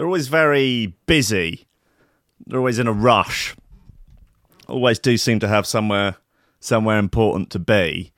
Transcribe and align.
they're 0.00 0.06
always 0.06 0.28
very 0.28 0.94
busy. 1.04 1.66
They're 2.46 2.58
always 2.58 2.78
in 2.78 2.86
a 2.86 2.92
rush. 2.92 3.54
Always 4.66 4.98
do 4.98 5.18
seem 5.18 5.40
to 5.40 5.48
have 5.48 5.66
somewhere 5.66 6.16
somewhere 6.58 6.98
important 6.98 7.50
to 7.50 7.58
be. 7.58 8.10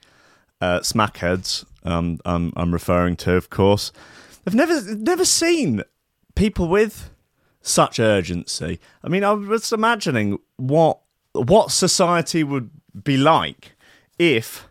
Uh, 0.61 0.79
smackheads, 0.79 1.65
um, 1.83 2.21
I'm, 2.23 2.53
I'm 2.55 2.71
referring 2.71 3.17
to, 3.17 3.33
of 3.33 3.49
course. 3.49 3.91
I've 4.47 4.55
never 4.55 4.95
never 4.95 5.25
seen 5.25 5.83
people 6.35 6.69
with 6.69 7.09
such 7.61 7.99
urgency. 7.99 8.79
I 9.03 9.09
mean, 9.09 9.25
I 9.25 9.33
was 9.33 9.73
imagining 9.73 10.39
what 10.55 10.99
what 11.33 11.69
society 11.69 12.45
would 12.45 12.69
be 13.03 13.17
like 13.17 13.73
if 14.17 14.69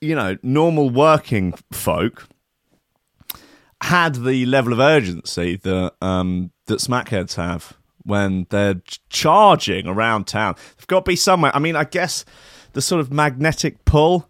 you 0.00 0.16
know 0.16 0.36
normal 0.42 0.90
working 0.90 1.52
folk 1.70 2.26
had 3.82 4.16
the 4.16 4.46
level 4.46 4.72
of 4.72 4.78
urgency 4.78 5.56
that 5.56 5.94
um, 6.00 6.50
that 6.66 6.80
smackheads 6.80 7.34
have 7.34 7.76
when 8.04 8.46
they're 8.50 8.80
charging 9.08 9.86
around 9.86 10.26
town. 10.26 10.54
They've 10.76 10.86
got 10.86 11.04
to 11.04 11.10
be 11.10 11.16
somewhere. 11.16 11.54
I 11.54 11.58
mean, 11.58 11.76
I 11.76 11.84
guess 11.84 12.24
the 12.72 12.82
sort 12.82 13.00
of 13.00 13.12
magnetic 13.12 13.84
pull 13.84 14.28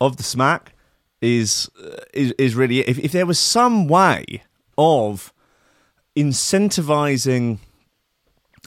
of 0.00 0.16
the 0.16 0.22
smack 0.22 0.72
is 1.20 1.70
uh, 1.82 1.96
is, 2.12 2.32
is 2.38 2.54
really 2.54 2.80
if, 2.80 2.98
if 2.98 3.12
there 3.12 3.26
was 3.26 3.38
some 3.38 3.88
way 3.88 4.42
of 4.76 5.32
incentivizing 6.16 7.58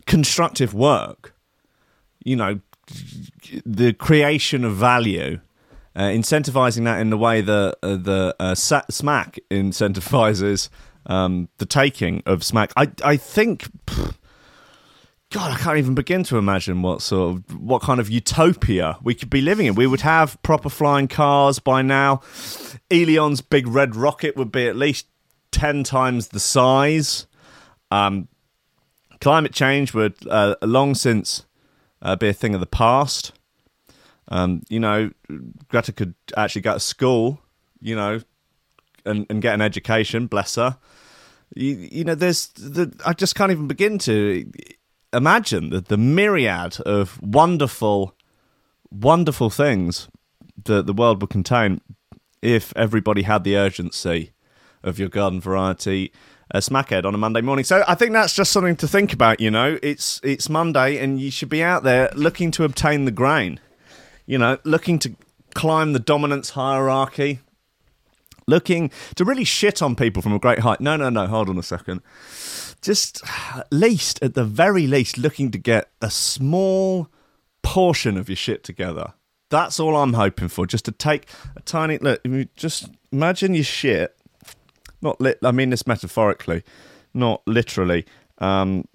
constructive 0.05 0.73
work, 0.73 1.35
you 2.23 2.35
know, 2.35 2.59
the 3.65 3.93
creation 3.93 4.63
of 4.63 4.75
value, 4.75 5.39
uh, 5.95 6.03
incentivizing 6.03 6.85
that 6.85 6.99
in 6.99 7.09
the 7.09 7.17
way 7.17 7.41
that 7.41 7.77
uh, 7.81 7.95
the 7.95 8.35
uh, 8.39 8.55
smack 8.55 9.39
incentivizes 9.49 10.69
um, 11.05 11.49
the 11.57 11.65
taking 11.65 12.21
of 12.25 12.43
smack. 12.43 12.71
I 12.77 12.91
I 13.03 13.17
think. 13.17 13.67
God, 15.31 15.51
I 15.51 15.57
can't 15.59 15.77
even 15.77 15.93
begin 15.93 16.23
to 16.23 16.39
imagine 16.39 16.81
what 16.81 17.03
sort 17.03 17.35
of 17.35 17.61
what 17.61 17.83
kind 17.83 17.99
of 17.99 18.09
utopia 18.09 18.97
we 19.03 19.13
could 19.13 19.29
be 19.29 19.41
living 19.41 19.67
in. 19.67 19.75
We 19.75 19.85
would 19.85 20.01
have 20.01 20.41
proper 20.41 20.69
flying 20.69 21.07
cars 21.07 21.59
by 21.59 21.83
now. 21.83 22.21
Elon's 22.89 23.41
big 23.41 23.67
red 23.67 23.95
rocket 23.95 24.35
would 24.35 24.51
be 24.51 24.67
at 24.67 24.75
least 24.75 25.05
ten 25.51 25.83
times 25.83 26.29
the 26.29 26.39
size. 26.39 27.27
Um, 27.91 28.27
climate 29.21 29.53
change 29.53 29.93
would 29.93 30.15
uh, 30.27 30.55
long 30.63 30.95
since 30.95 31.45
uh, 32.01 32.15
be 32.15 32.29
a 32.29 32.33
thing 32.33 32.55
of 32.55 32.59
the 32.59 32.65
past. 32.65 33.31
Um, 34.29 34.61
you 34.69 34.79
know, 34.79 35.11
Greta 35.67 35.91
could 35.91 36.13
actually 36.37 36.61
go 36.61 36.73
to 36.73 36.79
school, 36.79 37.41
you 37.81 37.95
know, 37.95 38.21
and, 39.05 39.25
and 39.29 39.41
get 39.41 39.55
an 39.55 39.61
education. 39.61 40.27
Bless 40.27 40.55
her. 40.55 40.77
You, 41.55 41.75
you 41.91 42.03
know, 42.03 42.15
there's 42.15 42.47
the, 42.49 42.93
I 43.05 43.13
just 43.13 43.35
can't 43.35 43.51
even 43.51 43.67
begin 43.67 43.97
to 43.99 44.49
imagine 45.11 45.71
the, 45.71 45.81
the 45.81 45.97
myriad 45.97 46.79
of 46.81 47.21
wonderful, 47.21 48.15
wonderful 48.91 49.49
things 49.49 50.07
that 50.65 50.85
the 50.85 50.93
world 50.93 51.21
would 51.21 51.31
contain 51.31 51.81
if 52.41 52.71
everybody 52.75 53.23
had 53.23 53.43
the 53.43 53.57
urgency 53.57 54.31
of 54.83 54.99
your 54.99 55.09
garden 55.09 55.41
variety 55.41 56.11
uh, 56.53 56.59
smackhead 56.59 57.05
on 57.05 57.13
a 57.13 57.17
Monday 57.17 57.41
morning. 57.41 57.65
So 57.65 57.83
I 57.87 57.95
think 57.95 58.13
that's 58.13 58.33
just 58.33 58.51
something 58.51 58.75
to 58.77 58.87
think 58.87 59.13
about. 59.13 59.39
You 59.39 59.51
know, 59.51 59.77
it's 59.83 60.19
it's 60.23 60.49
Monday, 60.49 60.97
and 60.97 61.19
you 61.19 61.31
should 61.31 61.49
be 61.49 61.63
out 61.63 61.83
there 61.83 62.11
looking 62.15 62.51
to 62.51 62.63
obtain 62.63 63.05
the 63.05 63.11
grain. 63.11 63.59
You 64.29 64.37
know, 64.37 64.59
looking 64.63 64.99
to 64.99 65.15
climb 65.55 65.93
the 65.93 65.99
dominance 65.99 66.51
hierarchy, 66.51 67.39
looking 68.45 68.91
to 69.15 69.25
really 69.25 69.43
shit 69.43 69.81
on 69.81 69.95
people 69.95 70.21
from 70.21 70.33
a 70.33 70.39
great 70.39 70.59
height. 70.59 70.79
No, 70.79 70.95
no, 70.95 71.09
no. 71.09 71.25
Hold 71.25 71.49
on 71.49 71.57
a 71.57 71.63
second. 71.63 72.01
Just 72.79 73.23
at 73.55 73.65
least, 73.71 74.21
at 74.21 74.35
the 74.35 74.45
very 74.45 74.85
least, 74.85 75.17
looking 75.17 75.49
to 75.49 75.57
get 75.57 75.89
a 75.99 76.11
small 76.11 77.09
portion 77.63 78.17
of 78.17 78.29
your 78.29 78.35
shit 78.35 78.63
together. 78.63 79.13
That's 79.49 79.79
all 79.79 79.95
I'm 79.95 80.13
hoping 80.13 80.47
for. 80.47 80.67
Just 80.67 80.85
to 80.85 80.91
take 80.91 81.27
a 81.55 81.61
tiny 81.61 81.97
look. 81.97 82.21
Just 82.55 82.87
imagine 83.11 83.55
your 83.55 83.63
shit 83.63 84.15
not 85.01 85.19
lit. 85.19 85.39
I 85.43 85.51
mean 85.51 85.71
this 85.71 85.87
metaphorically, 85.87 86.61
not 87.15 87.41
literally. 87.47 88.05
Um, 88.37 88.85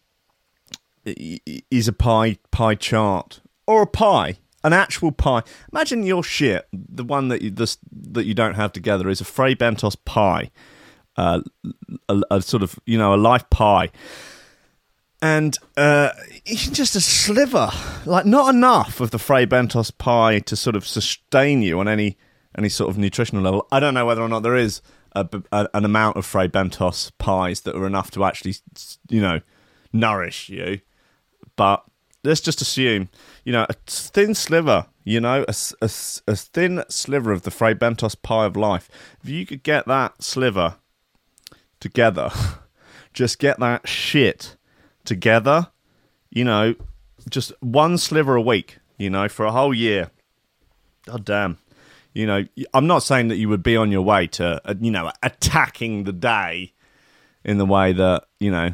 is 1.04 1.88
a 1.88 1.92
pie 1.92 2.38
pie 2.52 2.76
chart 2.76 3.40
or 3.66 3.82
a 3.82 3.86
pie, 3.86 4.36
an 4.64 4.72
actual 4.72 5.12
pie. 5.12 5.42
Imagine 5.72 6.02
your 6.02 6.24
shit, 6.24 6.66
the 6.72 7.04
one 7.04 7.28
that 7.28 7.42
you 7.42 7.50
this, 7.50 7.78
that 7.92 8.24
you 8.24 8.34
don't 8.34 8.54
have 8.54 8.72
together, 8.72 9.08
is 9.08 9.20
a 9.20 9.24
Fray 9.24 9.54
Bentos 9.54 9.96
pie, 10.04 10.50
uh, 11.16 11.42
a, 12.08 12.22
a, 12.30 12.42
sort 12.42 12.62
of 12.62 12.78
you 12.86 12.98
know 12.98 13.14
a 13.14 13.16
life 13.16 13.48
pie, 13.50 13.90
and 15.22 15.56
uh, 15.76 16.10
just 16.44 16.96
a 16.96 17.00
sliver, 17.00 17.70
like 18.06 18.26
not 18.26 18.52
enough 18.52 19.00
of 19.00 19.10
the 19.10 19.18
Fray 19.18 19.46
Bentos 19.46 19.96
pie 19.96 20.40
to 20.40 20.56
sort 20.56 20.74
of 20.74 20.86
sustain 20.86 21.62
you 21.62 21.78
on 21.78 21.86
any 21.86 22.16
any 22.56 22.70
sort 22.70 22.90
of 22.90 22.98
nutritional 22.98 23.42
level. 23.42 23.68
I 23.70 23.78
don't 23.80 23.94
know 23.94 24.06
whether 24.06 24.22
or 24.22 24.28
not 24.28 24.42
there 24.42 24.56
is 24.56 24.80
a, 25.14 25.28
a, 25.52 25.68
an 25.74 25.84
amount 25.84 26.16
of 26.16 26.24
Fray 26.24 26.48
Bentos 26.48 27.12
pies 27.18 27.60
that 27.62 27.76
are 27.76 27.86
enough 27.86 28.10
to 28.12 28.24
actually, 28.24 28.54
you 29.08 29.20
know, 29.20 29.40
nourish 29.92 30.48
you. 30.48 30.80
But 31.56 31.84
let's 32.24 32.40
just 32.40 32.60
assume, 32.60 33.08
you 33.44 33.52
know, 33.52 33.66
a 33.68 33.74
thin 33.86 34.34
sliver, 34.34 34.86
you 35.04 35.20
know, 35.20 35.44
a, 35.46 35.54
a, 35.80 35.90
a 36.26 36.36
thin 36.36 36.82
sliver 36.88 37.32
of 37.32 37.42
the 37.42 37.50
Fray 37.50 37.74
Bentos 37.74 38.20
pie 38.20 38.46
of 38.46 38.56
life. 38.56 38.88
If 39.22 39.28
you 39.28 39.46
could 39.46 39.62
get 39.62 39.86
that 39.86 40.22
sliver 40.22 40.76
together, 41.80 42.30
just 43.12 43.38
get 43.38 43.60
that 43.60 43.88
shit 43.88 44.56
together, 45.04 45.68
you 46.30 46.44
know, 46.44 46.74
just 47.28 47.52
one 47.60 47.98
sliver 47.98 48.34
a 48.34 48.42
week, 48.42 48.78
you 48.98 49.10
know, 49.10 49.28
for 49.28 49.44
a 49.44 49.52
whole 49.52 49.74
year. 49.74 50.10
God 51.06 51.24
damn 51.24 51.58
you 52.14 52.26
know, 52.26 52.46
I'm 52.72 52.86
not 52.86 53.02
saying 53.02 53.28
that 53.28 53.36
you 53.36 53.48
would 53.48 53.62
be 53.62 53.76
on 53.76 53.90
your 53.90 54.02
way 54.02 54.28
to, 54.28 54.60
uh, 54.64 54.74
you 54.80 54.90
know, 54.90 55.10
attacking 55.22 56.04
the 56.04 56.12
day 56.12 56.72
in 57.44 57.58
the 57.58 57.66
way 57.66 57.92
that, 57.92 58.24
you 58.38 58.52
know, 58.52 58.72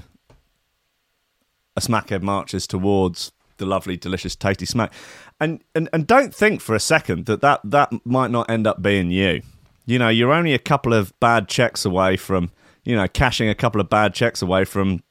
a 1.74 1.80
smackhead 1.80 2.20
marches 2.22 2.66
towards 2.66 3.32
the 3.60 3.66
lovely, 3.66 3.96
delicious, 3.96 4.34
tasty 4.34 4.66
smack. 4.66 4.92
And, 5.40 5.62
and, 5.74 5.88
and 5.92 6.06
don't 6.06 6.34
think 6.34 6.60
for 6.60 6.74
a 6.74 6.80
second 6.80 7.26
that, 7.26 7.40
that 7.42 7.60
that 7.64 7.92
might 8.04 8.32
not 8.32 8.50
end 8.50 8.66
up 8.66 8.82
being 8.82 9.12
you. 9.12 9.42
You 9.86 9.98
know, 9.98 10.08
you're 10.08 10.32
only 10.32 10.52
a 10.52 10.58
couple 10.58 10.92
of 10.92 11.18
bad 11.20 11.48
checks 11.48 11.84
away 11.84 12.16
from, 12.16 12.50
you 12.84 12.96
know, 12.96 13.06
cashing 13.06 13.48
a 13.48 13.54
couple 13.54 13.80
of 13.80 13.88
bad 13.88 14.12
checks 14.12 14.42
away 14.42 14.64
from, 14.64 15.04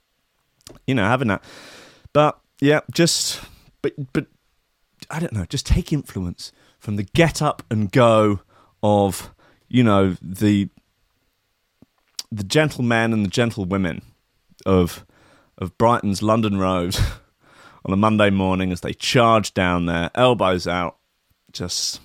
you 0.85 0.93
know, 0.93 1.05
having 1.05 1.29
that. 1.29 1.43
But 2.11 2.38
yeah, 2.59 2.81
just, 2.91 3.41
but, 3.81 3.93
but 4.11 4.27
I 5.09 5.19
don't 5.19 5.31
know, 5.31 5.45
just 5.45 5.65
take 5.65 5.93
influence 5.93 6.51
from 6.79 6.97
the 6.97 7.03
get 7.03 7.41
up 7.41 7.63
and 7.69 7.91
go 7.91 8.41
of 8.81 9.33
you 9.67 9.83
know 9.83 10.15
the 10.21 10.69
the 12.31 12.43
gentlemen 12.43 13.13
and 13.13 13.23
the 13.23 13.29
gentlewomen 13.29 14.01
of 14.65 15.05
of 15.57 15.77
Brighton's 15.77 16.21
London 16.21 16.57
Road 16.57 16.97
on 17.85 17.94
a 17.94 17.97
Monday 17.97 18.29
morning 18.29 18.72
as 18.72 18.81
they 18.81 18.94
charge 18.94 19.53
down 19.53 19.85
there, 19.85 20.12
elbows 20.16 20.67
out, 20.67 20.97
just 21.51 22.01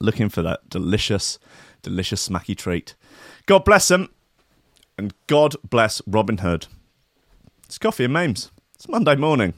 looking 0.00 0.28
for 0.28 0.42
that 0.42 0.68
delicious, 0.68 1.38
delicious 1.82 2.28
smacky 2.28 2.56
treat. 2.56 2.94
God 3.46 3.64
bless 3.64 3.88
them, 3.88 4.10
and 4.98 5.12
God 5.26 5.56
bless 5.68 6.02
Robin 6.06 6.38
Hood. 6.38 6.66
It's 7.64 7.78
coffee 7.78 8.04
and 8.04 8.12
memes. 8.12 8.50
It's 8.74 8.88
Monday 8.88 9.16
morning. 9.16 9.54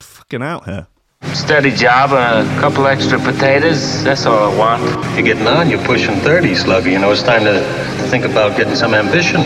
Fucking 0.00 0.42
out 0.42 0.64
here. 0.64 0.86
Steady 1.34 1.72
job 1.72 2.12
and 2.12 2.48
a 2.48 2.60
couple 2.60 2.86
extra 2.86 3.18
potatoes. 3.18 4.04
That's 4.04 4.24
all 4.26 4.52
I 4.52 4.56
want. 4.56 4.82
You're 5.14 5.22
getting 5.34 5.46
on. 5.46 5.68
You're 5.68 5.84
pushing 5.84 6.14
30, 6.16 6.54
Slugger. 6.54 6.90
You 6.90 6.98
know, 7.00 7.10
it's 7.10 7.22
time 7.22 7.44
to 7.44 7.60
think 8.08 8.24
about 8.24 8.56
getting 8.56 8.76
some 8.76 8.94
ambition. 8.94 9.40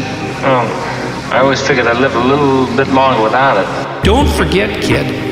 Oh, 0.44 1.30
I 1.32 1.38
always 1.38 1.66
figured 1.66 1.86
I'd 1.86 1.96
live 1.96 2.14
a 2.14 2.20
little 2.20 2.66
bit 2.76 2.88
longer 2.88 3.22
without 3.22 3.56
it. 3.56 4.04
Don't 4.04 4.28
forget, 4.36 4.82
kid, 4.82 5.31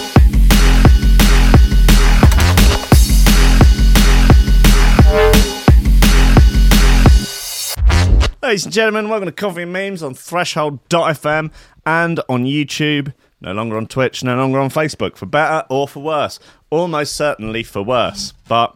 Ladies 8.51 8.65
and 8.65 8.73
gentlemen, 8.73 9.07
welcome 9.07 9.27
to 9.27 9.31
Coffee 9.31 9.61
and 9.61 9.71
Memes 9.71 10.03
on 10.03 10.13
Threshold.fm 10.13 11.53
and 11.85 12.19
on 12.27 12.43
YouTube. 12.43 13.13
No 13.39 13.53
longer 13.53 13.77
on 13.77 13.87
Twitch, 13.87 14.25
no 14.25 14.35
longer 14.35 14.59
on 14.59 14.69
Facebook, 14.69 15.15
for 15.15 15.25
better 15.25 15.65
or 15.69 15.87
for 15.87 16.03
worse. 16.03 16.37
Almost 16.69 17.15
certainly 17.15 17.63
for 17.63 17.81
worse. 17.81 18.33
But 18.49 18.75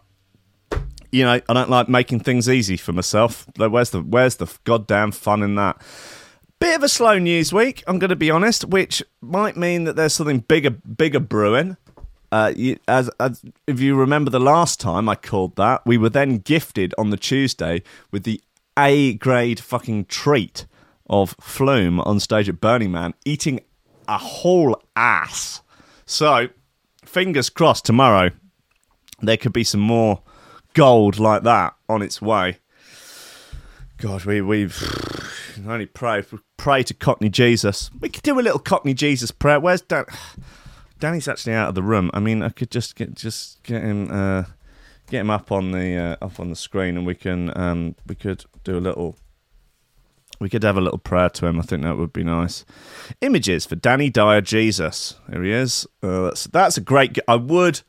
you 1.11 1.25
know, 1.25 1.41
I 1.49 1.53
don't 1.53 1.69
like 1.69 1.89
making 1.89 2.21
things 2.21 2.47
easy 2.47 2.77
for 2.77 2.93
myself. 2.93 3.47
Where's 3.57 3.89
the 3.89 3.99
where's 3.99 4.37
the 4.37 4.47
goddamn 4.63 5.11
fun 5.11 5.43
in 5.43 5.55
that? 5.55 5.81
Bit 6.61 6.77
of 6.77 6.83
a 6.83 6.87
slow 6.87 7.19
news 7.19 7.51
week, 7.51 7.83
I'm 7.85 7.99
going 7.99 8.11
to 8.11 8.15
be 8.15 8.31
honest, 8.31 8.63
which 8.63 9.03
might 9.19 9.57
mean 9.57 9.83
that 9.83 9.97
there's 9.97 10.13
something 10.13 10.39
bigger 10.39 10.69
bigger 10.69 11.19
brewing. 11.19 11.75
Uh, 12.31 12.53
you, 12.55 12.79
as, 12.87 13.09
as 13.19 13.43
if 13.67 13.81
you 13.81 13.97
remember 13.97 14.31
the 14.31 14.39
last 14.39 14.79
time 14.79 15.09
I 15.09 15.15
called 15.15 15.57
that, 15.57 15.85
we 15.85 15.97
were 15.97 16.09
then 16.09 16.37
gifted 16.37 16.93
on 16.97 17.09
the 17.09 17.17
Tuesday 17.17 17.83
with 18.11 18.23
the 18.23 18.39
A 18.77 19.13
grade 19.15 19.59
fucking 19.59 20.05
treat 20.05 20.65
of 21.07 21.35
Flume 21.39 21.99
on 22.01 22.19
stage 22.19 22.49
at 22.49 22.59
Burning 22.59 22.91
Man, 22.91 23.13
eating 23.23 23.61
a 24.07 24.17
whole 24.17 24.81
ass. 24.95 25.61
So, 26.05 26.49
fingers 27.03 27.49
crossed 27.49 27.85
tomorrow 27.85 28.31
there 29.21 29.37
could 29.37 29.53
be 29.53 29.63
some 29.63 29.81
more 29.81 30.21
gold 30.73 31.19
like 31.19 31.43
that 31.43 31.75
on 31.87 32.01
its 32.01 32.21
way. 32.21 32.57
God, 33.97 34.25
we 34.25 34.41
we've 34.41 34.77
only 35.67 35.85
pray 35.85 36.23
pray 36.57 36.83
to 36.83 36.93
Cockney 36.93 37.29
Jesus. 37.29 37.89
We 37.99 38.09
could 38.09 38.23
do 38.23 38.39
a 38.39 38.41
little 38.41 38.59
Cockney 38.59 38.93
Jesus 38.93 39.31
prayer. 39.31 39.59
Where's 39.59 39.81
Dan? 39.81 40.05
Danny's 40.99 41.27
actually 41.27 41.53
out 41.53 41.69
of 41.69 41.75
the 41.75 41.83
room. 41.83 42.09
I 42.13 42.19
mean, 42.19 42.41
I 42.41 42.49
could 42.49 42.71
just 42.71 42.95
get 42.95 43.15
just 43.15 43.63
get 43.63 43.81
him 43.81 44.09
uh, 44.11 44.43
get 45.09 45.21
him 45.21 45.29
up 45.29 45.51
on 45.51 45.71
the 45.71 45.95
uh, 45.95 46.25
up 46.25 46.39
on 46.39 46.49
the 46.49 46.55
screen, 46.55 46.97
and 46.97 47.05
we 47.05 47.15
can 47.15 47.55
um, 47.57 47.95
we 48.07 48.15
could 48.15 48.45
do 48.63 48.77
a 48.77 48.79
little. 48.79 49.17
We 50.39 50.49
could 50.49 50.63
have 50.63 50.75
a 50.75 50.81
little 50.81 50.99
prayer 50.99 51.29
to 51.29 51.47
him. 51.47 51.59
I 51.59 51.63
think 51.63 51.83
that 51.83 51.97
would 51.97 52.11
be 52.11 52.23
nice. 52.23 52.65
Images 53.21 53.65
for 53.65 53.75
Danny 53.75 54.09
Dyer 54.09 54.41
Jesus. 54.41 55.15
Here 55.31 55.41
he 55.43 55.51
is. 55.51 55.87
Uh, 56.03 56.25
that's 56.25 56.45
that's 56.45 56.77
a 56.77 56.81
great. 56.81 57.17
I 57.27 57.35
would. 57.35 57.81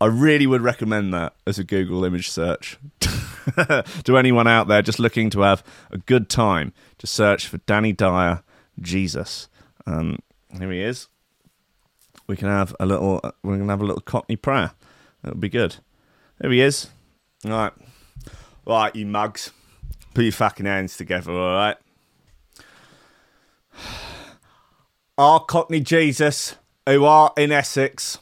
I 0.00 0.06
really 0.06 0.46
would 0.46 0.62
recommend 0.62 1.12
that 1.12 1.34
as 1.46 1.58
a 1.58 1.64
Google 1.64 2.04
image 2.04 2.30
search 2.30 2.78
to 3.00 4.16
anyone 4.16 4.48
out 4.48 4.66
there 4.66 4.80
just 4.80 4.98
looking 4.98 5.28
to 5.30 5.40
have 5.40 5.62
a 5.90 5.98
good 5.98 6.30
time. 6.30 6.72
Just 6.98 7.12
search 7.12 7.46
for 7.46 7.58
Danny 7.58 7.92
Dyer 7.92 8.42
Jesus. 8.80 9.48
Um, 9.86 10.18
here 10.58 10.72
he 10.72 10.80
is. 10.80 11.08
We 12.26 12.36
can 12.36 12.48
have 12.48 12.74
a 12.80 12.86
little. 12.86 13.20
We're 13.42 13.58
gonna 13.58 13.72
have 13.72 13.82
a 13.82 13.86
little 13.86 14.00
Cockney 14.00 14.36
prayer. 14.36 14.72
That 15.22 15.34
would 15.34 15.40
be 15.40 15.48
good. 15.48 15.76
There 16.40 16.50
he 16.50 16.60
is. 16.62 16.88
All 17.44 17.50
right, 17.50 17.72
right, 18.64 18.96
you 18.96 19.04
mugs. 19.04 19.50
Put 20.14 20.24
your 20.24 20.32
fucking 20.32 20.64
hands 20.64 20.96
together. 20.96 21.32
All 21.32 21.54
right. 21.54 21.76
Our 25.18 25.40
Cockney 25.40 25.80
Jesus, 25.80 26.56
who 26.86 27.04
are 27.04 27.34
in 27.36 27.52
Essex, 27.52 28.18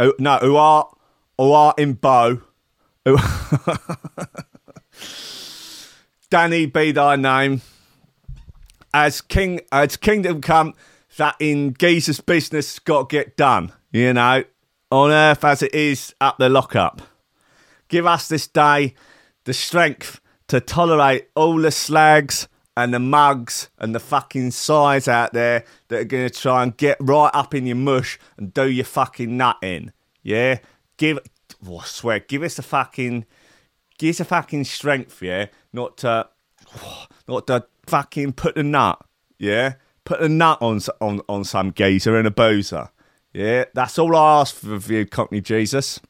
who, 0.00 0.16
no, 0.18 0.38
who 0.38 0.56
are 0.56 0.90
who 1.38 1.52
are 1.52 1.72
in 1.78 1.92
Bow, 1.92 2.40
who, 3.04 3.18
Danny 6.30 6.66
be 6.66 6.90
thy 6.90 7.14
name. 7.14 7.62
As 8.92 9.20
king, 9.20 9.60
as 9.70 9.96
kingdom 9.96 10.40
come, 10.40 10.74
that 11.18 11.36
in 11.38 11.76
Jesus' 11.78 12.20
business 12.20 12.80
got 12.80 13.08
to 13.08 13.16
get 13.16 13.36
done. 13.36 13.72
You 13.92 14.12
know, 14.12 14.42
on 14.90 15.12
earth 15.12 15.44
as 15.44 15.62
it 15.62 15.72
is 15.72 16.16
at 16.20 16.36
the 16.38 16.48
lockup. 16.48 17.02
Give 17.90 18.06
us 18.06 18.28
this 18.28 18.46
day 18.46 18.94
the 19.44 19.52
strength 19.52 20.20
to 20.46 20.60
tolerate 20.60 21.28
all 21.34 21.56
the 21.56 21.72
slags 21.72 22.48
and 22.76 22.94
the 22.94 23.00
mugs 23.00 23.68
and 23.78 23.94
the 23.94 24.00
fucking 24.00 24.52
size 24.52 25.08
out 25.08 25.32
there 25.32 25.64
that 25.88 26.00
are 26.00 26.04
going 26.04 26.28
to 26.28 26.40
try 26.40 26.62
and 26.62 26.76
get 26.76 26.96
right 27.00 27.30
up 27.34 27.52
in 27.52 27.66
your 27.66 27.76
mush 27.76 28.18
and 28.36 28.54
do 28.54 28.70
your 28.70 28.84
fucking 28.84 29.36
nut 29.36 29.56
in. 29.60 29.92
Yeah? 30.22 30.60
Give, 30.96 31.18
oh, 31.68 31.78
I 31.78 31.84
swear, 31.84 32.20
give 32.20 32.44
us 32.44 32.58
a 32.60 32.62
fucking, 32.62 33.26
give 33.98 34.14
us 34.14 34.20
a 34.20 34.24
fucking 34.24 34.64
strength, 34.64 35.20
yeah? 35.20 35.46
Not 35.72 35.98
to, 35.98 36.28
not 37.28 37.48
to 37.48 37.66
fucking 37.86 38.34
put 38.34 38.56
a 38.56 38.62
nut, 38.62 39.04
yeah? 39.36 39.74
Put 40.04 40.20
a 40.20 40.28
nut 40.28 40.58
on, 40.62 40.80
on, 41.00 41.22
on 41.28 41.42
some 41.42 41.72
geezer 41.72 42.16
and 42.16 42.26
a 42.26 42.30
boozer. 42.30 42.90
Yeah? 43.32 43.64
That's 43.74 43.98
all 43.98 44.14
I 44.14 44.40
ask 44.42 44.54
for 44.54 44.92
you, 44.92 45.06
Cockney 45.06 45.40
Jesus. 45.40 46.00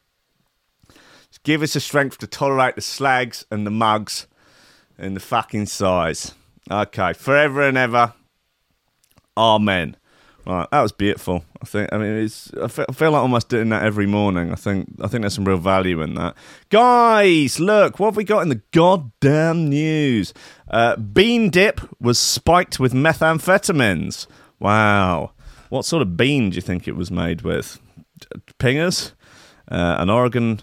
Give 1.42 1.62
us 1.62 1.72
the 1.72 1.80
strength 1.80 2.18
to 2.18 2.26
tolerate 2.26 2.74
the 2.74 2.82
slags 2.82 3.46
and 3.50 3.66
the 3.66 3.70
mugs 3.70 4.26
and 4.98 5.16
the 5.16 5.20
fucking 5.20 5.66
size. 5.66 6.34
Okay, 6.70 7.12
forever 7.14 7.62
and 7.62 7.78
ever. 7.78 8.14
Amen. 9.36 9.96
Right, 10.46 10.66
that 10.70 10.82
was 10.82 10.92
beautiful. 10.92 11.44
I 11.62 11.66
think. 11.66 11.92
I 11.92 11.98
mean, 11.98 12.16
it's. 12.16 12.52
I 12.54 12.68
feel, 12.68 12.86
I 12.88 12.92
feel 12.92 13.10
like 13.12 13.20
almost 13.20 13.48
doing 13.48 13.68
that 13.70 13.84
every 13.84 14.06
morning. 14.06 14.50
I 14.52 14.54
think. 14.54 14.88
I 15.00 15.06
think 15.06 15.22
there's 15.22 15.34
some 15.34 15.44
real 15.44 15.58
value 15.58 16.00
in 16.02 16.14
that. 16.14 16.34
Guys, 16.70 17.60
look, 17.60 17.98
what 17.98 18.08
have 18.08 18.16
we 18.16 18.24
got 18.24 18.42
in 18.42 18.48
the 18.48 18.62
goddamn 18.72 19.68
news? 19.68 20.32
Uh, 20.68 20.96
bean 20.96 21.50
dip 21.50 21.80
was 22.00 22.18
spiked 22.18 22.80
with 22.80 22.92
methamphetamines. 22.92 24.26
Wow. 24.58 25.32
What 25.68 25.84
sort 25.84 26.02
of 26.02 26.16
bean 26.16 26.50
do 26.50 26.56
you 26.56 26.62
think 26.62 26.88
it 26.88 26.96
was 26.96 27.10
made 27.10 27.42
with? 27.42 27.78
Pingers. 28.58 29.12
Uh, 29.70 29.96
an 30.00 30.10
Oregon, 30.10 30.62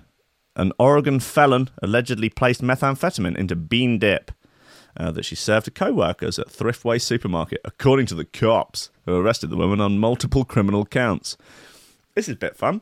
an 0.57 0.73
Oregon 0.77 1.19
felon 1.19 1.69
allegedly 1.81 2.29
placed 2.29 2.61
methamphetamine 2.61 3.37
into 3.37 3.55
bean 3.55 3.99
dip 3.99 4.31
uh, 4.97 5.11
that 5.11 5.23
she 5.23 5.35
served 5.35 5.65
to 5.65 5.71
co-workers 5.71 6.39
at 6.39 6.49
Thriftway 6.49 6.99
supermarket, 6.99 7.61
according 7.63 8.07
to 8.07 8.15
the 8.15 8.25
cops 8.25 8.89
who 9.05 9.15
arrested 9.15 9.49
the 9.49 9.55
woman 9.55 9.79
on 9.79 9.99
multiple 9.99 10.43
criminal 10.43 10.85
counts. 10.85 11.37
This 12.15 12.27
is 12.27 12.33
a 12.33 12.37
bit 12.37 12.57
fun. 12.57 12.81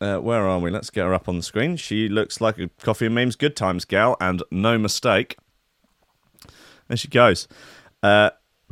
Uh, 0.00 0.18
where 0.18 0.46
are 0.46 0.58
we? 0.58 0.70
Let's 0.70 0.90
get 0.90 1.04
her 1.04 1.14
up 1.14 1.28
on 1.28 1.36
the 1.36 1.42
screen. 1.42 1.76
She 1.76 2.08
looks 2.08 2.40
like 2.40 2.58
a 2.58 2.68
coffee 2.82 3.06
and 3.06 3.14
memes 3.14 3.36
good 3.36 3.54
times 3.54 3.84
gal, 3.84 4.16
and 4.20 4.42
no 4.50 4.76
mistake. 4.76 5.36
There 6.88 6.96
she 6.96 7.08
goes. 7.08 7.46
Uh, 8.02 8.30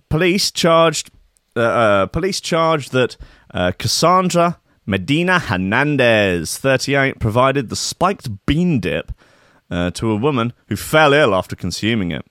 police 0.09 0.51
charged. 0.51 1.11
Uh, 1.55 1.61
uh, 1.61 2.07
police 2.07 2.41
charged 2.41 2.93
that 2.93 3.17
uh, 3.55 3.73
Cassandra 3.79 4.59
Medina 4.85 5.39
Hernandez, 5.39 6.59
38, 6.59 7.21
provided 7.21 7.69
the 7.69 7.77
spiked 7.77 8.47
bean 8.47 8.81
dip 8.81 9.13
uh, 9.71 9.91
to 9.93 10.11
a 10.11 10.17
woman 10.17 10.53
who 10.67 10.77
fell 10.77 11.13
ill 11.13 11.35
after 11.35 11.55
consuming 11.55 12.11
it. 12.11 12.27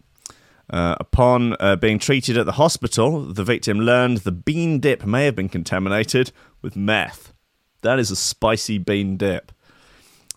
Uh, 0.69 0.95
upon 0.99 1.55
uh, 1.59 1.75
being 1.75 1.99
treated 1.99 2.37
at 2.37 2.45
the 2.45 2.53
hospital, 2.53 3.21
the 3.21 3.43
victim 3.43 3.79
learned 3.79 4.17
the 4.17 4.31
bean 4.31 4.79
dip 4.79 5.05
may 5.05 5.25
have 5.25 5.35
been 5.35 5.49
contaminated 5.49 6.31
with 6.61 6.75
meth. 6.75 7.33
That 7.81 7.99
is 7.99 8.11
a 8.11 8.15
spicy 8.15 8.77
bean 8.77 9.17
dip. 9.17 9.51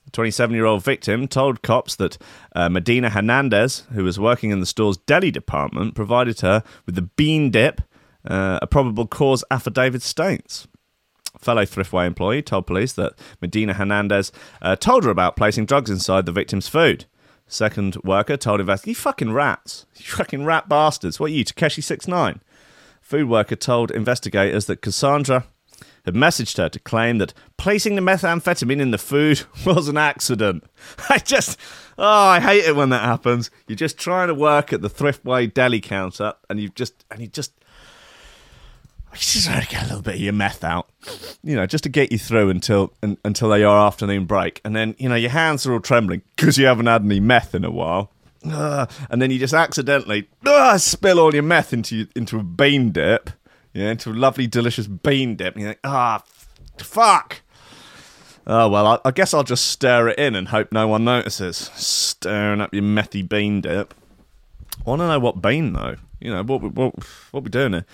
The 0.05 0.11
27 0.11 0.55
year 0.55 0.67
old 0.67 0.85
victim 0.85 1.29
told 1.29 1.63
cops 1.63 1.97
that 1.97 2.19
uh, 2.55 2.69
Medina 2.69 3.11
Hernandez, 3.11 3.85
who 3.93 4.05
was 4.05 4.19
working 4.19 4.51
in 4.51 4.61
the 4.61 4.67
store's 4.67 4.97
deli 4.99 5.31
department, 5.31 5.95
provided 5.95 6.41
her 6.41 6.63
with 6.87 6.95
the 6.95 7.03
bean 7.03 7.51
dip, 7.51 7.81
uh, 8.25 8.61
a 8.63 8.67
probable 8.67 9.07
cause 9.07 9.45
affidavit 9.51 10.03
states. 10.03 10.67
Fellow 11.45 11.65
Thriftway 11.65 12.07
employee 12.07 12.43
told 12.43 12.67
police 12.67 12.93
that 12.95 13.13
Medina 13.41 13.75
Hernandez 13.75 14.33
uh, 14.63 14.77
told 14.77 15.05
her 15.05 15.11
about 15.11 15.37
placing 15.37 15.67
drugs 15.67 15.91
inside 15.91 16.27
the 16.27 16.33
victim's 16.33 16.69
food. 16.69 17.05
Second 17.47 17.97
worker 18.03 18.37
told 18.37 18.61
investigators, 18.61 18.99
You 18.99 19.03
fucking 19.03 19.33
rats. 19.33 19.87
You 19.97 20.07
fucking 20.07 20.45
rat 20.45 20.69
bastards. 20.69 21.21
What 21.21 21.31
are 21.31 21.35
you, 21.35 21.45
Tekashi 21.45 21.83
69? 21.83 22.41
Food 23.03 23.29
worker 23.29 23.57
told 23.57 23.91
investigators 23.91 24.65
that 24.67 24.81
Cassandra 24.81 25.45
had 26.05 26.15
messaged 26.15 26.59
her 26.59 26.69
to 26.69 26.79
claim 26.79 27.19
that 27.19 27.35
placing 27.57 27.97
the 27.97 28.03
methamphetamine 28.03 28.81
in 28.81 28.91
the 28.91 28.99
food 28.99 29.43
was 29.67 29.89
an 29.89 29.97
accident. 29.97 30.65
I 31.11 31.19
just, 31.19 31.59
oh, 31.99 32.05
I 32.05 32.41
hate 32.41 32.65
it 32.65 32.77
when 32.77 32.91
that 32.91 33.03
happens. 33.03 33.51
You're 33.67 33.77
just 33.77 33.99
trying 33.99 34.29
to 34.29 34.35
work 34.35 34.73
at 34.73 34.83
the 34.83 34.91
Thriftway 34.91 35.53
deli 35.53 35.81
counter, 35.81 36.35
and 36.49 36.61
you 36.61 36.71
just, 36.71 37.05
and 37.11 37.21
you 37.21 37.27
just, 37.27 37.53
you 39.15 39.41
just 39.41 39.49
want 39.49 39.63
to 39.63 39.69
get 39.69 39.83
a 39.83 39.87
little 39.87 40.03
bit 40.03 40.15
of 40.15 40.21
your 40.21 40.33
meth 40.33 40.65
out, 40.65 40.89
you 41.43 41.57
know, 41.57 41.67
just 41.67 41.85
to 41.85 41.91
get 41.91 42.13
you 42.13 42.19
through 42.19 42.51
until 42.51 42.93
un, 43.03 43.17
until 43.25 43.57
your 43.57 43.77
afternoon 43.77 44.25
break, 44.27 44.61
and 44.65 44.75
then 44.75 44.95
you 44.99 45.09
know 45.09 45.15
your 45.15 45.31
hands 45.31 45.67
are 45.67 45.73
all 45.73 45.81
trembling 45.81 46.23
because 46.37 46.59
you 46.59 46.67
haven't 46.67 46.87
had 46.87 47.03
any 47.03 47.21
meth 47.21 47.55
in 47.55 47.65
a 47.65 47.71
while. 47.71 48.11
Ugh. 48.47 48.91
and 49.09 49.23
then 49.23 49.31
you 49.31 49.39
just 49.39 49.55
accidentally 49.55 50.29
ugh, 50.45 50.79
spill 50.79 51.19
all 51.19 51.33
your 51.33 51.43
meth 51.43 51.73
into 51.73 52.07
into 52.15 52.39
a 52.39 52.43
bean 52.43 52.91
dip, 52.91 53.31
yeah, 53.73 53.91
into 53.91 54.11
a 54.11 54.13
lovely, 54.13 54.47
delicious 54.47 54.87
bean 54.87 55.37
dip. 55.37 55.55
And 55.55 55.63
you're 55.63 55.71
like, 55.71 55.81
ah, 55.85 56.17
f- 56.17 56.49
fuck. 56.87 57.41
Oh 58.47 58.69
well, 58.69 58.87
I, 58.87 58.99
I 59.07 59.11
guess 59.11 59.33
I'll 59.33 59.45
just 59.45 59.67
stir 59.69 60.09
it 60.09 60.19
in 60.19 60.35
and 60.35 60.49
hope 60.49 60.73
no 60.73 60.87
one 60.89 61.05
notices. 61.05 61.71
Stirring 61.75 62.61
up 62.61 62.75
your 62.75 62.83
methy 62.83 63.27
bean 63.27 63.63
dip. 63.63 63.95
I 64.87 64.91
want 64.91 65.01
to 65.01 65.07
know 65.09 65.19
what 65.19 65.41
bean 65.41 65.73
though. 65.73 65.97
You 66.21 66.31
know 66.33 66.43
what? 66.43 66.63
What? 66.63 66.95
What 67.31 67.45
we 67.45 67.51
doing 67.51 67.73
here? 67.73 67.87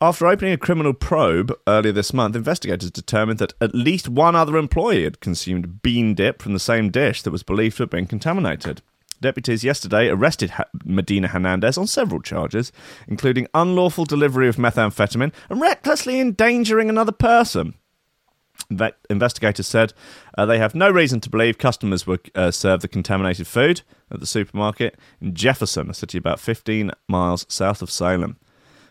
After 0.00 0.28
opening 0.28 0.52
a 0.52 0.58
criminal 0.58 0.94
probe 0.94 1.52
earlier 1.66 1.90
this 1.90 2.12
month, 2.12 2.36
investigators 2.36 2.92
determined 2.92 3.40
that 3.40 3.54
at 3.60 3.74
least 3.74 4.08
one 4.08 4.36
other 4.36 4.56
employee 4.56 5.02
had 5.02 5.18
consumed 5.18 5.82
bean 5.82 6.14
dip 6.14 6.40
from 6.40 6.52
the 6.52 6.60
same 6.60 6.90
dish 6.90 7.22
that 7.22 7.32
was 7.32 7.42
believed 7.42 7.78
to 7.78 7.82
have 7.82 7.90
been 7.90 8.06
contaminated. 8.06 8.80
Deputies 9.20 9.64
yesterday 9.64 10.06
arrested 10.08 10.52
Medina 10.84 11.26
Hernandez 11.26 11.76
on 11.76 11.88
several 11.88 12.22
charges, 12.22 12.70
including 13.08 13.48
unlawful 13.54 14.04
delivery 14.04 14.46
of 14.46 14.54
methamphetamine 14.54 15.32
and 15.50 15.60
recklessly 15.60 16.20
endangering 16.20 16.88
another 16.88 17.10
person. 17.10 17.74
Inve- 18.70 18.92
investigators 19.10 19.66
said 19.66 19.94
uh, 20.36 20.46
they 20.46 20.58
have 20.58 20.76
no 20.76 20.88
reason 20.88 21.18
to 21.20 21.30
believe 21.30 21.58
customers 21.58 22.06
were 22.06 22.20
uh, 22.36 22.52
served 22.52 22.84
the 22.84 22.88
contaminated 22.88 23.48
food 23.48 23.82
at 24.12 24.20
the 24.20 24.26
supermarket 24.26 24.96
in 25.20 25.34
Jefferson, 25.34 25.90
a 25.90 25.94
city 25.94 26.18
about 26.18 26.38
15 26.38 26.92
miles 27.08 27.46
south 27.48 27.82
of 27.82 27.90
Salem. 27.90 28.36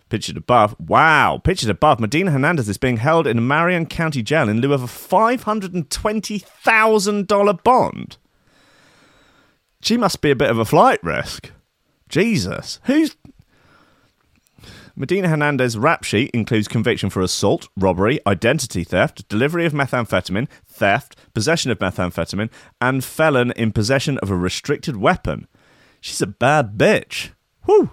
Pictured 0.10 0.38
above, 0.38 0.74
wow, 0.80 1.42
pictured 1.44 1.70
above, 1.70 2.00
Medina 2.00 2.32
Hernandez 2.32 2.70
is 2.70 2.78
being 2.78 2.96
held 2.98 3.28
in 3.28 3.46
Marion 3.46 3.86
County 3.86 4.24
jail 4.24 4.48
in 4.48 4.62
lieu 4.62 4.72
of 4.72 4.82
a 4.82 4.88
$520,000 4.88 7.64
bond. 7.64 8.18
She 9.82 9.98
must 9.98 10.22
be 10.22 10.32
a 10.32 10.36
bit 10.36 10.50
of 10.50 10.58
a 10.58 10.66
flight 10.66 11.04
risk. 11.04 11.52
Jesus. 12.10 12.80
Who's. 12.86 13.16
Medina 14.96 15.28
Hernandez's 15.28 15.78
rap 15.78 16.04
sheet 16.04 16.32
includes 16.34 16.68
conviction 16.68 17.12
for 17.12 17.22
assault, 17.22 17.68
robbery, 17.78 18.20
identity 18.26 18.84
theft, 18.84 19.30
delivery 19.30 19.66
of 19.66 19.74
methamphetamine, 19.74 20.48
theft, 20.66 21.16
possession 21.36 21.70
of 21.70 21.78
methamphetamine, 21.78 22.50
and 22.82 23.04
felon 23.04 23.52
in 23.52 23.72
possession 23.72 24.18
of 24.20 24.32
a 24.32 24.36
restricted 24.36 24.98
weapon. 24.98 25.48
She's 26.02 26.22
a 26.22 26.28
bad 26.28 26.78
bitch. 26.78 27.32
Whew. 27.66 27.92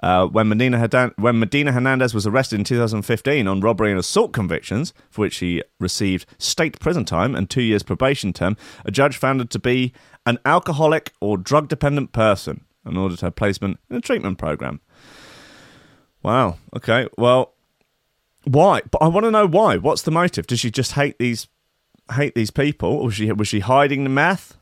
Uh, 0.00 0.26
when, 0.26 0.48
Medina 0.48 1.12
when 1.16 1.38
Medina 1.38 1.72
Hernandez 1.72 2.12
was 2.12 2.26
arrested 2.26 2.58
in 2.58 2.64
2015 2.64 3.48
on 3.48 3.60
robbery 3.60 3.90
and 3.90 3.98
assault 3.98 4.32
convictions, 4.32 4.92
for 5.10 5.22
which 5.22 5.38
he 5.38 5.62
received 5.80 6.26
state 6.38 6.78
prison 6.80 7.04
time 7.04 7.34
and 7.34 7.48
two 7.48 7.62
years 7.62 7.82
probation 7.82 8.32
term, 8.32 8.56
a 8.84 8.90
judge 8.90 9.16
found 9.16 9.40
her 9.40 9.46
to 9.46 9.58
be 9.58 9.92
an 10.26 10.38
alcoholic 10.44 11.12
or 11.20 11.38
drug 11.38 11.68
dependent 11.68 12.12
person 12.12 12.64
and 12.84 12.98
ordered 12.98 13.20
her 13.20 13.30
placement 13.30 13.78
in 13.88 13.96
a 13.96 14.00
treatment 14.00 14.38
program. 14.38 14.80
Wow. 16.22 16.58
Okay. 16.74 17.08
Well, 17.16 17.54
why? 18.44 18.82
But 18.90 19.02
I 19.02 19.08
want 19.08 19.24
to 19.24 19.30
know 19.30 19.46
why. 19.46 19.76
What's 19.76 20.02
the 20.02 20.10
motive? 20.10 20.46
Does 20.46 20.60
she 20.60 20.70
just 20.70 20.92
hate 20.92 21.18
these 21.18 21.48
hate 22.12 22.34
these 22.34 22.50
people, 22.50 22.90
or 22.90 23.06
was 23.06 23.14
she 23.14 23.30
was 23.32 23.48
she 23.48 23.60
hiding 23.60 24.04
the 24.04 24.10
meth? 24.10 24.56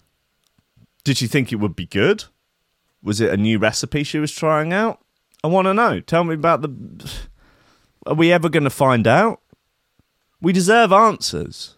Did 1.05 1.19
she 1.19 1.26
think 1.26 1.53
it 1.53 1.57
would 1.57 1.76
be 1.76 1.87
good? 1.87 2.25
Was 3.03 3.21
it 3.21 3.31
a 3.31 3.37
new 3.37 3.59
recipe 3.59 4.03
she 4.03 4.19
was 4.19 4.33
trying 4.33 4.73
out? 4.73 5.04
I 5.45 5.47
want 5.47 5.67
to 5.67 5.75
know. 5.75 6.01
Tell 6.01 6.25
me 6.25 6.35
about 6.35 6.63
the. 6.63 6.75
Are 8.07 8.15
we 8.15 8.33
ever 8.33 8.49
going 8.49 8.65
to 8.65 8.71
find 8.71 9.07
out? 9.07 9.43
We 10.41 10.55
deserve 10.55 10.91
answers. 10.91 11.77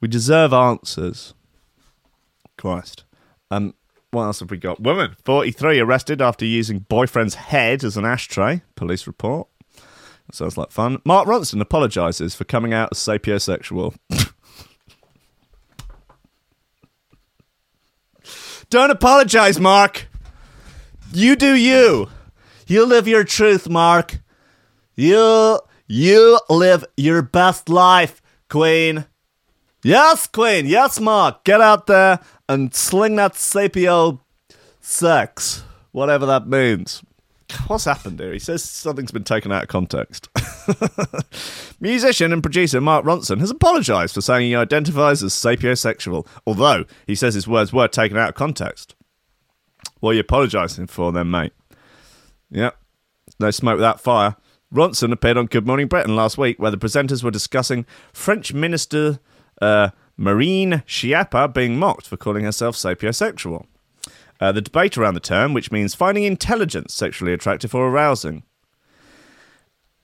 We 0.00 0.08
deserve 0.08 0.54
answers. 0.54 1.34
Christ. 2.56 3.04
Um, 3.50 3.74
what 4.12 4.24
else 4.24 4.40
have 4.40 4.50
we 4.50 4.56
got? 4.56 4.80
Woman, 4.80 5.14
43, 5.24 5.80
arrested 5.80 6.22
after 6.22 6.46
using 6.46 6.78
boyfriend's 6.80 7.34
head 7.34 7.84
as 7.84 7.98
an 7.98 8.06
ashtray. 8.06 8.62
Police 8.76 9.06
report. 9.06 9.48
Sounds 10.32 10.56
like 10.56 10.70
fun. 10.70 11.02
Mark 11.04 11.28
Ronson 11.28 11.60
apologises 11.60 12.34
for 12.34 12.44
coming 12.44 12.72
out 12.72 12.88
as 12.92 12.98
sapiosexual. 12.98 13.94
Don't 18.70 18.90
apologise, 18.90 19.58
Mark. 19.58 20.06
You 21.12 21.36
do 21.36 21.54
you. 21.54 22.08
You 22.72 22.86
live 22.86 23.06
your 23.06 23.22
truth, 23.22 23.68
Mark. 23.68 24.20
You 24.94 25.60
you 25.86 26.40
live 26.48 26.86
your 26.96 27.20
best 27.20 27.68
life, 27.68 28.22
Queen. 28.48 29.04
Yes, 29.84 30.26
Queen. 30.26 30.64
Yes, 30.64 30.98
Mark. 30.98 31.44
Get 31.44 31.60
out 31.60 31.86
there 31.86 32.20
and 32.48 32.74
sling 32.74 33.16
that 33.16 33.34
sapio 33.34 34.20
sex, 34.80 35.64
whatever 35.90 36.24
that 36.24 36.48
means. 36.48 37.02
What's 37.66 37.84
happened 37.84 38.18
here? 38.18 38.32
He 38.32 38.38
says 38.38 38.64
something's 38.64 39.12
been 39.12 39.22
taken 39.22 39.52
out 39.52 39.64
of 39.64 39.68
context. 39.68 40.30
Musician 41.80 42.32
and 42.32 42.42
producer 42.42 42.80
Mark 42.80 43.04
Ronson 43.04 43.40
has 43.40 43.50
apologised 43.50 44.14
for 44.14 44.22
saying 44.22 44.46
he 44.46 44.56
identifies 44.56 45.22
as 45.22 45.34
sapiosexual, 45.34 46.26
although 46.46 46.86
he 47.06 47.16
says 47.16 47.34
his 47.34 47.46
words 47.46 47.70
were 47.70 47.86
taken 47.86 48.16
out 48.16 48.30
of 48.30 48.34
context. 48.34 48.94
What 50.00 50.12
are 50.12 50.14
you 50.14 50.20
apologising 50.20 50.86
for 50.86 51.12
then, 51.12 51.30
mate? 51.30 51.52
Yep. 52.52 52.76
No 53.40 53.50
smoke 53.50 53.76
without 53.76 54.00
fire. 54.00 54.36
Ronson 54.72 55.12
appeared 55.12 55.36
on 55.36 55.46
Good 55.46 55.66
Morning 55.66 55.86
Britain 55.86 56.14
last 56.14 56.38
week, 56.38 56.58
where 56.58 56.70
the 56.70 56.78
presenters 56.78 57.22
were 57.22 57.30
discussing 57.30 57.84
French 58.12 58.54
Minister 58.54 59.18
uh, 59.60 59.90
Marine 60.16 60.82
Schiappa 60.86 61.52
being 61.52 61.78
mocked 61.78 62.06
for 62.06 62.16
calling 62.16 62.44
herself 62.44 62.76
sapiosexual. 62.76 63.66
Uh, 64.40 64.52
the 64.52 64.60
debate 64.60 64.98
around 64.98 65.14
the 65.14 65.20
term, 65.20 65.54
which 65.54 65.70
means 65.70 65.94
finding 65.94 66.24
intelligence 66.24 66.94
sexually 66.94 67.32
attractive 67.32 67.74
or 67.74 67.88
arousing. 67.88 68.42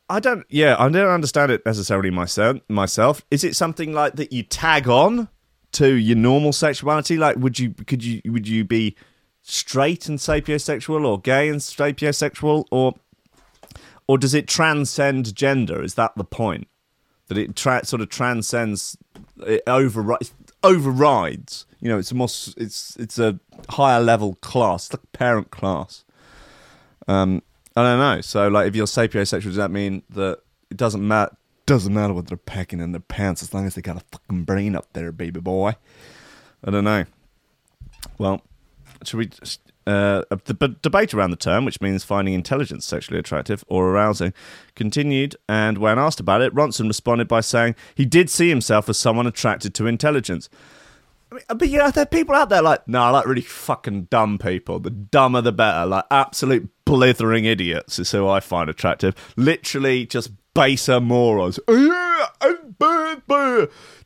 I 0.09 0.21
don't, 0.21 0.47
yeah, 0.49 0.77
I 0.79 0.89
don't 0.89 1.09
understand 1.09 1.51
it 1.51 1.67
necessarily 1.67 2.11
myself. 2.11 2.59
Myself, 2.69 3.25
is 3.31 3.45
it 3.45 3.57
something 3.57 3.93
like 3.93 4.15
that 4.15 4.33
you 4.33 4.43
tag 4.43 4.89
on 4.89 5.29
to 5.73 5.93
your 5.95 6.17
normal 6.17 6.53
sexuality? 6.53 7.17
Like, 7.19 7.37
would 7.37 7.59
you, 7.59 7.75
could 7.75 8.03
you, 8.03 8.23
would 8.27 8.49
you 8.49 8.65
be 8.65 8.97
straight 9.49 10.09
and 10.09 10.19
sapiosexual, 10.19 11.07
or 11.07 11.21
gay 11.21 11.49
and 11.49 11.61
sapiosexual, 11.61 12.67
or, 12.71 12.95
or 14.07 14.19
does 14.19 14.35
it 14.35 14.47
transcend 14.47 15.35
gender? 15.35 15.83
Is 15.83 15.95
that 15.95 16.13
the 16.17 16.25
point? 16.25 16.69
That 17.29 17.39
it 17.39 17.57
tra- 17.57 17.85
sort 17.85 18.03
of 18.03 18.09
transcends, 18.09 18.97
it 19.47 19.63
overrides, 19.67 20.33
overrides. 20.63 21.67
You 21.81 21.89
know, 21.91 21.99
it's 21.99 22.11
a 22.11 22.15
more, 22.15 22.29
it's 22.57 22.97
it's 22.97 23.19
a 23.19 23.39
higher 23.69 24.01
level 24.01 24.35
class, 24.37 24.93
like 24.93 25.13
parent 25.13 25.51
class. 25.51 26.05
Um, 27.07 27.43
I 27.77 27.83
don't 27.83 27.99
know. 27.99 28.21
So, 28.23 28.49
like, 28.49 28.67
if 28.67 28.75
you're 28.75 28.87
sapiosexual, 28.87 29.45
does 29.45 29.57
that 29.57 29.71
mean 29.71 30.03
that 30.11 30.41
it 30.71 30.77
doesn't 30.77 31.07
matter? 31.07 31.37
Doesn't 31.67 31.93
matter 31.93 32.15
what 32.15 32.29
they're 32.29 32.39
packing 32.39 32.81
in 32.81 32.93
their 32.93 33.01
pants 33.01 33.43
as 33.43 33.53
long 33.53 33.67
as 33.67 33.75
they 33.75 33.83
got 33.83 33.99
a 33.99 34.05
fucking 34.11 34.45
brain 34.45 34.75
up 34.75 34.91
there, 34.95 35.13
baby 35.13 35.41
boy. 35.41 35.77
I 36.65 36.71
don't 36.71 36.85
know. 36.85 37.05
Well, 38.17 38.43
should 39.05 39.19
we? 39.19 39.31
Uh, 39.87 40.23
the 40.45 40.77
debate 40.83 41.15
around 41.15 41.31
the 41.31 41.37
term, 41.37 41.65
which 41.65 41.81
means 41.81 42.05
finding 42.05 42.35
intelligence 42.35 42.85
sexually 42.85 43.19
attractive 43.19 43.65
or 43.69 43.89
arousing, 43.89 44.35
continued. 44.75 45.35
And 45.49 45.79
when 45.79 45.99
asked 45.99 46.21
about 46.21 46.43
it, 46.43 46.55
Ronson 46.55 46.89
responded 46.89 47.27
by 47.27 47.41
saying 47.41 47.75
he 47.95 48.05
did 48.05 48.29
see 48.29 48.51
himself 48.51 48.91
as 48.91 48.99
someone 48.99 49.27
attracted 49.27 49.73
to 49.75 49.87
intelligence. 49.87 50.51
I 51.33 51.37
mean, 51.37 51.45
but 51.57 51.69
you 51.71 51.79
know, 51.79 51.91
there 51.91 52.03
are 52.03 52.07
people 52.07 52.35
out 52.35 52.51
there 52.51 52.61
like, 52.61 52.87
no, 52.87 53.03
I 53.03 53.11
like 53.11 53.27
really 53.27 53.41
fucking 53.41 54.05
dumb 54.05 54.37
people. 54.39 54.79
The 54.79 54.91
dumber 54.91 55.41
the 55.41 55.53
better. 55.53 55.87
Like 55.87 56.05
absolute 56.11 56.69
blithering 56.85 57.47
idiots 57.47 57.99
is 57.99 58.11
who 58.11 58.29
I 58.29 58.41
find 58.41 58.69
attractive. 58.69 59.15
Literally 59.37 60.05
just 60.05 60.31
baser 60.55 61.01
morons. 61.01 61.59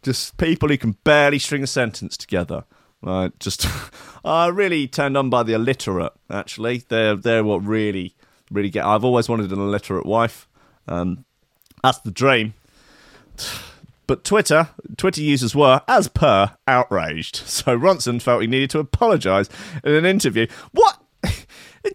Just 0.03 0.37
people 0.37 0.69
who 0.69 0.77
can 0.77 0.97
barely 1.05 1.39
string 1.39 1.63
a 1.63 1.67
sentence 1.67 2.17
together. 2.17 2.65
Like 3.03 3.39
just, 3.39 3.67
I 4.25 4.47
really 4.47 4.87
turned 4.87 5.17
on 5.17 5.31
by 5.31 5.43
the 5.43 5.55
illiterate. 5.55 6.13
Actually, 6.31 6.85
they're 6.89 7.17
they're 7.17 7.45
what 7.45 7.65
really 7.65 8.15
really 8.51 8.71
get. 8.71 8.85
I've 8.85 9.05
always 9.05 9.29
wanted 9.29 9.53
an 9.53 9.59
illiterate 9.59 10.07
wife. 10.07 10.49
Um, 10.89 11.25
that's 11.83 11.99
the 12.01 12.11
dream. 12.11 12.55
But 14.09 14.25
Twitter, 14.25 14.69
Twitter 14.97 15.23
users 15.23 15.55
were, 15.55 15.81
as 15.87 16.09
per, 16.09 16.57
outraged. 16.67 17.37
So 17.47 17.79
Ronson 17.79 18.21
felt 18.21 18.43
he 18.43 18.49
needed 18.49 18.69
to 18.71 18.81
apologise 18.81 19.49
in 19.85 19.95
an 19.95 20.05
interview. 20.05 20.49
What? 20.73 20.99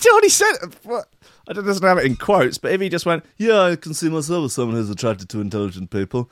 Already 0.09 0.29
said. 0.29 0.55
What? 0.83 1.09
I 1.47 1.53
don't 1.53 1.65
doesn't 1.65 1.85
have 1.85 1.97
it 1.97 2.05
in 2.05 2.15
quotes, 2.15 2.57
but 2.57 2.71
if 2.71 2.81
he 2.81 2.89
just 2.89 3.05
went, 3.05 3.23
"Yeah, 3.35 3.61
I 3.61 3.75
can 3.75 3.93
see 3.93 4.09
myself 4.09 4.45
as 4.45 4.53
someone 4.53 4.77
who's 4.77 4.89
attracted 4.89 5.29
to 5.29 5.41
intelligent 5.41 5.91
people," 5.91 6.31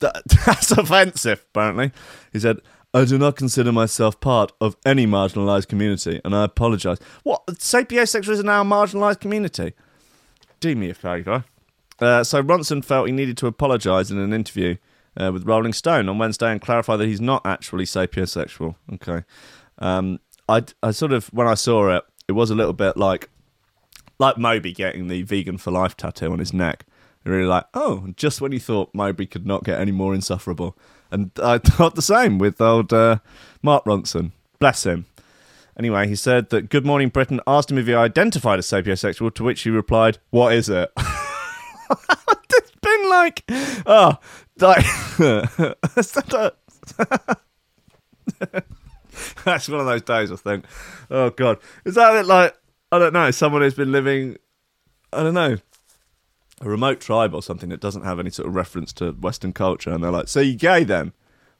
that, 0.00 0.22
that's 0.46 0.70
offensive. 0.70 1.44
Apparently, 1.50 1.92
he 2.32 2.38
said, 2.38 2.60
"I 2.94 3.04
do 3.04 3.18
not 3.18 3.36
consider 3.36 3.72
myself 3.72 4.20
part 4.20 4.52
of 4.60 4.76
any 4.84 5.06
marginalised 5.06 5.68
community, 5.68 6.20
and 6.24 6.34
I 6.34 6.44
apologize. 6.44 6.98
What? 7.22 7.46
Sapiosexuals 7.46 8.28
is 8.28 8.44
now 8.44 8.62
a 8.62 8.64
marginalised 8.64 9.20
community. 9.20 9.74
Do 10.60 10.74
me 10.74 10.90
a 10.90 10.94
favour. 10.94 11.44
Uh, 12.00 12.24
so 12.24 12.42
Ronson 12.42 12.84
felt 12.84 13.06
he 13.06 13.12
needed 13.12 13.36
to 13.38 13.46
apologise 13.46 14.10
in 14.10 14.18
an 14.18 14.32
interview 14.32 14.76
uh, 15.16 15.30
with 15.32 15.44
Rolling 15.46 15.72
Stone 15.72 16.08
on 16.08 16.18
Wednesday 16.18 16.50
and 16.50 16.60
clarify 16.60 16.96
that 16.96 17.06
he's 17.06 17.20
not 17.20 17.44
actually 17.44 17.84
sapiosexual. 17.84 18.76
Okay. 18.94 19.24
Um, 19.78 20.20
I, 20.48 20.64
I 20.82 20.92
sort 20.92 21.12
of, 21.12 21.26
when 21.28 21.46
I 21.46 21.54
saw 21.54 21.96
it, 21.96 22.04
it 22.28 22.32
was 22.32 22.50
a 22.50 22.54
little 22.54 22.72
bit 22.72 22.96
like 22.96 23.30
like 24.18 24.36
Moby 24.36 24.72
getting 24.72 25.08
the 25.08 25.22
vegan 25.22 25.58
for 25.58 25.70
life 25.70 25.96
tattoo 25.96 26.32
on 26.32 26.38
his 26.38 26.52
neck. 26.52 26.84
Really 27.24 27.46
like, 27.46 27.66
oh, 27.74 28.08
just 28.16 28.40
when 28.40 28.52
you 28.52 28.60
thought 28.60 28.94
Moby 28.94 29.26
could 29.26 29.46
not 29.46 29.64
get 29.64 29.80
any 29.80 29.92
more 29.92 30.14
insufferable. 30.14 30.76
And 31.10 31.30
I 31.42 31.58
thought 31.64 31.94
the 31.94 32.02
same 32.02 32.38
with 32.38 32.60
old 32.60 32.92
uh, 32.92 33.18
Mark 33.62 33.84
Ronson. 33.84 34.32
Bless 34.58 34.84
him. 34.84 35.06
Anyway, 35.78 36.08
he 36.08 36.16
said 36.16 36.50
that 36.50 36.70
Good 36.70 36.84
Morning 36.84 37.08
Britain 37.08 37.40
asked 37.46 37.70
him 37.70 37.78
if 37.78 37.86
he 37.86 37.94
identified 37.94 38.58
as 38.58 38.66
sapiosexual, 38.66 39.32
to 39.34 39.44
which 39.44 39.62
he 39.62 39.70
replied, 39.70 40.18
What 40.30 40.52
is 40.52 40.68
it? 40.68 40.90
it's 40.98 42.72
been 42.80 43.10
like, 43.10 43.44
oh, 43.86 44.18
like, 44.58 44.84
that's 49.44 49.68
one 49.68 49.80
of 49.80 49.86
those 49.86 50.02
days, 50.02 50.32
I 50.32 50.36
think. 50.36 50.64
Oh, 51.10 51.30
God. 51.30 51.58
Is 51.84 51.94
that 51.94 52.10
a 52.10 52.18
bit 52.18 52.26
like, 52.26 52.56
I 52.90 52.98
don't 52.98 53.12
know, 53.12 53.30
someone 53.30 53.62
who's 53.62 53.74
been 53.74 53.92
living, 53.92 54.36
I 55.12 55.22
don't 55.22 55.34
know, 55.34 55.58
a 56.60 56.68
remote 56.68 57.00
tribe 57.00 57.34
or 57.34 57.42
something 57.42 57.68
that 57.68 57.80
doesn't 57.80 58.04
have 58.04 58.18
any 58.18 58.30
sort 58.30 58.48
of 58.48 58.54
reference 58.54 58.92
to 58.94 59.12
Western 59.12 59.52
culture, 59.52 59.90
and 59.90 60.02
they're 60.02 60.10
like, 60.10 60.28
"So 60.28 60.40
you 60.40 60.56
gay 60.56 60.84
then? 60.84 61.12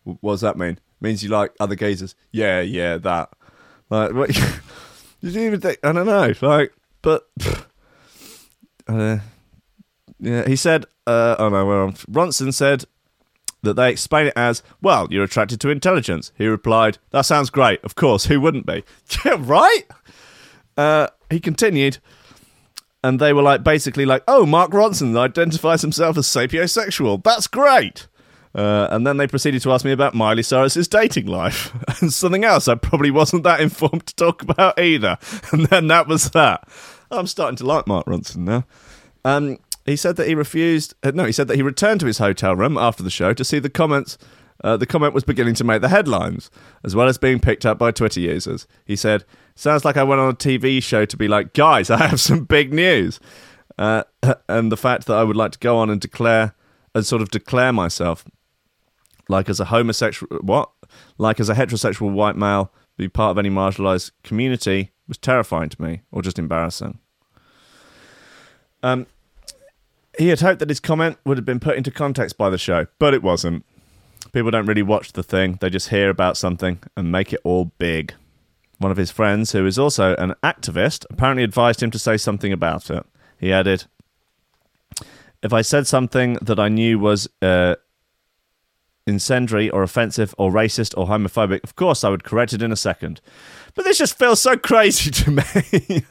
What 0.04 0.32
does 0.34 0.40
that 0.42 0.56
mean? 0.56 0.78
means 1.00 1.22
you 1.22 1.28
like 1.30 1.52
other 1.60 1.76
gazers? 1.76 2.14
Yeah, 2.32 2.60
yeah, 2.60 2.96
that. 2.98 3.30
Like, 3.90 4.12
what? 4.12 4.36
you 5.20 5.30
didn't 5.30 5.46
even 5.46 5.60
think? 5.60 5.78
I 5.84 5.92
don't 5.92 6.06
know. 6.06 6.32
Like, 6.40 6.72
but 7.02 7.28
uh, 8.88 9.18
yeah, 10.20 10.46
he 10.46 10.56
said. 10.56 10.86
Uh, 11.06 11.36
oh 11.38 11.48
no, 11.48 11.64
where 11.64 11.80
I'm- 11.80 11.92
Ronson 12.10 12.52
said 12.52 12.84
that 13.62 13.74
they 13.74 13.90
explain 13.90 14.26
it 14.28 14.32
as, 14.36 14.62
"Well, 14.82 15.08
you're 15.10 15.24
attracted 15.24 15.60
to 15.60 15.70
intelligence." 15.70 16.32
He 16.36 16.46
replied, 16.46 16.98
"That 17.10 17.22
sounds 17.22 17.50
great. 17.50 17.82
Of 17.82 17.94
course, 17.94 18.26
who 18.26 18.40
wouldn't 18.40 18.66
be? 18.66 18.84
Yeah, 19.24 19.36
right." 19.38 19.84
Uh, 20.76 21.08
he 21.30 21.40
continued 21.40 21.98
and 23.02 23.20
they 23.20 23.32
were 23.32 23.42
like 23.42 23.62
basically 23.62 24.04
like, 24.04 24.22
"Oh, 24.28 24.46
Mark 24.46 24.70
Ronson 24.72 25.16
identifies 25.16 25.82
himself 25.82 26.18
as 26.18 26.26
sapiosexual. 26.26 27.22
That's 27.22 27.46
great." 27.46 28.08
Uh, 28.54 28.88
and 28.90 29.06
then 29.06 29.18
they 29.18 29.26
proceeded 29.26 29.62
to 29.62 29.72
ask 29.72 29.84
me 29.84 29.92
about 29.92 30.14
Miley 30.14 30.42
Cyrus's 30.42 30.88
dating 30.88 31.26
life 31.26 31.72
and 32.00 32.12
something 32.12 32.44
else 32.44 32.66
I 32.66 32.74
probably 32.74 33.10
wasn't 33.10 33.44
that 33.44 33.60
informed 33.68 34.06
to 34.06 34.14
talk 34.16 34.42
about 34.42 34.78
either. 34.78 35.18
And 35.52 35.66
then 35.66 35.86
that 35.88 36.08
was 36.08 36.30
that. 36.30 36.68
I'm 37.10 37.26
starting 37.26 37.56
to 37.56 37.66
like 37.66 37.86
Mark 37.86 38.06
Ronson 38.06 38.38
now. 38.38 38.64
Um, 39.24 39.58
he 39.84 39.96
said 39.96 40.16
that 40.16 40.28
he 40.28 40.34
refused. 40.34 40.94
Uh, 41.02 41.12
no, 41.14 41.24
he 41.24 41.32
said 41.32 41.48
that 41.48 41.56
he 41.56 41.62
returned 41.62 42.00
to 42.00 42.06
his 42.06 42.18
hotel 42.18 42.54
room 42.54 42.76
after 42.76 43.02
the 43.02 43.10
show 43.10 43.32
to 43.32 43.44
see 43.44 43.58
the 43.58 43.70
comments. 43.70 44.18
Uh, 44.62 44.76
the 44.76 44.86
comment 44.86 45.14
was 45.14 45.22
beginning 45.24 45.54
to 45.54 45.64
make 45.64 45.80
the 45.80 45.88
headlines, 45.88 46.50
as 46.82 46.96
well 46.96 47.06
as 47.06 47.16
being 47.16 47.38
picked 47.38 47.64
up 47.64 47.78
by 47.78 47.92
Twitter 47.92 48.18
users. 48.18 48.66
He 48.84 48.96
said, 48.96 49.24
"Sounds 49.58 49.84
like 49.84 49.96
I 49.96 50.04
went 50.04 50.20
on 50.20 50.30
a 50.30 50.34
TV 50.34 50.80
show 50.80 51.04
to 51.04 51.16
be 51.16 51.26
like, 51.26 51.52
guys, 51.52 51.90
I 51.90 51.98
have 52.06 52.20
some 52.20 52.44
big 52.44 52.72
news." 52.72 53.18
Uh, 53.76 54.04
and 54.48 54.70
the 54.70 54.76
fact 54.76 55.06
that 55.06 55.16
I 55.16 55.24
would 55.24 55.36
like 55.36 55.52
to 55.52 55.58
go 55.58 55.78
on 55.78 55.90
and 55.90 56.00
declare, 56.00 56.54
and 56.94 57.04
sort 57.04 57.22
of 57.22 57.30
declare 57.30 57.72
myself, 57.72 58.24
like 59.28 59.48
as 59.48 59.58
a 59.58 59.66
homosexual, 59.66 60.38
what, 60.38 60.70
like 61.18 61.40
as 61.40 61.48
a 61.48 61.54
heterosexual 61.54 62.12
white 62.12 62.36
male, 62.36 62.72
be 62.96 63.08
part 63.08 63.32
of 63.32 63.38
any 63.38 63.50
marginalized 63.50 64.12
community 64.22 64.92
was 65.08 65.18
terrifying 65.18 65.70
to 65.70 65.82
me, 65.82 66.02
or 66.12 66.22
just 66.22 66.38
embarrassing. 66.38 66.98
Um, 68.82 69.06
he 70.18 70.28
had 70.28 70.40
hoped 70.40 70.60
that 70.60 70.68
his 70.68 70.80
comment 70.80 71.18
would 71.24 71.36
have 71.36 71.44
been 71.44 71.60
put 71.60 71.76
into 71.76 71.90
context 71.90 72.38
by 72.38 72.48
the 72.48 72.58
show, 72.58 72.86
but 73.00 73.12
it 73.12 73.22
wasn't. 73.22 73.64
People 74.32 74.50
don't 74.50 74.66
really 74.66 74.82
watch 74.82 75.14
the 75.14 75.22
thing, 75.22 75.58
they 75.60 75.70
just 75.70 75.88
hear 75.88 76.10
about 76.10 76.36
something 76.36 76.78
and 76.96 77.10
make 77.10 77.32
it 77.32 77.40
all 77.42 77.72
big. 77.78 78.14
One 78.78 78.90
of 78.92 78.96
his 78.96 79.10
friends, 79.10 79.52
who 79.52 79.66
is 79.66 79.78
also 79.78 80.14
an 80.16 80.34
activist, 80.42 81.04
apparently 81.10 81.42
advised 81.42 81.82
him 81.82 81.90
to 81.90 81.98
say 81.98 82.16
something 82.16 82.52
about 82.52 82.90
it. 82.90 83.04
He 83.38 83.52
added, 83.52 83.84
If 85.42 85.52
I 85.52 85.62
said 85.62 85.86
something 85.86 86.34
that 86.42 86.60
I 86.60 86.68
knew 86.68 86.98
was 86.98 87.28
uh, 87.42 87.74
incendiary 89.06 89.68
or 89.70 89.82
offensive 89.82 90.34
or 90.38 90.52
racist 90.52 90.96
or 90.96 91.06
homophobic, 91.06 91.64
of 91.64 91.74
course 91.74 92.04
I 92.04 92.08
would 92.10 92.24
correct 92.24 92.52
it 92.52 92.62
in 92.62 92.70
a 92.70 92.76
second. 92.76 93.20
But 93.74 93.84
this 93.84 93.98
just 93.98 94.16
feels 94.18 94.40
so 94.40 94.56
crazy 94.56 95.10
to 95.10 95.30
me. 95.30 95.42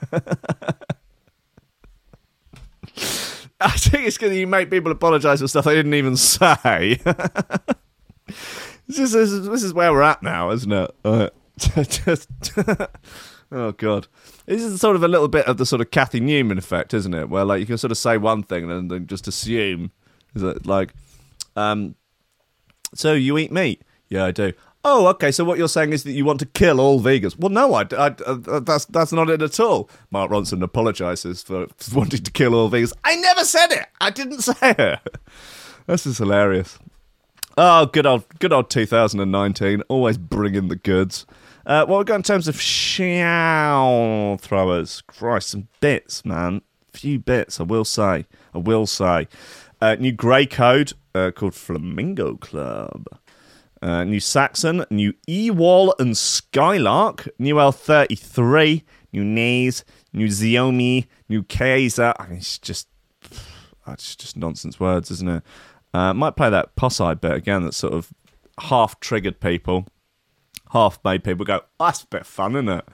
I 3.59 3.71
think 3.71 4.05
it's 4.05 4.17
because 4.17 4.35
you 4.35 4.45
make 4.45 4.69
people 4.69 4.91
apologise 4.91 5.41
for 5.41 5.47
stuff 5.47 5.65
they 5.65 5.73
didn't 5.75 5.95
even 5.95 6.15
say. 6.15 6.99
this, 8.87 8.99
is, 8.99 9.47
this, 9.47 9.63
is, 9.63 9.73
where 9.73 9.91
we're 9.91 10.03
at 10.03 10.21
now, 10.21 10.51
isn't 10.51 10.71
it? 10.71 10.95
Uh, 11.03 11.29
just, 11.57 12.29
oh 13.51 13.71
god, 13.73 14.07
this 14.45 14.61
is 14.61 14.79
sort 14.79 14.95
of 14.95 15.03
a 15.03 15.07
little 15.07 15.27
bit 15.27 15.45
of 15.47 15.57
the 15.57 15.65
sort 15.65 15.81
of 15.81 15.91
Cathy 15.91 16.19
Newman 16.19 16.57
effect, 16.57 16.93
isn't 16.93 17.13
it? 17.13 17.29
Where 17.29 17.45
like 17.45 17.59
you 17.59 17.65
can 17.65 17.77
sort 17.77 17.91
of 17.91 17.97
say 17.97 18.17
one 18.17 18.43
thing 18.43 18.69
and 18.69 18.91
then 18.91 19.07
just 19.07 19.27
assume 19.27 19.91
is 20.35 20.41
that 20.41 20.65
like, 20.65 20.93
um, 21.55 21.95
so 22.93 23.13
you 23.13 23.37
eat 23.37 23.51
meat? 23.51 23.81
Yeah, 24.09 24.25
I 24.25 24.31
do. 24.31 24.53
Oh, 24.83 25.07
okay. 25.07 25.31
So 25.31 25.43
what 25.43 25.57
you're 25.57 25.67
saying 25.67 25.91
is 25.91 26.03
that 26.03 26.13
you 26.13 26.23
want 26.23 26.39
to 26.39 26.45
kill 26.45 26.79
all 26.79 27.01
vegans? 27.01 27.37
Well, 27.37 27.49
no, 27.49 27.73
I, 27.73 27.81
I, 27.81 28.15
uh, 28.25 28.59
that's 28.59 28.85
that's 28.85 29.11
not 29.11 29.29
it 29.29 29.41
at 29.41 29.59
all. 29.59 29.89
Mark 30.11 30.31
Ronson 30.31 30.61
apologizes 30.63 31.43
for 31.43 31.67
wanting 31.93 32.23
to 32.23 32.31
kill 32.31 32.55
all 32.55 32.69
vegans. 32.69 32.93
I 33.03 33.15
never 33.15 33.43
said 33.43 33.71
it. 33.71 33.85
I 33.99 34.11
didn't 34.11 34.41
say 34.41 34.75
it. 34.77 34.99
This 35.87 36.05
is 36.05 36.17
hilarious. 36.17 36.77
Oh, 37.57 37.85
good 37.85 38.05
old, 38.05 38.25
good 38.39 38.51
old 38.51 38.69
2019. 38.69 39.83
Always 39.87 40.17
bringing 40.17 40.67
the 40.67 40.75
goods. 40.75 41.25
Uh, 41.67 41.85
what 41.85 41.97
we 41.99 42.03
got 42.05 42.15
in 42.15 42.23
terms 42.23 42.47
of 42.47 42.61
show 42.61 44.37
throwers? 44.39 45.01
Christ, 45.01 45.49
some 45.49 45.67
bits, 45.81 46.23
man. 46.23 46.61
Few 46.93 47.19
bits, 47.19 47.59
I 47.59 47.63
will 47.63 47.83
say. 47.83 48.25
I 48.55 48.57
will 48.57 48.87
say. 48.87 49.27
Uh, 49.81 49.95
new 49.99 50.13
grey 50.13 50.45
code 50.45 50.93
uh, 51.13 51.31
called 51.31 51.53
Flamingo 51.53 52.35
Club. 52.37 53.07
Uh, 53.81 54.05
new 54.05 54.21
Saxon, 54.21 54.85
new 54.89 55.11
Ewol 55.27 55.91
and 55.99 56.15
Skylark, 56.17 57.27
new 57.37 57.55
L33, 57.55 58.83
new 59.11 59.25
Naze, 59.25 59.83
new 60.13 60.27
Xiaomi, 60.27 61.05
new 61.27 61.43
Kaiser. 61.43 62.13
I 62.17 62.27
mean, 62.27 62.37
it's 62.37 62.57
just, 62.59 62.87
it's 63.87 64.15
just 64.15 64.37
nonsense 64.37 64.79
words, 64.79 65.11
isn't 65.11 65.27
it? 65.29 65.43
Uh, 65.93 66.13
might 66.13 66.37
play 66.37 66.49
that 66.49 66.77
Posse 66.77 67.15
bit 67.15 67.33
again 67.33 67.63
that 67.63 67.73
sort 67.73 67.91
of 67.91 68.13
half 68.57 69.01
triggered 69.01 69.41
people, 69.41 69.85
half 70.71 70.99
made 71.03 71.23
people 71.23 71.45
go, 71.45 71.61
oh, 71.79 71.85
that's 71.85 72.03
a 72.03 72.07
bit 72.07 72.25
fun, 72.25 72.55
isn't 72.55 72.69
it? 72.69 72.85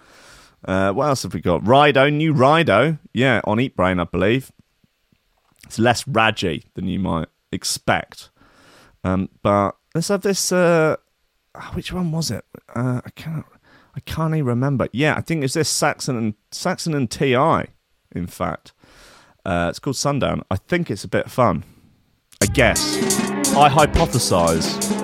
Uh, 0.66 0.92
what 0.94 1.08
else 1.08 1.24
have 1.24 1.34
we 1.34 1.42
got? 1.42 1.64
Rido, 1.64 2.12
new 2.14 2.34
Rido. 2.34 3.00
Yeah, 3.14 3.42
on 3.44 3.58
Eatbrain, 3.58 4.00
I 4.00 4.06
believe. 4.06 4.52
It's 5.66 5.80
less 5.80 6.08
raggy 6.08 6.66
than 6.76 6.88
you 6.88 7.00
might 7.00 7.28
expect. 7.52 8.30
Um, 9.04 9.30
but 9.42 9.76
let's 9.94 10.08
have 10.08 10.22
this. 10.22 10.52
Uh, 10.52 10.96
ah, 11.56 11.72
which 11.74 11.92
one 11.92 12.12
was 12.12 12.32
it? 12.32 12.46
Uh, 12.74 13.02
I 13.06 13.10
can't. 13.12 13.46
I 13.96 14.00
can't 14.00 14.34
even 14.34 14.46
remember. 14.46 14.88
Yeah, 14.92 15.16
I 15.16 15.22
think 15.22 15.44
it's 15.44 15.54
this 15.54 15.70
Saxon 15.70 16.18
and 16.18 16.34
Saxon 16.52 16.94
and 16.96 17.10
Ti. 17.10 17.34
In 18.16 18.28
fact, 18.28 18.74
uh, 19.46 19.68
it's 19.70 19.80
called 19.80 19.98
Sundown. 19.98 20.44
I 20.50 20.56
think 20.56 20.90
it's 20.90 21.04
a 21.04 21.10
bit 21.10 21.30
fun. 21.30 21.64
I 22.42 22.46
guess. 22.48 22.98
I 23.56 23.70
hypothesize. 23.70 25.03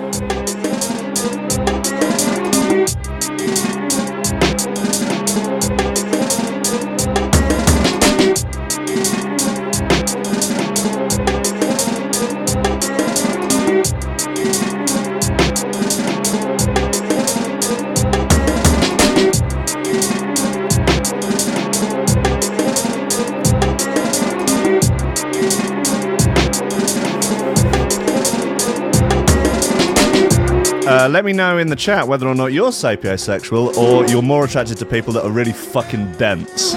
Uh, 31.00 31.08
let 31.08 31.24
me 31.24 31.32
know 31.32 31.56
in 31.56 31.68
the 31.68 31.76
chat 31.76 32.06
whether 32.06 32.28
or 32.28 32.34
not 32.34 32.52
you're 32.52 32.70
sapiosexual 32.70 33.74
or 33.78 34.06
you're 34.08 34.20
more 34.20 34.44
attracted 34.44 34.76
to 34.76 34.84
people 34.84 35.14
that 35.14 35.24
are 35.24 35.30
really 35.30 35.50
fucking 35.50 36.12
dense. 36.18 36.74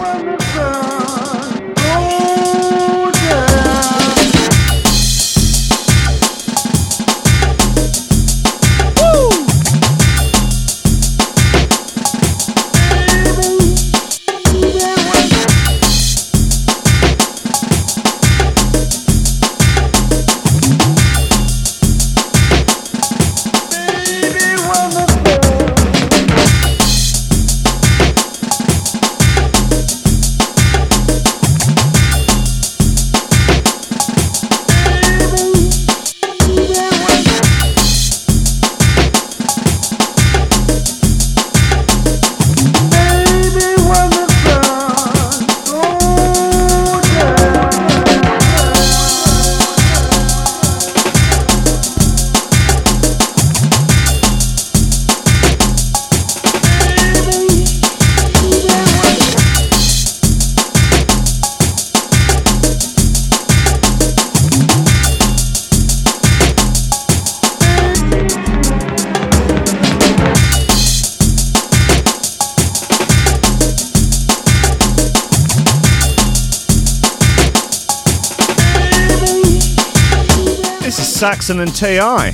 Saxon 81.44 81.60
and 81.60 81.76
T.I. 81.76 82.32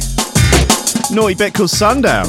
Naughty 1.11 1.33
bit 1.33 1.55
called 1.55 1.71
Sundown. 1.71 2.27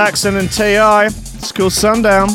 Saxon 0.00 0.36
and 0.36 0.50
T.I. 0.50 1.08
It's 1.08 1.52
called 1.52 1.74
Sundown. 1.74 2.28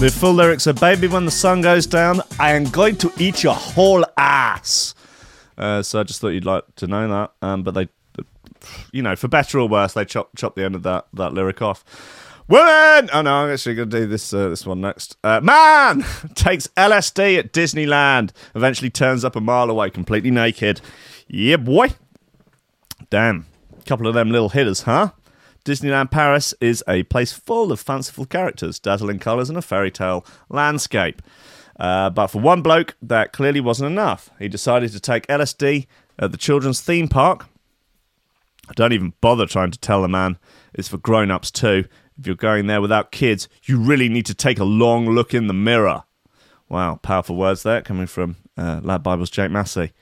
The 0.00 0.10
full 0.10 0.32
lyrics 0.32 0.66
are 0.66 0.72
Baby, 0.72 1.08
when 1.08 1.26
the 1.26 1.30
sun 1.30 1.60
goes 1.60 1.84
down, 1.86 2.22
I 2.40 2.52
am 2.52 2.64
going 2.64 2.96
to 2.96 3.12
eat 3.18 3.42
your 3.42 3.52
whole 3.52 4.02
ass. 4.16 4.94
Uh, 5.58 5.82
so 5.82 6.00
I 6.00 6.04
just 6.04 6.22
thought 6.22 6.28
you'd 6.28 6.46
like 6.46 6.64
to 6.76 6.86
know 6.86 7.06
that. 7.06 7.32
Um, 7.42 7.64
but 7.64 7.74
they, 7.74 7.90
you 8.92 9.02
know, 9.02 9.14
for 9.14 9.28
better 9.28 9.58
or 9.58 9.68
worse, 9.68 9.92
they 9.92 10.06
chop 10.06 10.30
chop 10.34 10.54
the 10.54 10.64
end 10.64 10.74
of 10.74 10.82
that, 10.84 11.06
that 11.12 11.34
lyric 11.34 11.60
off. 11.60 11.84
Woman! 12.48 13.10
Oh 13.12 13.20
no, 13.20 13.30
I'm 13.30 13.52
actually 13.52 13.74
going 13.74 13.90
to 13.90 14.00
do 14.00 14.06
this 14.06 14.32
uh, 14.32 14.48
this 14.48 14.64
one 14.64 14.80
next. 14.80 15.18
Uh, 15.22 15.42
man 15.42 16.02
takes 16.34 16.66
LSD 16.68 17.40
at 17.40 17.52
Disneyland. 17.52 18.30
Eventually 18.54 18.88
turns 18.88 19.22
up 19.22 19.36
a 19.36 19.40
mile 19.42 19.68
away, 19.68 19.90
completely 19.90 20.30
naked. 20.30 20.80
Yeah, 21.28 21.58
boy. 21.58 21.90
Damn. 23.10 23.46
a 23.78 23.82
Couple 23.84 24.06
of 24.06 24.14
them 24.14 24.30
little 24.30 24.50
hitters, 24.50 24.82
huh? 24.82 25.10
Disneyland 25.64 26.10
Paris 26.10 26.54
is 26.60 26.82
a 26.88 27.02
place 27.04 27.32
full 27.32 27.72
of 27.72 27.80
fanciful 27.80 28.24
characters, 28.24 28.78
dazzling 28.78 29.18
colours, 29.18 29.48
and 29.48 29.58
a 29.58 29.62
fairy 29.62 29.90
tale 29.90 30.24
landscape. 30.48 31.20
Uh, 31.78 32.10
but 32.10 32.28
for 32.28 32.40
one 32.40 32.62
bloke, 32.62 32.96
that 33.02 33.32
clearly 33.32 33.60
wasn't 33.60 33.90
enough. 33.90 34.30
He 34.38 34.48
decided 34.48 34.92
to 34.92 35.00
take 35.00 35.26
LSD 35.26 35.86
at 36.18 36.32
the 36.32 36.38
children's 36.38 36.80
theme 36.80 37.08
park. 37.08 37.46
I 38.68 38.72
Don't 38.74 38.92
even 38.92 39.14
bother 39.20 39.46
trying 39.46 39.70
to 39.70 39.78
tell 39.78 40.02
the 40.02 40.08
man 40.08 40.38
it's 40.74 40.88
for 40.88 40.98
grown 40.98 41.30
ups 41.30 41.50
too. 41.50 41.84
If 42.18 42.26
you're 42.26 42.36
going 42.36 42.66
there 42.66 42.80
without 42.80 43.12
kids, 43.12 43.48
you 43.64 43.78
really 43.78 44.08
need 44.08 44.26
to 44.26 44.34
take 44.34 44.58
a 44.58 44.64
long 44.64 45.08
look 45.08 45.32
in 45.32 45.46
the 45.46 45.54
mirror. 45.54 46.02
Wow, 46.68 46.96
powerful 47.00 47.36
words 47.36 47.62
there 47.62 47.80
coming 47.80 48.06
from 48.06 48.36
uh, 48.56 48.80
LADbible's 48.80 49.30
Jake 49.30 49.50
Massey. 49.50 49.92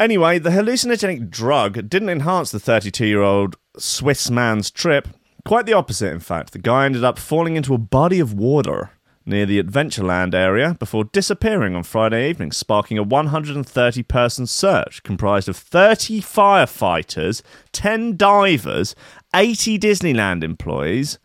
Anyway, 0.00 0.38
the 0.38 0.50
hallucinogenic 0.50 1.28
drug 1.28 1.88
didn't 1.88 2.08
enhance 2.08 2.52
the 2.52 2.60
32 2.60 3.04
year 3.04 3.22
old 3.22 3.56
Swiss 3.76 4.30
man's 4.30 4.70
trip. 4.70 5.08
Quite 5.44 5.66
the 5.66 5.72
opposite, 5.72 6.12
in 6.12 6.20
fact. 6.20 6.52
The 6.52 6.58
guy 6.60 6.84
ended 6.84 7.02
up 7.02 7.18
falling 7.18 7.56
into 7.56 7.74
a 7.74 7.78
body 7.78 8.20
of 8.20 8.32
water 8.32 8.90
near 9.26 9.44
the 9.44 9.60
Adventureland 9.60 10.34
area 10.34 10.74
before 10.78 11.04
disappearing 11.04 11.74
on 11.74 11.82
Friday 11.82 12.30
evening, 12.30 12.52
sparking 12.52 12.96
a 12.96 13.02
130 13.02 14.02
person 14.04 14.46
search 14.46 15.02
comprised 15.02 15.48
of 15.48 15.56
30 15.56 16.22
firefighters, 16.22 17.42
10 17.72 18.16
divers, 18.16 18.94
80 19.34 19.78
Disneyland 19.80 20.44
employees, 20.44 21.18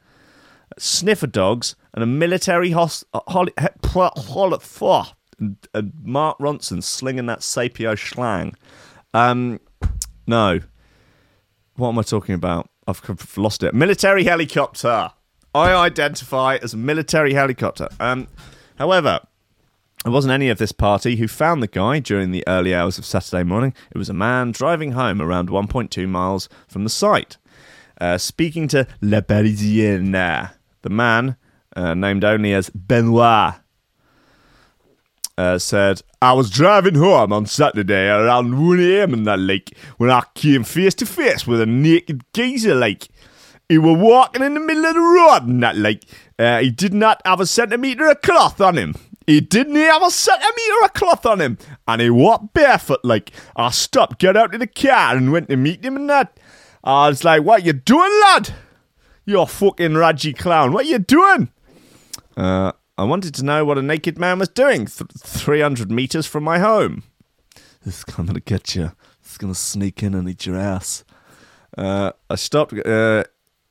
sniffer 0.80 1.28
dogs, 1.28 1.76
and 1.94 2.04
a 2.04 2.08
military 2.08 2.72
host. 2.72 3.04
Uh, 3.14 3.20
hol- 3.28 3.48
hol- 3.94 4.60
and, 5.44 5.68
and 5.74 5.94
Mark 6.04 6.38
Ronson 6.40 6.82
slinging 6.82 7.26
that 7.28 7.40
sapio 7.40 7.96
schlang. 7.98 8.56
Um, 9.14 9.60
no. 10.26 10.60
What 11.76 11.90
am 11.90 12.00
I 12.00 12.04
talking 12.04 12.36
about? 12.36 12.70
I've 12.88 13.38
lost 13.38 13.64
it. 13.64 13.74
Military 13.74 14.24
helicopter. 14.24 15.12
I 15.56 15.74
identify 15.74 16.58
as 16.62 16.74
a 16.74 16.78
military 16.78 17.34
helicopter. 17.34 17.88
Um, 18.00 18.28
however, 18.78 19.20
it 20.06 20.10
wasn't 20.10 20.34
any 20.34 20.50
of 20.50 20.58
this 20.58 20.72
party 20.72 21.16
who 21.16 21.28
found 21.28 21.62
the 21.62 21.68
guy 21.68 22.00
during 22.00 22.32
the 22.32 22.44
early 22.48 22.74
hours 22.74 22.98
of 22.98 23.06
Saturday 23.06 23.44
morning. 23.44 23.74
It 23.92 23.98
was 23.98 24.10
a 24.10 24.14
man 24.14 24.52
driving 24.52 24.94
home 24.94 25.22
around 25.22 25.50
1.2 25.50 26.08
miles 26.08 26.50
from 26.68 26.84
the 26.84 26.90
site. 26.90 27.38
uh, 28.02 28.18
speaking 28.18 28.68
to 28.70 28.88
Le 29.02 29.22
Parisien. 29.22 30.12
The 30.82 30.90
man, 30.90 31.38
uh, 31.76 31.94
named 31.94 32.24
only 32.26 32.54
as 32.54 32.70
Benoit, 32.72 33.54
uh, 35.38 35.58
said, 35.58 36.02
I 36.22 36.34
was 36.34 36.50
driving 36.50 36.96
home 36.96 37.34
on 37.34 37.46
Saturday 37.46 38.08
around 38.08 38.68
1 38.68 38.80
a.m. 38.80 39.14
in 39.14 39.24
that 39.24 39.40
lake 39.40 39.76
when 39.98 40.10
I 40.10 40.24
came 40.36 40.64
face 40.64 40.94
to 40.96 41.06
face 41.06 41.48
with 41.48 41.62
a 41.62 41.66
naked 41.66 42.24
geezer 42.34 42.76
like. 42.76 43.08
He 43.70 43.78
were 43.78 43.98
walking 43.98 44.44
in 44.44 44.54
the 44.54 44.60
middle 44.60 44.86
of 44.86 44.94
the 44.94 45.00
road 45.00 45.48
in 45.48 45.60
that 45.62 45.78
lake. 45.78 46.04
Uh, 46.38 46.60
he 46.60 46.70
did 46.70 46.94
not 46.94 47.22
have 47.26 47.40
a 47.40 47.46
centimetre 47.46 48.10
of 48.10 48.22
cloth 48.22 48.62
on 48.62 48.78
him. 48.78 48.94
He 49.26 49.40
didn't 49.40 49.76
have 49.76 50.04
a 50.04 50.12
centimetre 50.12 50.84
of 50.84 50.94
cloth 50.94 51.26
on 51.26 51.40
him. 51.40 51.58
And 51.88 52.02
he 52.02 52.10
walked 52.10 52.54
barefoot 52.54 53.00
like. 53.04 53.32
I 53.56 53.72
stopped, 53.72 54.20
got 54.20 54.36
out 54.36 54.54
of 54.54 54.60
the 54.60 54.68
car 54.68 55.16
and 55.16 55.32
went 55.32 55.50
to 55.50 55.56
meet 55.56 55.84
him 55.84 55.96
and 55.96 56.10
that. 56.10 56.38
I 56.84 57.08
was 57.08 57.24
like, 57.24 57.44
what 57.44 57.66
you 57.66 57.74
doing, 57.74 58.12
lad? 58.26 58.54
You're 59.26 59.48
fucking 59.48 59.96
Raji 59.96 60.34
clown. 60.34 60.74
What 60.74 60.86
you 60.86 61.00
doing? 61.00 61.50
Uh, 62.36 62.74
I 62.98 63.04
wanted 63.06 63.34
to 63.36 63.46
know 63.46 63.66
what 63.66 63.78
a 63.78 63.82
naked 63.82 64.20
man 64.20 64.40
was 64.40 64.50
doing 64.50 64.86
th- 64.86 65.10
300 65.18 65.92
metres 65.92 66.28
from 66.28 66.44
my 66.44 66.60
home. 66.60 67.04
This 67.84 68.00
is 68.00 68.04
going 68.04 68.30
to 68.34 68.40
get 68.40 68.76
you. 68.76 68.92
It's 69.22 69.38
going 69.38 69.52
to 69.52 69.60
sneak 69.60 70.04
in 70.04 70.14
and 70.14 70.30
eat 70.30 70.46
your 70.46 70.58
ass. 70.58 71.04
Uh, 71.78 72.12
I 72.30 72.36
stopped. 72.36 72.74
Uh, 72.74 73.24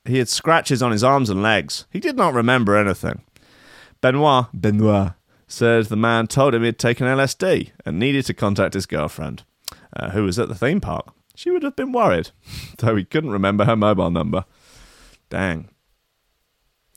he 0.04 0.18
had 0.18 0.28
scratches 0.28 0.82
on 0.82 0.90
his 0.90 1.04
arms 1.04 1.30
and 1.30 1.42
legs. 1.42 1.87
He 1.90 2.00
did 2.00 2.16
not 2.16 2.35
remember 2.35 2.76
anything. 2.76 3.22
Benoit, 4.00 4.46
Benoit 4.52 5.12
said 5.46 5.87
the 5.87 5.96
man 5.96 6.26
told 6.26 6.54
him 6.54 6.64
he'd 6.64 6.78
taken 6.78 7.06
LSD 7.06 7.70
and 7.87 7.98
needed 7.98 8.24
to 8.26 8.35
contact 8.35 8.74
his 8.74 8.87
girlfriend, 8.87 9.44
uh, 9.94 10.11
who 10.11 10.24
was 10.24 10.38
at 10.38 10.48
the 10.48 10.54
theme 10.56 10.80
park. 10.80 11.12
She 11.37 11.50
would 11.50 11.62
have 11.62 11.76
been 11.76 11.92
worried, 11.92 12.30
though 12.78 12.96
he 12.96 13.04
couldn't 13.04 13.30
remember 13.30 13.64
her 13.66 13.76
mobile 13.76 14.11
number. 14.11 14.44
Dang. 15.30 15.68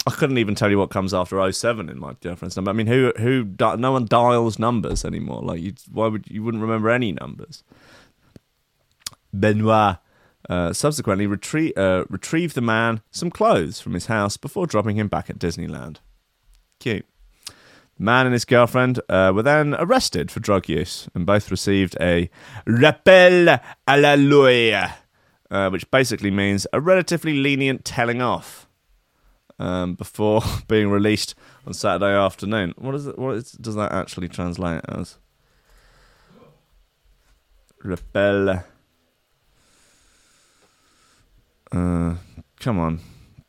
I 0.07 0.11
couldn't 0.11 0.37
even 0.37 0.53
tell 0.53 0.69
you 0.69 0.77
what 0.77 0.91
comes 0.91 1.13
after 1.13 1.51
07 1.51 1.89
in 1.89 1.99
my 1.99 2.13
girlfriend's 2.21 2.55
number. 2.55 2.69
I 2.69 2.73
mean, 2.73 2.87
who 2.87 3.11
who 3.17 3.49
no 3.59 3.91
one 3.91 4.05
dials 4.05 4.59
numbers 4.59 5.03
anymore. 5.03 5.41
Like, 5.41 5.61
you, 5.61 5.73
why 5.91 6.07
would 6.07 6.29
you 6.29 6.43
wouldn't 6.43 6.61
remember 6.61 6.91
any 6.91 7.11
numbers? 7.11 7.63
Benoit 9.33 9.97
uh, 10.49 10.73
subsequently 10.73 11.27
retrie- 11.27 11.75
uh, 11.75 12.05
retrieved 12.09 12.55
the 12.55 12.61
man 12.61 13.01
some 13.09 13.31
clothes 13.31 13.81
from 13.81 13.93
his 13.93 14.05
house 14.05 14.37
before 14.37 14.67
dropping 14.67 14.97
him 14.97 15.07
back 15.07 15.29
at 15.29 15.39
Disneyland. 15.39 15.97
Cute. 16.79 17.05
The 17.97 18.03
man 18.03 18.27
and 18.27 18.33
his 18.33 18.45
girlfriend 18.45 18.99
uh, 19.09 19.31
were 19.33 19.43
then 19.43 19.73
arrested 19.79 20.29
for 20.29 20.39
drug 20.39 20.67
use 20.69 21.07
and 21.15 21.25
both 21.25 21.49
received 21.49 21.95
a 21.99 22.29
rappel 22.67 23.59
à 23.87 24.01
la 24.01 24.15
loi, 24.15 24.73
uh, 25.49 25.69
which 25.69 25.89
basically 25.89 26.29
means 26.29 26.67
a 26.73 26.81
relatively 26.81 27.33
lenient 27.33 27.85
telling 27.85 28.21
off 28.21 28.64
um, 29.59 29.95
before 29.95 30.41
being 30.67 30.89
released 30.89 31.35
on 31.65 31.73
Saturday 31.73 32.13
afternoon. 32.13 32.73
What 32.77 32.95
is 32.95 33.07
it? 33.07 33.17
What 33.17 33.35
is, 33.35 33.51
does 33.53 33.75
that 33.75 33.91
actually 33.91 34.29
translate 34.29 34.81
as? 34.87 35.17
Rappel. 37.83 38.63
Uh, 41.71 42.15
come 42.59 42.79
on, 42.79 42.99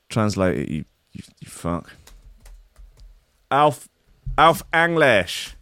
translate 0.08 0.58
it, 0.58 0.68
you, 0.68 0.84
you, 1.12 1.22
you 1.40 1.48
fuck. 1.48 1.92
Alf, 3.50 3.88
Alf 4.36 4.62
English. 4.74 5.54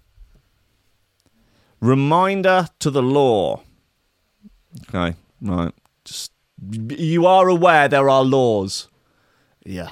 Reminder 1.81 2.69
to 2.79 2.91
the 2.91 3.03
law. 3.03 3.61
Okay, 4.89 5.15
right. 5.43 5.73
Just 6.05 6.33
you 6.89 7.27
are 7.27 7.49
aware 7.49 7.89
there 7.89 8.09
are 8.09 8.25
laws. 8.25 8.89
Yeah. 9.67 9.91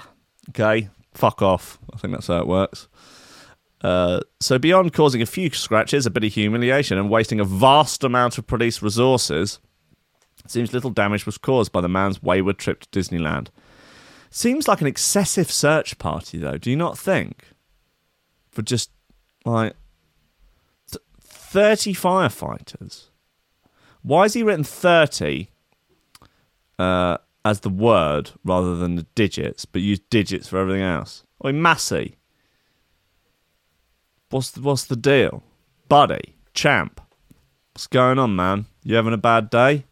Okay. 0.55 0.89
Fuck 1.15 1.43
off. 1.43 1.79
I 1.93 1.99
think 1.99 2.15
that's 2.15 2.27
how 2.27 2.39
it 2.39 2.47
works. 2.47 2.89
Uh, 3.83 4.21
so 4.41 4.59
beyond 4.59 4.93
causing 4.93 5.21
a 5.21 5.27
few 5.27 5.51
scratches, 5.51 6.07
a 6.07 6.11
bit 6.11 6.25
of 6.25 6.33
humiliation, 6.33 6.99
and 6.99 7.11
wasting 7.11 7.41
a 7.41 7.45
vast 7.45 8.05
amount 8.05 8.39
of 8.39 8.47
police 8.47 8.81
resources, 8.81 9.59
seems 10.47 10.73
little 10.73 10.91
damage 10.91 11.27
was 11.27 11.39
caused 11.39 11.73
by 11.73 11.81
the 11.81 11.89
man's 11.89 12.23
wayward 12.23 12.59
trip 12.59 12.81
to 12.81 12.89
Disneyland. 13.01 13.49
Seems 14.31 14.69
like 14.69 14.81
an 14.81 14.87
excessive 14.87 15.51
search 15.51 15.99
party, 15.99 16.39
though. 16.39 16.59
Do 16.59 16.71
you 16.71 16.77
not 16.77 16.97
think? 16.97 17.45
For 18.51 18.63
just 18.63 18.91
like 19.45 19.75
th- 20.91 21.05
thirty 21.21 21.93
firefighters. 21.93 23.09
Why 24.03 24.23
has 24.23 24.35
he 24.35 24.43
written 24.43 24.65
thirty 24.65 25.51
uh, 26.79 27.19
as 27.45 27.61
the 27.61 27.69
word 27.69 28.31
rather 28.45 28.77
than 28.77 28.97
the 28.97 29.07
digits, 29.15 29.65
but 29.65 29.83
use 29.83 30.01
digits 30.11 30.49
for 30.49 30.59
everything 30.59 30.83
else? 30.83 31.25
Oi, 31.45 31.53
Massey. 31.53 32.17
What's 34.31 34.51
the, 34.51 34.61
what's 34.63 34.85
the 34.85 34.97
deal, 34.97 35.43
buddy, 35.89 36.37
champ? 36.55 37.01
What's 37.75 37.87
going 37.87 38.19
on, 38.19 38.35
man? 38.37 38.67
You 38.83 38.97
having 38.97 39.13
a 39.13 39.19
bad 39.19 39.51
day? 39.51 39.85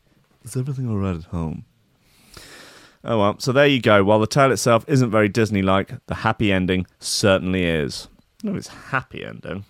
Is 0.45 0.57
everything 0.57 0.89
all 0.89 0.97
right 0.97 1.17
at 1.17 1.25
home? 1.25 1.65
Oh 3.03 3.19
well, 3.19 3.39
so 3.39 3.53
there 3.53 3.67
you 3.67 3.81
go. 3.81 4.05
While 4.05 4.19
the 4.19 4.27
tale 4.27 4.53
itself 4.53 4.85
isn't 4.87 5.11
very 5.11 5.29
Disney-like, 5.29 6.07
the 6.07 6.17
happy 6.17 6.53
ending 6.53 6.87
certainly 6.99 7.65
is. 7.65 8.09
No, 8.43 8.55
it's 8.55 8.69
happy 8.69 9.25
ending. 9.25 9.65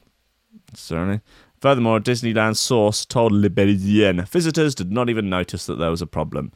Certainly. 0.74 1.20
Furthermore, 1.60 1.98
a 1.98 2.00
Disneyland 2.00 2.56
source 2.56 3.04
told 3.04 3.32
Le 3.32 3.50
Parisien 3.50 4.26
visitors 4.28 4.74
did 4.74 4.90
not 4.90 5.10
even 5.10 5.28
notice 5.28 5.66
that 5.66 5.76
there 5.76 5.90
was 5.90 6.02
a 6.02 6.06
problem, 6.06 6.52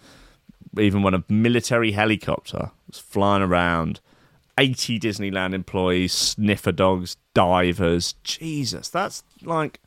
even 0.78 1.02
when 1.02 1.14
a 1.14 1.24
military 1.28 1.92
helicopter 1.92 2.70
was 2.86 2.98
flying 2.98 3.42
around. 3.42 4.00
80 4.56 5.00
Disneyland 5.00 5.52
employees, 5.52 6.12
sniffer 6.12 6.72
dogs, 6.72 7.16
divers. 7.34 8.14
Jesus, 8.22 8.88
that's 8.88 9.22
like. 9.42 9.80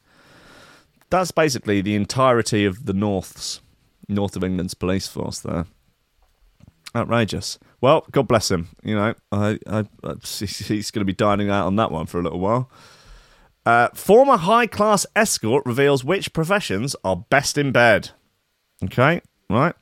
That's 1.10 1.32
basically 1.32 1.80
the 1.80 1.96
entirety 1.96 2.66
of 2.66 2.86
the 2.86 2.92
North's, 2.92 3.62
North 4.10 4.36
of 4.36 4.44
England's 4.44 4.74
police 4.74 5.08
force 5.08 5.40
there. 5.40 5.66
Outrageous. 6.94 7.58
Well, 7.80 8.06
God 8.12 8.28
bless 8.28 8.52
him. 8.52 8.68
You 8.84 8.96
know, 8.96 9.14
I, 9.32 9.60
I, 9.68 9.86
I 10.04 10.14
he's 10.24 10.92
going 10.92 11.02
to 11.02 11.06
be 11.06 11.14
dining 11.14 11.50
out 11.50 11.66
on 11.66 11.78
that 11.78 11.92
one 11.92 12.08
for 12.08 12.20
a 12.20 12.24
little 12.24 12.40
while. 12.40 12.70
Uh, 13.66 13.90
former 13.94 14.38
high 14.38 14.68
class 14.68 15.06
escort 15.16 15.66
reveals 15.66 16.04
which 16.04 16.34
professions 16.34 16.96
are 17.04 17.18
best 17.18 17.58
in 17.58 17.72
bed. 17.72 18.12
Okay, 18.84 19.22
right. 19.50 19.76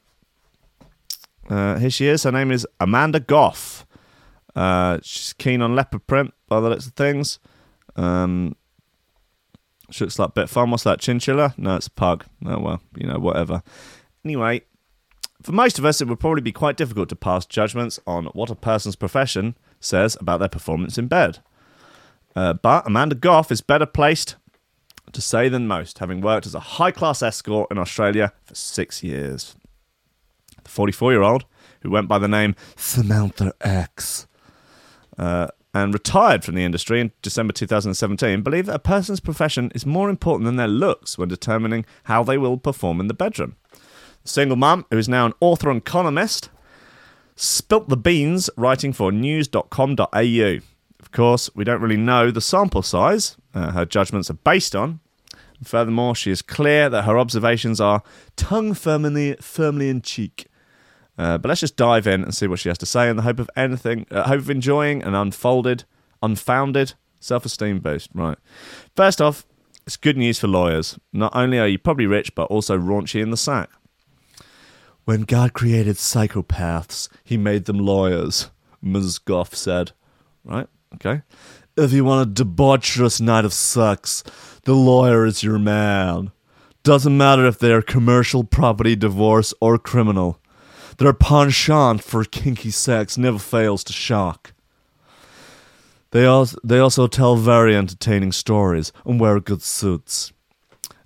Uh, 1.50 1.78
here 1.78 1.90
she 1.90 2.08
is. 2.08 2.24
Her 2.24 2.32
name 2.32 2.52
is 2.52 2.68
Amanda 2.80 3.20
Goff. 3.20 3.86
Uh, 4.56 5.00
she's 5.04 5.34
keen 5.34 5.62
on 5.62 5.76
leopard 5.76 6.08
print 6.08 6.34
by 6.48 6.60
the 6.60 6.70
looks 6.70 6.88
of 6.88 6.94
things. 6.94 7.40
Um, 7.96 8.56
she 9.92 10.04
looks 10.04 10.18
like 10.18 10.30
a 10.30 10.34
bit 10.34 10.50
fun. 10.50 10.72
What's 10.72 10.84
that? 10.84 11.00
Chinchilla? 11.00 11.54
No, 11.58 11.76
it's 11.76 11.88
a 11.88 11.92
pug. 11.92 12.26
Oh, 12.46 12.60
well, 12.60 12.82
you 12.96 13.08
know, 13.08 13.20
whatever. 13.20 13.62
Anyway, 14.24 14.62
for 15.42 15.52
most 15.52 15.78
of 15.78 15.86
us, 15.86 16.02
it 16.02 16.08
would 16.08 16.20
probably 16.20 16.42
be 16.42 16.52
quite 16.52 16.78
difficult 16.78 17.10
to 17.10 17.16
pass 17.16 17.46
judgments 17.46 18.00
on 18.08 18.26
what 18.28 18.50
a 18.50 18.56
person's 18.56 18.96
profession 18.96 19.56
says 19.80 20.18
about 20.20 20.40
their 20.40 20.50
performance 20.50 20.98
in 20.98 21.08
bed. 21.08 21.40
Uh, 22.36 22.54
but 22.54 22.86
Amanda 22.88 23.16
Goff 23.16 23.52
is 23.52 23.62
better 23.62 23.86
placed 23.86 24.36
to 25.12 25.22
say 25.22 25.48
than 25.50 25.68
most, 25.68 26.00
having 26.00 26.20
worked 26.20 26.48
as 26.48 26.56
a 26.56 26.60
high 26.60 26.92
class 26.92 27.22
escort 27.22 27.70
in 27.72 27.78
Australia 27.78 28.34
for 28.44 28.56
six 28.56 29.04
years. 29.04 29.56
The 30.66 30.72
44 30.72 31.14
year 31.14 31.22
old, 31.22 31.46
who 31.82 31.90
went 31.90 32.08
by 32.08 32.20
the 32.20 32.28
name 32.28 32.56
Samantha 32.76 33.54
X, 33.62 34.28
uh, 35.18 35.48
and 35.74 35.94
retired 35.94 36.44
from 36.44 36.56
the 36.56 36.64
industry 36.64 37.02
in 37.02 37.12
December 37.22 37.54
2017, 37.54 38.42
believe 38.42 38.66
that 38.66 38.76
a 38.76 38.80
person's 38.80 39.20
profession 39.20 39.72
is 39.74 39.86
more 39.86 40.10
important 40.10 40.46
than 40.46 40.56
their 40.56 40.68
looks 40.68 41.18
when 41.18 41.30
determining 41.30 41.86
how 42.06 42.24
they 42.24 42.38
will 42.38 42.58
perform 42.58 43.00
in 43.00 43.08
the 43.08 43.14
bedroom. 43.14 43.56
The 44.24 44.30
single 44.30 44.58
mum, 44.58 44.86
who 44.90 44.98
is 44.98 45.10
now 45.10 45.26
an 45.26 45.34
author 45.40 45.70
and 45.70 45.84
columnist, 45.84 46.50
spilt 47.36 47.90
the 47.90 47.98
beans 47.98 48.50
writing 48.58 48.94
for 48.94 49.12
news.com.au. 49.12 50.60
Of 51.00 51.12
course, 51.12 51.50
we 51.54 51.64
don't 51.64 51.82
really 51.82 51.98
know 51.98 52.32
the 52.32 52.42
sample 52.42 52.82
size 52.82 53.38
uh, 53.54 53.72
her 53.72 53.86
judgments 53.86 54.30
are 54.30 54.36
based 54.36 54.76
on. 54.76 55.00
Furthermore, 55.64 56.16
she 56.16 56.32
is 56.32 56.42
clear 56.42 56.90
that 56.90 57.04
her 57.04 57.18
observations 57.18 57.80
are 57.80 58.04
tongue 58.36 58.74
firmly, 58.74 59.36
firmly 59.40 59.90
in 59.90 60.02
cheek. 60.02 60.48
Uh, 61.18 61.38
but 61.38 61.50
let's 61.50 61.62
just 61.62 61.78
dive 61.78 62.08
in 62.08 62.24
and 62.24 62.36
see 62.36 62.48
what 62.48 62.60
she 62.60 62.70
has 62.70 62.78
to 62.78 62.86
say 62.86 63.10
in 63.10 63.16
the 63.16 63.22
hope 63.22 63.40
of 63.40 63.50
anything, 63.56 64.06
uh, 64.12 64.24
hope 64.24 64.40
of 64.40 64.50
enjoying 64.50 65.02
an 65.04 65.16
unfolded, 65.16 65.86
unfounded 66.22 66.94
self-esteem 67.20 67.80
boost. 67.80 68.10
Right. 68.14 68.38
First 68.96 69.22
off, 69.22 69.46
it's 69.86 69.98
good 69.98 70.18
news 70.18 70.40
for 70.40 70.48
lawyers. 70.48 71.00
Not 71.14 71.36
only 71.36 71.60
are 71.60 71.68
you 71.68 71.78
probably 71.78 72.08
rich, 72.08 72.36
but 72.36 72.46
also 72.46 72.78
raunchy 72.78 73.22
in 73.22 73.30
the 73.30 73.38
sack. 73.38 73.70
When 75.06 75.22
God 75.22 75.54
created 75.54 75.98
psychopaths, 75.98 77.08
he 77.24 77.38
made 77.38 77.66
them 77.66 77.78
lawyers, 77.78 78.50
Ms. 78.82 79.20
Goff 79.20 79.54
said. 79.54 79.92
Right? 80.44 80.68
Okay. 80.96 81.22
If 81.78 81.94
you 81.94 82.04
want 82.06 82.40
a 82.40 82.44
debaucherous 82.44 83.22
night 83.22 83.46
of 83.46 83.54
sex, 83.54 84.24
the 84.64 84.74
lawyer 84.74 85.26
is 85.26 85.44
your 85.44 85.60
man. 85.60 86.32
Doesn't 86.84 87.18
matter 87.18 87.46
if 87.46 87.60
they're 87.60 87.82
commercial 87.82 88.44
property, 88.44 88.96
divorce, 88.96 89.54
or 89.62 89.78
criminal. 89.78 90.40
Their 90.98 91.14
penchant 91.14 92.04
for 92.04 92.24
kinky 92.24 92.72
sex 92.72 93.18
never 93.18 93.40
fails 93.40 93.84
to 93.86 93.94
shock. 93.94 94.54
They 96.12 96.26
also, 96.26 96.58
they 96.64 96.80
also 96.80 97.08
tell 97.08 97.36
very 97.36 97.76
entertaining 97.76 98.32
stories 98.32 98.94
and 99.06 99.20
wear 99.20 99.40
good 99.42 99.62
suits. 99.62 100.32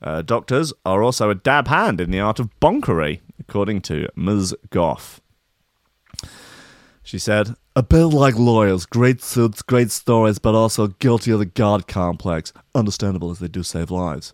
Uh, 0.02 0.22
doctors 0.22 0.72
are 0.86 1.02
also 1.02 1.30
a 1.30 1.36
dab 1.36 1.68
hand 1.68 2.00
in 2.00 2.12
the 2.12 2.20
art 2.20 2.40
of 2.40 2.50
bonkery, 2.60 3.22
according 3.40 3.82
to 3.82 4.08
Ms. 4.16 4.56
Goff. 4.70 5.20
She 7.02 7.18
said, 7.18 7.56
A 7.76 7.82
bit 7.82 8.06
like 8.06 8.36
lawyers, 8.38 8.86
great 8.86 9.24
suits, 9.24 9.64
great 9.64 9.90
stories, 9.90 10.38
but 10.38 10.54
also 10.54 10.88
guilty 10.88 11.32
of 11.32 11.40
the 11.40 11.46
God 11.46 11.88
complex. 11.88 12.54
Understandable 12.76 13.32
as 13.32 13.40
they 13.40 13.48
do 13.48 13.64
save 13.64 13.90
lives. 13.90 14.34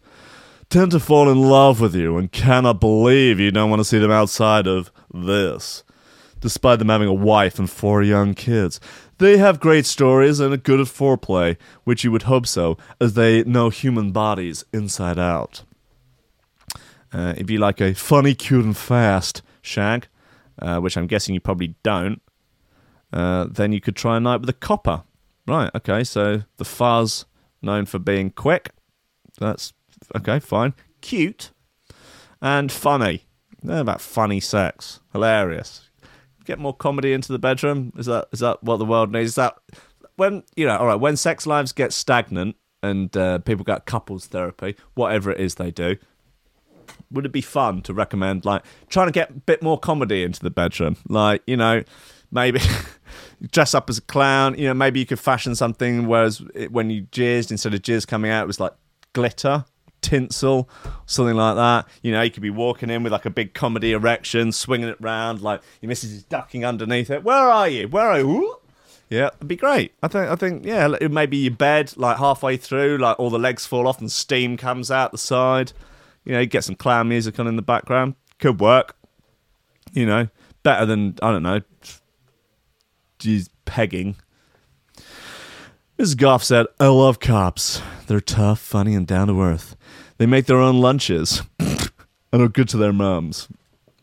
Tend 0.70 0.92
to 0.92 1.00
fall 1.00 1.30
in 1.30 1.42
love 1.42 1.80
with 1.80 1.96
you 1.96 2.18
and 2.18 2.32
cannot 2.32 2.80
believe 2.80 3.40
you 3.40 3.52
don't 3.52 3.70
want 3.70 3.80
to 3.80 3.86
see 3.86 4.00
them 4.00 4.12
outside 4.12 4.68
of 4.68 4.92
this. 5.14 5.84
Despite 6.42 6.80
them 6.80 6.90
having 6.90 7.08
a 7.08 7.14
wife 7.14 7.58
and 7.58 7.70
four 7.70 8.04
young 8.04 8.34
kids, 8.34 8.80
they 9.18 9.38
have 9.38 9.60
great 9.60 9.86
stories 9.86 10.40
and 10.40 10.54
are 10.54 10.58
good 10.58 10.80
at 10.80 10.88
foreplay, 10.88 11.58
which 11.86 12.04
you 12.04 12.12
would 12.12 12.24
hope 12.24 12.46
so, 12.46 12.78
as 13.00 13.14
they 13.14 13.44
know 13.44 13.70
human 13.70 14.12
bodies 14.12 14.66
inside 14.74 15.18
out. 15.18 15.64
Uh, 17.14 17.34
if 17.38 17.50
you 17.50 17.58
like 17.58 17.80
a 17.80 17.94
funny, 17.94 18.36
cute, 18.36 18.66
and 18.66 18.76
fast 18.76 19.42
shag, 19.62 20.08
uh, 20.62 20.80
which 20.80 20.98
I'm 20.98 21.08
guessing 21.08 21.34
you 21.34 21.40
probably 21.40 21.76
don't, 21.82 22.22
uh, 23.14 23.46
then 23.50 23.72
you 23.72 23.80
could 23.80 23.96
try 23.96 24.18
a 24.18 24.20
night 24.20 24.42
with 24.42 24.50
a 24.50 24.54
copper. 24.54 25.04
Right, 25.48 25.72
okay, 25.76 26.04
so 26.04 26.44
the 26.58 26.66
fuzz, 26.66 27.26
known 27.62 27.86
for 27.86 28.00
being 28.00 28.32
quick. 28.32 28.72
That's 29.40 29.74
okay, 30.16 30.40
fine. 30.40 30.74
Cute 31.02 31.52
and 32.42 32.72
funny. 32.72 33.26
They're 33.64 33.82
about 33.82 34.02
funny 34.02 34.40
sex. 34.40 35.00
Hilarious. 35.12 35.90
Get 36.46 36.60
more 36.60 36.76
comedy 36.76 37.14
into 37.14 37.32
the 37.32 37.40
bedroom. 37.40 37.92
Is 37.98 38.06
that 38.06 38.28
is 38.32 38.40
that 38.40 38.64
what 38.64 38.78
the 38.78 38.86
world 38.86 39.12
needs? 39.12 39.30
Is 39.30 39.36
that 39.36 39.58
when 40.16 40.44
you 40.56 40.66
know, 40.66 40.78
all 40.78 40.86
right, 40.86 40.96
when 40.96 41.18
sex 41.18 41.48
lives 41.48 41.72
get 41.72 41.92
stagnant 41.92 42.56
and 42.84 43.16
uh, 43.18 43.40
people 43.40 43.66
get 43.66 43.86
couples 43.86 44.28
therapy, 44.28 44.76
whatever 44.94 45.32
it 45.32 45.40
is 45.40 45.56
they 45.56 45.72
do, 45.72 45.98
would 47.12 47.26
it 47.26 47.32
be 47.32 47.42
fun 47.42 47.82
to 47.84 47.94
recommend 47.94 48.46
like 48.46 48.64
trying 48.90 49.08
to 49.08 49.12
get 49.12 49.30
a 49.30 49.34
bit 49.34 49.64
more 49.64 49.80
comedy 49.80 50.24
into 50.24 50.42
the 50.42 50.52
bedroom? 50.52 50.98
Like, 51.10 51.42
you 51.48 51.58
know, 51.58 51.84
maybe 52.32 52.60
dress 53.52 53.74
up 53.74 53.90
as 53.90 53.98
a 53.98 54.02
clown. 54.02 54.58
You 54.58 54.68
know, 54.68 54.74
maybe 54.74 55.00
you 55.00 55.06
could 55.06 55.20
fashion 55.20 55.56
something 55.56 56.08
whereas 56.08 56.44
it, 56.54 56.72
when 56.72 56.90
you 56.90 57.04
jizzed, 57.04 57.52
instead 57.52 57.74
of 57.74 57.82
jizz 57.82 58.08
coming 58.08 58.32
out, 58.32 58.44
it 58.44 58.48
was 58.48 58.60
like 58.60 58.74
glitter, 59.14 59.66
tinsel, 60.06 60.70
something 61.08 61.36
like 61.36 61.56
that. 61.56 61.88
You 62.04 62.12
know, 62.12 62.22
you 62.22 62.30
could 62.30 62.44
be 62.44 62.52
walking 62.52 62.90
in 62.90 63.04
with 63.04 63.12
like 63.12 63.26
a 63.26 63.30
big 63.30 63.54
comedy 63.54 63.92
erection, 63.92 64.52
swinging 64.52 64.90
it 64.90 64.98
round, 65.02 65.42
like 65.42 65.62
your 65.82 65.90
missus 65.90 66.12
is 66.12 66.24
ducking 66.24 66.64
underneath 66.64 67.10
it. 67.10 67.24
Where 67.24 67.36
are 67.50 67.68
you? 67.68 67.88
Where 67.88 68.08
are 68.08 68.20
you? 68.20 68.60
Yeah, 69.10 69.28
it'd 69.28 69.48
be 69.48 69.56
great. 69.56 69.94
I 70.02 70.08
think. 70.08 70.30
I 70.30 70.36
think. 70.36 70.66
Yeah, 70.66 70.88
maybe 71.10 71.38
your 71.38 71.54
bed, 71.54 71.94
like 71.96 72.18
halfway 72.18 72.58
through, 72.58 72.98
like 72.98 73.20
all 73.20 73.30
the 73.30 73.40
legs 73.40 73.66
fall 73.66 73.88
off 73.88 74.00
and 74.00 74.12
steam 74.12 74.58
comes 74.58 74.92
out 74.92 75.12
the 75.12 75.18
side. 75.18 75.74
You 76.24 76.34
know, 76.34 76.46
get 76.46 76.64
some 76.64 76.76
clown 76.76 77.10
music 77.10 77.40
on 77.40 77.48
in 77.48 77.56
the 77.56 77.62
background. 77.62 78.16
Could 78.40 78.60
work. 78.60 78.96
You 79.94 80.06
know, 80.06 80.28
better 80.64 80.86
than 80.86 81.16
I 81.22 81.32
don't 81.32 81.44
know 81.44 81.62
Geez, 83.20 83.50
pegging. 83.66 84.18
Mrs. 85.98 86.18
Goff 86.18 86.44
said, 86.44 86.66
I 86.78 86.88
love 86.88 87.22
cops. 87.22 87.82
They're 88.08 88.20
tough, 88.20 88.60
funny, 88.60 88.96
and 88.96 89.08
down 89.08 89.28
to 89.28 89.42
earth. 89.42 89.78
They 90.18 90.26
make 90.26 90.46
their 90.46 90.60
own 90.60 90.82
lunches 90.82 91.42
and 91.60 91.92
are 92.34 92.50
good 92.50 92.68
to 92.70 92.78
their 92.78 92.92
mums. 92.92 93.48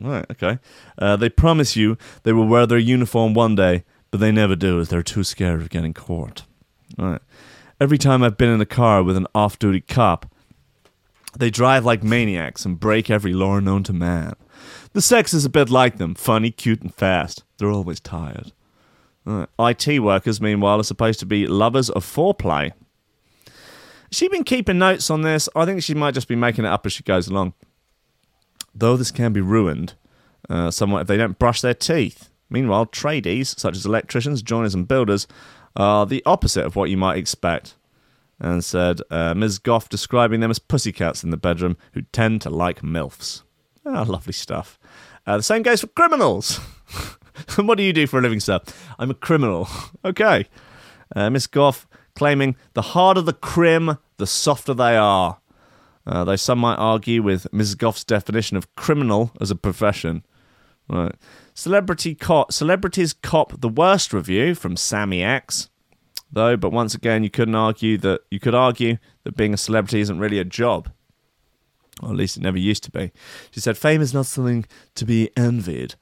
All 0.03 0.11
right, 0.11 0.25
okay. 0.31 0.59
Uh, 0.99 1.17
they 1.17 1.29
promise 1.29 1.77
you 1.77 1.99
they 2.23 2.33
will 2.33 2.47
wear 2.47 2.67
their 2.67 2.79
uniform 2.79 3.35
one 3.35 3.55
day, 3.55 3.85
but 4.11 4.21
they 4.21 4.33
never 4.33 4.57
do 4.57 4.81
as 4.81 4.89
they're 4.89 5.03
too 5.03 5.23
scared 5.23 5.61
of 5.61 5.69
getting 5.69 5.93
caught. 5.93 6.45
All 6.99 7.11
right. 7.11 7.23
Every 7.79 7.99
time 7.99 8.23
I've 8.23 8.39
been 8.39 8.49
in 8.49 8.61
a 8.63 8.67
car 8.67 9.03
with 9.03 9.17
an 9.19 9.27
off 9.35 9.59
duty 9.59 9.83
cop, 9.83 10.33
they 11.37 11.51
drive 11.51 11.85
like 11.85 12.03
maniacs 12.03 12.65
and 12.65 12.81
break 12.81 13.11
every 13.11 13.35
law 13.35 13.59
known 13.61 13.83
to 13.85 13.93
man. 13.93 14.35
The 14.95 15.03
sex 15.03 15.35
is 15.35 15.45
a 15.45 15.51
bit 15.51 15.69
like 15.69 15.99
them 15.99 16.15
funny, 16.15 16.51
cute, 16.51 16.81
and 16.81 16.95
fast. 16.95 17.45
They're 17.59 17.71
always 17.71 18.01
tired. 18.01 18.53
Uh, 19.27 19.47
IT 19.59 20.01
workers, 20.01 20.41
meanwhile, 20.41 20.81
are 20.81 20.85
supposed 20.85 21.21
to 21.21 21.27
be 21.27 21.47
lovers 21.47 21.91
of 21.91 22.05
foreplay. 22.05 22.73
She's 24.11 24.19
she 24.19 24.29
been 24.29 24.45
keeping 24.45 24.79
notes 24.79 25.11
on 25.11 25.23
this? 25.23 25.49
I 25.57 25.65
think 25.65 25.83
she 25.83 25.95
might 25.95 26.15
just 26.15 26.29
be 26.29 26.37
making 26.37 26.65
it 26.65 26.69
up 26.69 26.85
as 26.85 26.93
she 26.93 27.03
goes 27.03 27.29
along. 27.29 27.55
Though 28.75 28.97
this 28.97 29.11
can 29.11 29.33
be 29.33 29.41
ruined 29.41 29.95
uh, 30.51 30.71
somewhat 30.71 31.03
if 31.03 31.07
they 31.07 31.17
don't 31.17 31.39
brush 31.39 31.61
their 31.61 31.75
teeth. 31.75 32.29
Meanwhile, 32.51 32.87
tradies, 32.87 33.59
such 33.59 33.77
as 33.77 33.87
electricians, 33.87 34.43
joiners, 34.43 34.75
and 34.75 34.87
builders, 34.87 35.27
are 35.75 36.05
the 36.05 36.23
opposite 36.27 36.67
of 36.67 36.77
what 36.77 36.91
you 36.91 36.99
might 36.99 37.17
expect. 37.17 37.75
And 38.39 38.65
said 38.65 39.01
uh, 39.11 39.35
Ms. 39.35 39.59
Goff 39.59 39.89
describing 39.89 40.41
them 40.41 40.51
as 40.51 40.59
pussycats 40.59 41.23
in 41.23 41.31
the 41.31 41.37
bedroom 41.37 41.77
who 41.93 42.03
tend 42.03 42.43
to 42.43 42.51
like 42.51 42.83
MILFs. 42.83 43.43
Ah, 43.87 44.03
lovely 44.03 44.33
stuff. 44.33 44.79
Uh, 45.27 45.37
the 45.37 45.43
same 45.43 45.63
goes 45.63 45.81
for 45.81 45.87
criminals. 45.87 46.61
what 47.57 47.79
do 47.79 47.85
you 47.85 47.93
do 47.93 48.07
for 48.07 48.19
a 48.19 48.23
living, 48.23 48.41
sir? 48.41 48.61
I'm 48.99 49.11
a 49.11 49.15
criminal. 49.15 49.69
okay. 50.05 50.47
Uh, 51.15 51.31
Miss 51.31 51.47
Goff 51.47 51.87
claiming 52.15 52.57
the 52.75 52.83
harder 52.83 53.23
the 53.23 53.33
crim, 53.33 53.99
the 54.19 54.27
softer 54.27 54.75
they 54.75 54.97
are. 54.97 55.39
Uh, 56.07 56.25
though 56.25 56.37
some 56.37 56.59
might 56.59 56.77
argue 56.77 57.23
with 57.23 57.47
Mrs. 57.53 57.79
Goff's 57.79 58.05
definition 58.05 58.57
of 58.57 58.75
criminal 58.75 59.31
as 59.41 59.51
a 59.51 59.57
profession. 59.57 60.25
Right. 60.89 61.15
Celebrity 61.55 62.15
cop, 62.15 62.53
celebrities 62.53 63.13
cop 63.13 63.61
the 63.61 63.69
worst 63.69 64.13
review 64.13 64.55
from 64.55 64.77
Sammy 64.77 65.23
X. 65.23 65.69
Though, 66.35 66.57
but 66.57 66.73
once 66.73 66.95
again, 66.95 67.23
you 67.23 67.31
couldn't 67.31 67.55
argue 67.55 67.99
that 67.99 68.23
you 68.31 68.41
could 68.41 68.55
argue 68.55 68.97
that 69.25 69.37
being 69.37 69.53
a 69.53 69.59
celebrity 69.59 70.01
isn't 70.01 70.19
really 70.19 70.39
a 70.39 70.45
job. 70.45 70.91
Or 72.03 72.09
at 72.09 72.17
least 72.17 72.39
it 72.39 72.43
never 72.43 72.59
used 72.59 72.83
to 72.85 72.91
be. 72.91 73.13
She 73.51 73.61
said, 73.61 73.77
Fame 73.77 74.01
is 74.01 74.15
not 74.15 74.27
something 74.27 74.65
to 74.95 75.05
be 75.05 75.31
envied, 75.37 75.95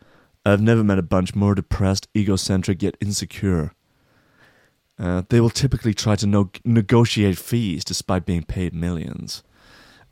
I've 0.45 0.61
never 0.61 0.83
met 0.83 0.99
a 0.99 1.03
bunch 1.03 1.35
more 1.35 1.55
depressed, 1.55 2.09
egocentric, 2.17 2.83
yet 2.83 2.97
insecure. 3.01 3.73
Uh, 4.99 5.23
they 5.29 5.41
will 5.41 5.51
typically 5.51 5.95
try 5.95 6.17
to 6.17 6.27
no- 6.27 6.51
negotiate 6.65 7.39
fees 7.39 7.85
despite 7.85 8.27
being 8.27 8.43
paid 8.43 8.75
millions. 8.75 9.43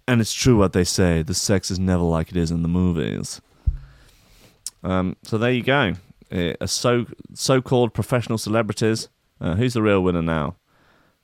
And 0.06 0.20
it's 0.20 0.32
true 0.32 0.56
what 0.56 0.72
they 0.72 0.84
say 0.84 1.22
the 1.22 1.34
sex 1.34 1.70
is 1.70 1.78
never 1.78 2.02
like 2.02 2.30
it 2.30 2.36
is 2.36 2.50
in 2.50 2.62
the 2.62 2.68
movies. 2.68 3.40
Um, 4.82 5.16
so 5.22 5.36
there 5.36 5.52
you 5.52 5.62
go. 5.62 5.94
Uh, 6.32 6.66
so 6.66 7.06
so 7.34 7.60
called 7.60 7.92
professional 7.92 8.38
celebrities. 8.38 9.08
Uh, 9.40 9.54
who's 9.54 9.74
the 9.74 9.82
real 9.82 10.02
winner 10.02 10.22
now? 10.22 10.56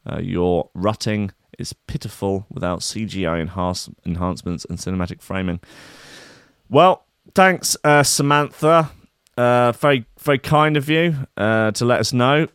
Uh, 0.07 0.21
your 0.21 0.69
rutting 0.75 1.31
is 1.59 1.73
pitiful 1.73 2.47
without 2.51 2.81
CGI 2.81 3.41
enhance- 3.41 3.89
enhancements 4.05 4.67
and 4.67 4.79
cinematic 4.79 5.23
framing. 5.23 5.61
Well, 6.69 7.04
thanks, 7.35 7.77
uh, 7.85 8.03
Samantha. 8.03 8.91
Uh, 9.37 9.73
very, 9.73 10.07
very 10.21 10.39
kind 10.39 10.77
of 10.77 10.89
you 10.89 11.17
uh, 11.37 11.71
to 11.73 11.85
let 11.85 12.01
us 12.01 12.13
know 12.13 12.47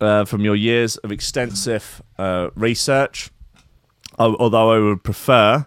uh, 0.00 0.24
from 0.24 0.42
your 0.42 0.56
years 0.56 0.96
of 0.98 1.12
extensive 1.12 2.02
uh, 2.18 2.50
research. 2.54 3.30
although 4.18 4.72
I 4.72 4.78
would 4.78 5.04
prefer, 5.04 5.66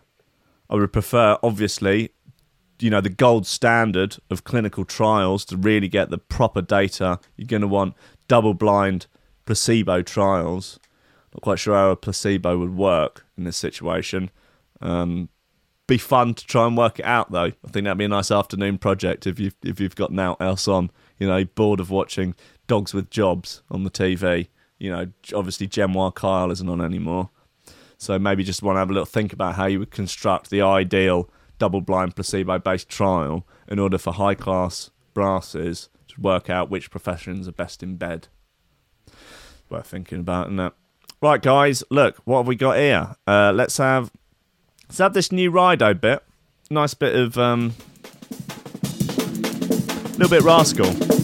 I 0.70 0.76
would 0.76 0.92
prefer, 0.92 1.38
obviously, 1.42 2.12
you 2.80 2.90
know, 2.90 3.02
the 3.02 3.10
gold 3.10 3.48
standard 3.48 4.18
of 4.30 4.44
clinical 4.44 4.86
trials 4.86 5.46
to 5.46 5.58
really 5.58 5.88
get 5.88 6.10
the 6.10 6.18
proper 6.18 6.62
data. 6.62 7.20
You're 7.36 7.48
going 7.48 7.62
to 7.62 7.68
want 7.68 7.96
double-blind 8.28 9.08
placebo 9.46 10.02
trials. 10.02 10.80
Not 11.34 11.42
quite 11.42 11.60
sure 11.60 11.76
how 11.76 11.92
a 11.92 11.96
placebo 11.96 12.58
would 12.58 12.76
work 12.76 13.26
in 13.38 13.46
this 13.46 13.58
situation. 13.58 14.30
Um, 14.82 15.30
be 15.88 15.98
fun 15.98 16.34
to 16.34 16.46
try 16.46 16.68
and 16.68 16.78
work 16.78 17.00
it 17.00 17.06
out 17.06 17.32
though. 17.32 17.46
I 17.46 17.68
think 17.70 17.86
that'd 17.86 17.98
be 17.98 18.06
a 18.06 18.10
nice 18.10 18.30
afternoon 18.30 18.78
project 18.78 19.26
if 19.26 19.40
you've 19.40 19.56
if 19.64 19.80
you've 19.80 19.96
got 19.96 20.12
now 20.12 20.36
else 20.40 20.68
on. 20.68 20.92
You 21.18 21.28
know, 21.28 21.46
bored 21.46 21.80
of 21.80 21.90
watching 21.90 22.36
dogs 22.68 22.94
with 22.94 23.10
jobs 23.10 23.64
on 23.72 23.84
the 23.84 23.90
TV. 23.90 24.50
You 24.78 24.92
know, 24.92 25.08
obviously 25.34 25.66
Jeremy 25.66 26.12
Kyle 26.14 26.52
isn't 26.52 26.70
on 26.70 26.82
anymore. 26.82 27.30
So 27.98 28.20
maybe 28.20 28.44
just 28.44 28.62
want 28.62 28.76
to 28.76 28.80
have 28.80 28.92
a 28.92 28.94
little 28.94 29.06
think 29.06 29.34
about 29.34 29.56
how 29.56 29.66
you 29.66 29.80
would 29.80 29.90
construct 29.90 30.52
the 30.52 30.62
ideal 30.62 31.32
double-blind 31.58 32.16
placebo-based 32.16 32.88
trial 32.88 33.48
in 33.68 33.80
order 33.80 33.98
for 33.98 34.14
high-class 34.14 34.92
brasses 35.16 35.90
to 36.10 36.22
work 36.22 36.48
out 36.48 36.70
which 36.70 36.92
professions 36.92 37.48
are 37.48 37.54
best 37.54 37.82
in 37.82 37.96
bed. 37.96 38.28
Worth 39.68 39.88
thinking 39.88 40.20
about, 40.20 40.48
isn't 40.48 40.60
it? 40.60 40.74
Right, 41.20 41.42
guys, 41.42 41.84
look, 41.90 42.18
what 42.26 42.38
have 42.38 42.48
we 42.48 42.56
got 42.56 42.78
here? 42.78 43.16
Uh, 43.26 43.52
let's 43.56 43.78
have 43.78 44.12
Let's 44.88 45.00
have 45.00 45.14
this 45.14 45.32
new 45.32 45.52
Rido 45.52 46.00
bit. 46.00 46.24
Nice 46.70 46.94
bit 46.94 47.16
of 47.16 47.38
um, 47.38 47.74
little 50.18 50.30
bit 50.30 50.42
rascal. 50.44 51.17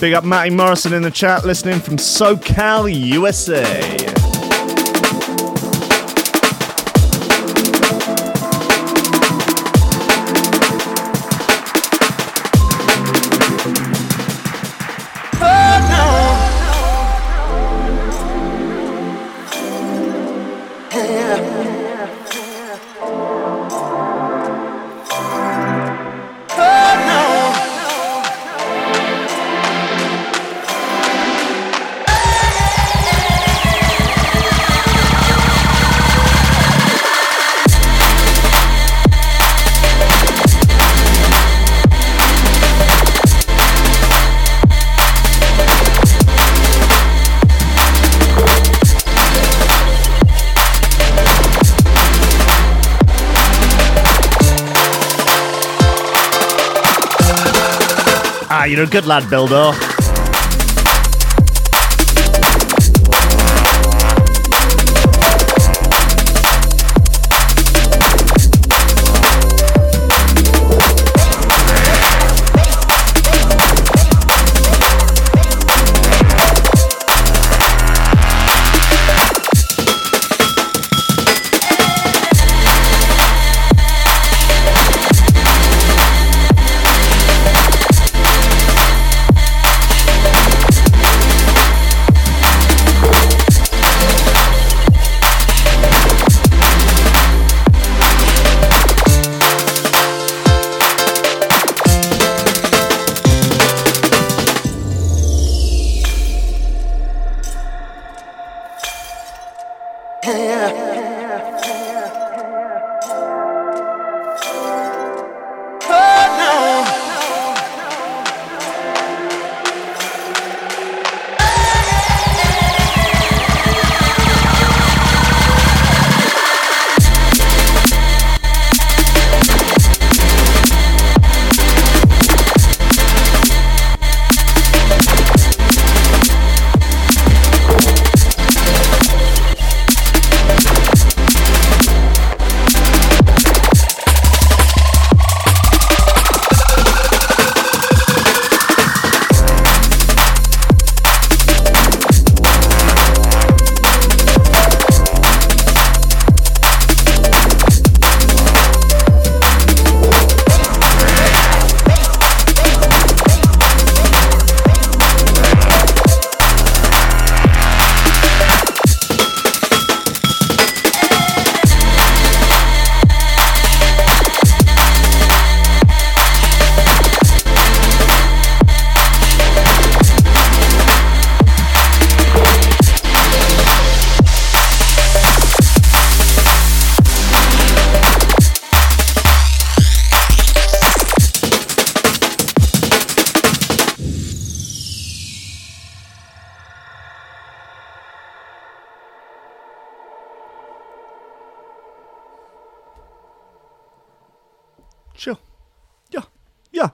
Big 0.00 0.14
up 0.14 0.24
Matty 0.24 0.48
Morrison 0.48 0.94
in 0.94 1.02
the 1.02 1.10
chat, 1.10 1.44
listening 1.44 1.78
from 1.78 1.98
SoCal, 1.98 2.90
USA. 2.90 4.09
You're 58.70 58.84
a 58.84 58.86
good 58.86 59.04
lad, 59.04 59.24
Bildo. 59.24 59.89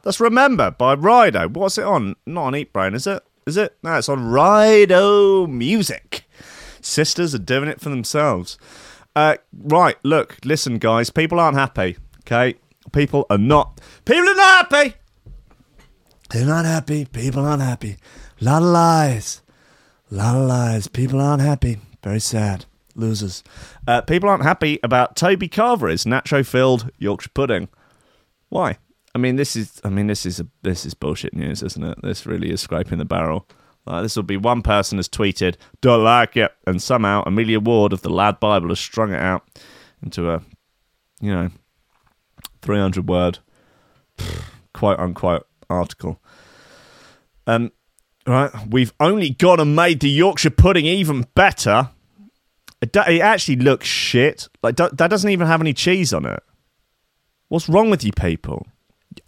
That's 0.06 0.20
Remember 0.20 0.70
by 0.70 0.94
Rido. 0.94 1.52
What's 1.52 1.78
it 1.78 1.84
on? 1.84 2.14
Not 2.24 2.44
on 2.44 2.52
Eatbrain, 2.52 2.94
is 2.94 3.08
it? 3.08 3.24
Is 3.44 3.56
it? 3.56 3.76
No, 3.82 3.96
it's 3.96 4.08
on 4.08 4.26
Rido 4.26 5.50
Music. 5.50 6.22
Sisters 6.80 7.34
are 7.34 7.40
doing 7.40 7.68
it 7.68 7.80
for 7.80 7.88
themselves. 7.88 8.56
Uh, 9.16 9.34
right, 9.52 9.96
look, 10.04 10.38
listen, 10.44 10.78
guys. 10.78 11.10
People 11.10 11.40
aren't 11.40 11.56
happy, 11.56 11.96
okay? 12.20 12.54
People 12.92 13.26
are 13.30 13.36
not. 13.36 13.80
People 14.04 14.28
are 14.28 14.36
not 14.36 14.70
happy! 14.70 14.94
They're 16.30 16.46
not 16.46 16.66
happy. 16.66 17.06
People 17.06 17.44
aren't 17.44 17.62
happy. 17.62 17.96
A 18.40 18.44
lot 18.44 18.62
of 18.62 18.68
lies. 18.68 19.42
A 20.12 20.14
lot 20.14 20.36
of 20.36 20.46
lies. 20.46 20.86
People 20.86 21.20
aren't 21.20 21.42
happy. 21.42 21.78
Very 22.04 22.20
sad. 22.20 22.66
Losers. 22.94 23.42
Uh, 23.88 24.02
people 24.02 24.28
aren't 24.28 24.44
happy 24.44 24.78
about 24.84 25.16
Toby 25.16 25.48
Carvery's 25.48 26.04
nacho 26.04 26.46
filled 26.46 26.92
Yorkshire 26.96 27.30
pudding. 27.34 27.68
Why? 28.50 28.78
I 29.16 29.18
mean, 29.18 29.36
this 29.36 29.56
is. 29.56 29.80
I 29.82 29.88
mean, 29.88 30.08
this 30.08 30.26
is 30.26 30.40
a, 30.40 30.46
this 30.60 30.84
is 30.84 30.92
bullshit 30.92 31.32
news, 31.32 31.62
isn't 31.62 31.82
it? 31.82 32.02
This 32.02 32.26
really 32.26 32.50
is 32.50 32.60
scraping 32.60 32.98
the 32.98 33.06
barrel. 33.06 33.48
Like, 33.86 34.02
this 34.02 34.14
will 34.14 34.24
be 34.24 34.36
one 34.36 34.60
person 34.60 34.98
has 34.98 35.08
tweeted, 35.08 35.56
"Don't 35.80 36.04
like 36.04 36.36
it," 36.36 36.52
and 36.66 36.82
somehow 36.82 37.22
Amelia 37.24 37.58
Ward 37.58 37.94
of 37.94 38.02
the 38.02 38.10
LADbible 38.10 38.68
has 38.68 38.78
strung 38.78 39.14
it 39.14 39.18
out 39.18 39.48
into 40.02 40.30
a, 40.30 40.42
you 41.18 41.32
know, 41.32 41.48
three 42.60 42.78
hundred 42.78 43.08
word, 43.08 43.38
quote 44.74 44.98
unquote 44.98 45.46
article. 45.70 46.20
Um, 47.46 47.72
right, 48.26 48.50
we've 48.68 48.92
only 49.00 49.30
gone 49.30 49.60
and 49.60 49.74
made 49.74 50.00
the 50.00 50.10
Yorkshire 50.10 50.50
pudding 50.50 50.84
even 50.84 51.24
better. 51.34 51.88
It, 52.82 52.94
it 52.94 53.22
actually 53.22 53.56
looks 53.56 53.86
shit. 53.86 54.50
Like 54.62 54.76
that 54.76 54.98
doesn't 54.98 55.30
even 55.30 55.46
have 55.46 55.62
any 55.62 55.72
cheese 55.72 56.12
on 56.12 56.26
it. 56.26 56.42
What's 57.48 57.66
wrong 57.66 57.88
with 57.88 58.04
you 58.04 58.12
people? 58.12 58.66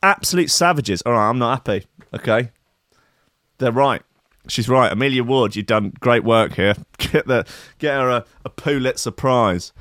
Absolute 0.03 0.51
savages. 0.51 1.03
All 1.03 1.13
right, 1.13 1.29
I'm 1.29 1.39
not 1.39 1.67
happy. 1.67 1.87
Okay, 2.15 2.51
they're 3.59 3.73
right. 3.73 4.03
She's 4.49 4.69
right. 4.69 4.91
Amelia 4.91 5.23
Ward, 5.23 5.57
you've 5.57 5.67
done 5.67 5.93
great 6.01 6.25
work 6.25 6.55
here. 6.55 6.75
Get 6.99 7.27
the 7.27 7.47
get 7.79 8.01
her 8.01 8.09
a, 8.09 8.25
a 8.45 8.51
Pulitzer 8.51 9.11
Prize. 9.11 9.73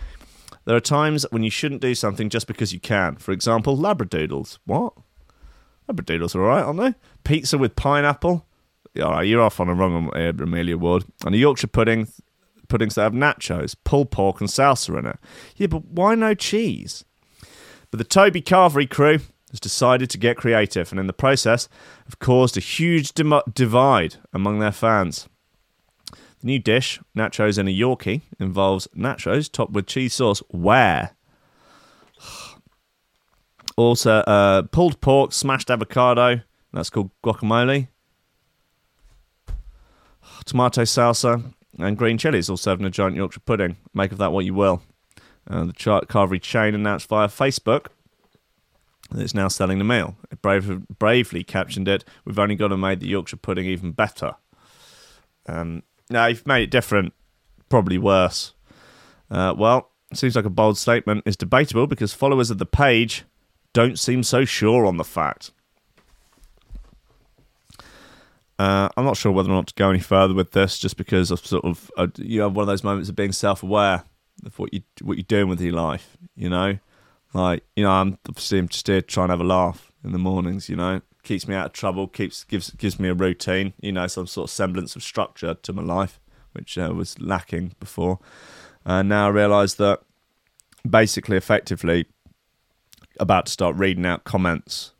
There 0.65 0.75
are 0.75 0.81
times 0.81 1.25
when 1.29 1.43
you 1.43 1.49
shouldn't 1.49 1.81
do 1.81 1.95
something 1.95 2.29
just 2.29 2.45
because 2.45 2.73
you 2.73 2.79
can. 2.81 3.15
For 3.15 3.31
example, 3.31 3.77
Labradoodles. 3.77 4.59
What? 4.65 4.93
Labradoodles 5.89 6.35
are 6.35 6.41
all 6.43 6.49
right, 6.49 6.63
aren't 6.63 6.79
they? 6.79 6.99
Pizza 7.23 7.57
with 7.57 7.77
pineapple. 7.77 8.45
All 9.01 9.11
right, 9.11 9.23
you're 9.25 9.41
off 9.41 9.59
on 9.61 9.69
a 9.69 9.73
wrong 9.73 10.07
one, 10.07 10.21
uh, 10.21 10.33
Amelia 10.43 10.77
Ward. 10.77 11.05
And 11.25 11.33
a 11.33 11.37
Yorkshire 11.37 11.67
pudding, 11.67 12.09
puddings 12.67 12.95
that 12.95 13.03
have 13.03 13.13
nachos, 13.13 13.75
pulled 13.85 14.11
pork, 14.11 14.41
and 14.41 14.49
salsa 14.49 14.99
in 14.99 15.05
it. 15.05 15.17
Yeah, 15.55 15.67
but 15.67 15.85
why 15.85 16.15
no 16.15 16.33
cheese? 16.33 17.05
But 17.89 17.99
the 17.99 18.03
Toby 18.03 18.41
Carvery 18.41 18.89
crew, 18.89 19.19
has 19.51 19.59
decided 19.59 20.09
to 20.09 20.17
get 20.17 20.37
creative 20.37 20.91
and 20.91 20.99
in 20.99 21.07
the 21.07 21.13
process 21.13 21.69
have 22.05 22.19
caused 22.19 22.57
a 22.57 22.61
huge 22.61 23.13
dim- 23.13 23.41
divide 23.53 24.15
among 24.33 24.59
their 24.59 24.71
fans. 24.71 25.27
The 26.11 26.47
new 26.47 26.59
dish, 26.59 26.99
nachos 27.15 27.57
and 27.57 27.67
a 27.67 27.71
Yorkie, 27.71 28.21
involves 28.39 28.87
nachos 28.95 29.51
topped 29.51 29.71
with 29.71 29.87
cheese 29.87 30.13
sauce. 30.13 30.41
Where? 30.49 31.11
Also, 33.75 34.21
uh, 34.21 34.63
pulled 34.63 34.99
pork, 35.01 35.31
smashed 35.31 35.69
avocado. 35.69 36.41
That's 36.73 36.89
called 36.89 37.11
guacamole. 37.23 37.89
Tomato 40.45 40.81
salsa 40.81 41.53
and 41.77 41.95
green 41.95 42.17
chilies, 42.17 42.49
all 42.49 42.57
served 42.57 42.81
in 42.81 42.87
a 42.87 42.89
giant 42.89 43.15
Yorkshire 43.15 43.41
pudding. 43.41 43.77
Make 43.93 44.11
of 44.11 44.17
that 44.17 44.31
what 44.31 44.45
you 44.45 44.55
will. 44.55 44.81
Uh, 45.47 45.65
the 45.65 45.73
Carvery 45.73 46.41
chain 46.41 46.73
announced 46.73 47.07
via 47.07 47.27
Facebook 47.27 47.89
that 49.11 49.21
it's 49.21 49.33
now 49.33 49.47
selling 49.47 49.77
the 49.77 49.83
meal. 49.83 50.15
It 50.31 50.41
brave- 50.41 50.87
bravely 50.99 51.43
captioned 51.43 51.87
it, 51.87 52.03
We've 52.25 52.39
only 52.39 52.55
got 52.55 52.69
to 52.69 52.77
make 52.77 52.99
the 52.99 53.07
Yorkshire 53.07 53.37
pudding 53.37 53.65
even 53.65 53.91
better. 53.91 54.35
Um, 55.47 55.83
now, 56.09 56.27
you've 56.27 56.45
made 56.47 56.63
it 56.63 56.71
different, 56.71 57.13
probably 57.69 57.97
worse. 57.97 58.53
Uh, 59.29 59.53
well, 59.57 59.91
seems 60.13 60.35
like 60.35 60.45
a 60.45 60.49
bold 60.49 60.77
statement. 60.77 61.23
is 61.25 61.35
debatable 61.35 61.87
because 61.87 62.13
followers 62.13 62.49
of 62.49 62.57
the 62.57 62.65
page 62.65 63.23
don't 63.73 63.99
seem 63.99 64.23
so 64.23 64.45
sure 64.45 64.85
on 64.85 64.97
the 64.97 65.03
fact. 65.03 65.51
Uh, 68.59 68.89
I'm 68.97 69.05
not 69.05 69.17
sure 69.17 69.31
whether 69.31 69.49
or 69.49 69.53
not 69.53 69.67
to 69.67 69.73
go 69.75 69.89
any 69.89 69.99
further 69.99 70.33
with 70.33 70.51
this, 70.51 70.79
just 70.79 70.97
because 70.97 71.29
of 71.29 71.45
sort 71.45 71.63
of 71.63 71.91
uh, 71.95 72.07
you 72.17 72.41
have 72.41 72.55
one 72.55 72.63
of 72.63 72.67
those 72.67 72.83
moments 72.83 73.07
of 73.07 73.15
being 73.15 73.31
self-aware 73.31 74.03
of 74.45 74.57
what 74.57 74.73
you 74.73 74.81
what 75.01 75.17
you're 75.17 75.23
doing 75.23 75.47
with 75.47 75.61
your 75.61 75.73
life. 75.73 76.17
You 76.35 76.49
know, 76.49 76.79
like 77.33 77.63
you 77.75 77.83
know, 77.83 77.91
I'm 77.91 78.17
obviously 78.27 78.59
I'm 78.59 78.67
just 78.67 78.87
here 78.87 79.01
trying 79.01 79.27
to 79.27 79.33
have 79.33 79.41
a 79.41 79.45
laugh 79.45 79.91
in 80.03 80.11
the 80.11 80.17
mornings. 80.19 80.69
You 80.69 80.75
know, 80.75 81.01
keeps 81.23 81.47
me 81.47 81.55
out 81.55 81.67
of 81.67 81.73
trouble, 81.73 82.07
keeps 82.07 82.43
gives 82.43 82.71
gives 82.71 82.99
me 82.99 83.09
a 83.09 83.13
routine. 83.13 83.73
You 83.81 83.91
know, 83.91 84.07
some 84.07 84.27
sort 84.27 84.49
of 84.49 84.51
semblance 84.51 84.95
of 84.95 85.03
structure 85.03 85.53
to 85.53 85.73
my 85.73 85.81
life, 85.81 86.19
which 86.53 86.77
uh, 86.77 86.91
was 86.95 87.19
lacking 87.19 87.73
before. 87.79 88.19
And 88.85 89.09
now 89.09 89.27
I 89.27 89.29
realise 89.29 89.73
that 89.75 90.01
basically, 90.89 91.37
effectively, 91.37 92.05
about 93.19 93.47
to 93.47 93.51
start 93.51 93.75
reading 93.75 94.05
out 94.05 94.23
comments 94.23 94.93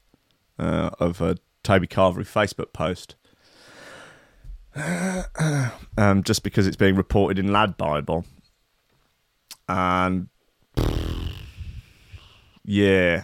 uh, 0.59 0.89
of 0.99 1.21
a 1.21 1.37
Toby 1.63 1.87
Carvery 1.87 2.25
Facebook 2.25 2.73
post. 2.73 3.15
um, 5.97 6.21
just 6.23 6.43
because 6.43 6.67
it's 6.67 6.75
being 6.75 6.95
reported 6.95 7.39
in 7.39 7.47
LADbible. 7.47 8.25
And 9.67 10.27
yeah, 12.67 13.23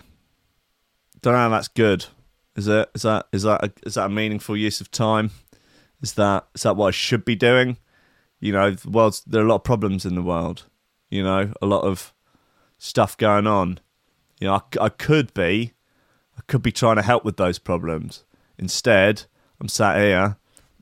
don't 1.21 1.33
know 1.33 1.39
how 1.39 1.49
that's 1.49 1.67
good. 1.67 2.05
Is 2.55 2.67
it? 2.69 2.89
Is 2.95 3.01
that 3.01 3.27
is 3.33 3.43
that 3.43 3.63
a, 3.63 3.73
is 3.85 3.95
that 3.95 4.05
a 4.05 4.09
meaningful 4.09 4.55
use 4.55 4.79
of 4.79 4.89
time? 4.89 5.31
Is 6.01 6.13
that 6.13 6.47
is 6.55 6.63
that 6.63 6.77
what 6.77 6.87
I 6.87 6.91
should 6.91 7.25
be 7.25 7.35
doing? 7.35 7.77
You 8.39 8.53
know, 8.53 8.71
the 8.71 8.89
world's 8.89 9.21
there 9.25 9.41
are 9.41 9.45
a 9.45 9.49
lot 9.49 9.55
of 9.57 9.63
problems 9.65 10.05
in 10.05 10.15
the 10.15 10.21
world. 10.21 10.63
You 11.09 11.23
know, 11.23 11.53
a 11.61 11.65
lot 11.65 11.83
of 11.83 12.13
stuff 12.77 13.17
going 13.17 13.45
on. 13.45 13.79
You 14.39 14.47
know, 14.47 14.53
I, 14.55 14.85
I 14.85 14.89
could 14.89 15.33
be, 15.33 15.73
I 16.37 16.41
could 16.47 16.63
be 16.63 16.71
trying 16.71 16.95
to 16.95 17.01
help 17.01 17.25
with 17.25 17.35
those 17.35 17.59
problems. 17.59 18.23
Instead, 18.57 19.25
I'm 19.59 19.67
sat 19.67 19.97
here, 19.99 20.37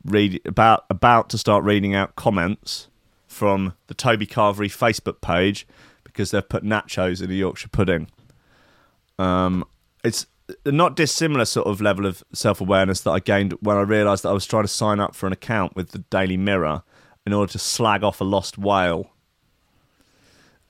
read 0.05 0.39
about 0.45 0.85
about 0.87 1.31
to 1.31 1.37
start 1.39 1.63
reading 1.63 1.95
out 1.95 2.15
comments 2.15 2.89
from 3.25 3.73
the 3.87 3.95
Toby 3.95 4.27
Carvery 4.27 4.69
Facebook 4.69 5.19
page 5.19 5.65
because 6.03 6.29
they've 6.29 6.47
put 6.47 6.63
nachos 6.63 7.23
in 7.23 7.31
a 7.31 7.33
Yorkshire 7.33 7.69
pudding. 7.69 8.07
Um, 9.21 9.65
it's 10.03 10.25
not 10.65 10.95
dissimilar 10.95 11.45
sort 11.45 11.67
of 11.67 11.79
level 11.79 12.05
of 12.05 12.23
self 12.33 12.59
awareness 12.59 13.01
that 13.01 13.11
I 13.11 13.19
gained 13.19 13.53
when 13.61 13.77
I 13.77 13.81
realised 13.81 14.23
that 14.23 14.29
I 14.29 14.33
was 14.33 14.47
trying 14.47 14.63
to 14.63 14.67
sign 14.67 14.99
up 14.99 15.15
for 15.15 15.27
an 15.27 15.33
account 15.33 15.75
with 15.75 15.91
the 15.91 15.99
Daily 15.99 16.37
Mirror 16.37 16.83
in 17.25 17.33
order 17.33 17.51
to 17.51 17.59
slag 17.59 18.03
off 18.03 18.19
a 18.19 18.23
lost 18.23 18.57
whale 18.57 19.11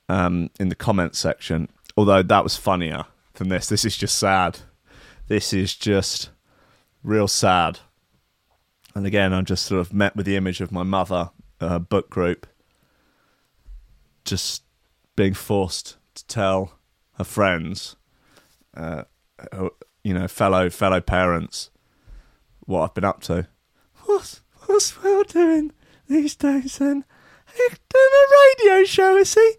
um, 0.09 0.49
in 0.59 0.67
the 0.67 0.75
comments 0.75 1.17
section. 1.17 1.69
Although 1.95 2.23
that 2.23 2.43
was 2.43 2.57
funnier 2.57 3.05
than 3.35 3.47
this. 3.47 3.67
This 3.67 3.85
is 3.85 3.95
just 3.95 4.17
sad. 4.17 4.59
This 5.27 5.53
is 5.53 5.73
just 5.75 6.29
real 7.03 7.27
sad. 7.27 7.79
And 8.93 9.05
again, 9.05 9.33
I'm 9.33 9.45
just 9.45 9.65
sort 9.65 9.79
of 9.79 9.93
met 9.93 10.15
with 10.15 10.25
the 10.25 10.35
image 10.35 10.59
of 10.59 10.73
my 10.73 10.83
mother, 10.83 11.31
uh, 11.61 11.79
book 11.79 12.09
group, 12.09 12.45
just 14.25 14.63
being 15.15 15.33
forced 15.33 15.95
to 16.15 16.27
tell 16.27 16.77
her 17.13 17.23
friends, 17.23 17.95
uh, 18.75 19.03
you 20.03 20.13
know, 20.13 20.27
fellow 20.27 20.69
fellow 20.69 21.01
parents, 21.01 21.69
what 22.61 22.81
I've 22.83 22.93
been 22.93 23.05
up 23.05 23.21
to. 23.23 23.47
What's 24.05 24.41
what's 24.65 25.01
Will 25.03 25.23
doing 25.23 25.71
these 26.07 26.35
days? 26.35 26.77
Then 26.77 27.05
he's 27.55 27.79
doing 27.89 28.09
a 28.13 28.71
radio 28.71 28.83
show, 28.83 29.17
is 29.17 29.33
he? 29.33 29.53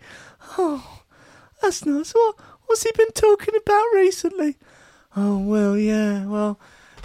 Oh, 0.58 1.02
that's 1.60 1.84
nice. 1.84 2.12
What 2.12 2.36
what's 2.66 2.82
he 2.82 2.92
been 2.96 3.12
talking 3.12 3.54
about 3.54 3.84
recently? 3.94 4.56
Oh 5.16 5.38
well, 5.38 5.76
yeah. 5.76 6.26
Well, 6.26 6.58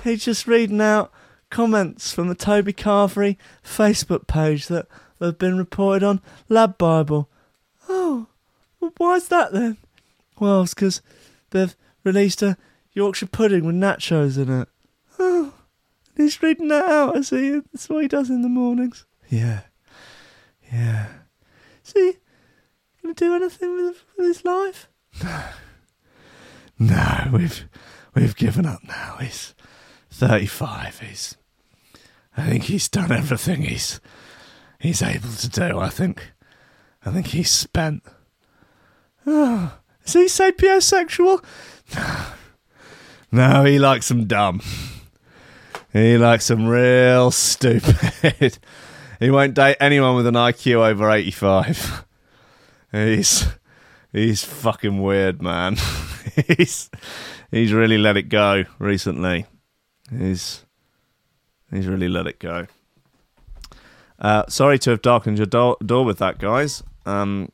he's 0.04 0.26
just 0.26 0.48
reading 0.48 0.82
out 0.82 1.12
comments 1.50 2.12
from 2.12 2.28
the 2.28 2.36
Toby 2.36 2.74
Carvery 2.74 3.38
Facebook 3.64 4.28
page 4.28 4.68
that 4.68 4.88
have 5.20 5.38
been 5.38 5.58
reported 5.58 6.04
on 6.04 6.22
LADbible. 6.50 7.28
Oh, 7.90 8.28
well, 8.80 8.94
why's 8.98 9.28
that 9.30 9.54
then? 9.54 9.78
Well, 10.40 10.64
it's 10.64 10.74
because 10.74 11.02
they've 11.52 11.76
released 12.08 12.42
a 12.42 12.58
Yorkshire 12.94 13.28
pudding 13.28 13.66
with 13.66 13.76
nachos 13.76 14.38
in 14.42 14.62
it. 14.62 14.70
Oh, 15.20 15.54
he's 16.16 16.42
reading 16.42 16.70
that 16.70 16.86
out, 16.86 17.18
I 17.18 17.22
see. 17.22 17.60
That's 17.60 17.90
what 17.90 18.02
he 18.02 18.08
does 18.08 18.30
in 18.30 18.42
the 18.42 18.50
mornings. 18.50 19.06
Yeah, 19.30 19.62
yeah. 20.72 21.08
See, 21.84 22.14
gonna 23.02 23.14
do 23.14 23.36
anything 23.36 23.76
with, 23.76 24.04
with 24.18 24.28
his 24.28 24.46
life? 24.46 24.88
No, 25.24 25.44
no. 26.80 27.30
We've 27.34 27.68
we've 28.16 28.36
given 28.36 28.66
up 28.66 28.84
now. 28.86 29.18
He's 29.20 29.54
thirty-five. 30.10 31.00
He's. 31.00 31.38
I 32.36 32.48
think 32.50 32.64
he's 32.64 32.88
done 32.88 33.12
everything 33.12 33.64
he's 33.64 34.00
he's 34.80 35.02
able 35.02 35.30
to 35.30 35.50
do. 35.50 35.78
I 35.80 35.90
think. 35.90 36.32
I 37.06 37.12
think 37.12 37.28
he's 37.28 37.52
spent. 37.52 38.04
Oh, 39.26 39.74
is 40.06 40.14
he 40.14 40.26
sapiosexual? 40.26 41.44
No, 43.32 43.66
he 43.66 43.78
likes 43.78 44.08
them 44.08 44.26
dumb. 44.26 44.62
He 45.92 46.18
likes 46.18 46.48
them 46.48 46.68
real 46.68 47.32
stupid. 47.32 48.58
he 49.20 49.30
won't 49.30 49.54
date 49.54 49.78
anyone 49.80 50.16
with 50.16 50.28
an 50.28 50.36
IQ 50.36 50.78
over 50.78 51.12
85. 51.12 52.06
He's 52.92 53.46
he's 54.14 54.46
fucking 54.46 55.02
weird, 55.02 55.42
man. 55.42 55.76
he's 56.58 56.90
he's 57.52 57.74
really 57.74 57.98
let 57.98 58.16
it 58.16 58.30
go 58.30 58.64
recently. 58.80 59.46
He's 60.10 60.66
he's 61.70 61.86
really 61.86 62.08
let 62.08 62.28
it 62.28 62.40
go. 62.40 62.68
Uh, 64.20 64.46
sorry 64.48 64.80
to 64.80 64.92
have 64.92 65.02
darkened 65.02 65.38
your 65.38 65.46
door, 65.46 65.76
door 65.86 66.06
with 66.06 66.18
that, 66.20 66.40
guys. 66.40 66.82
Um, 67.06 67.52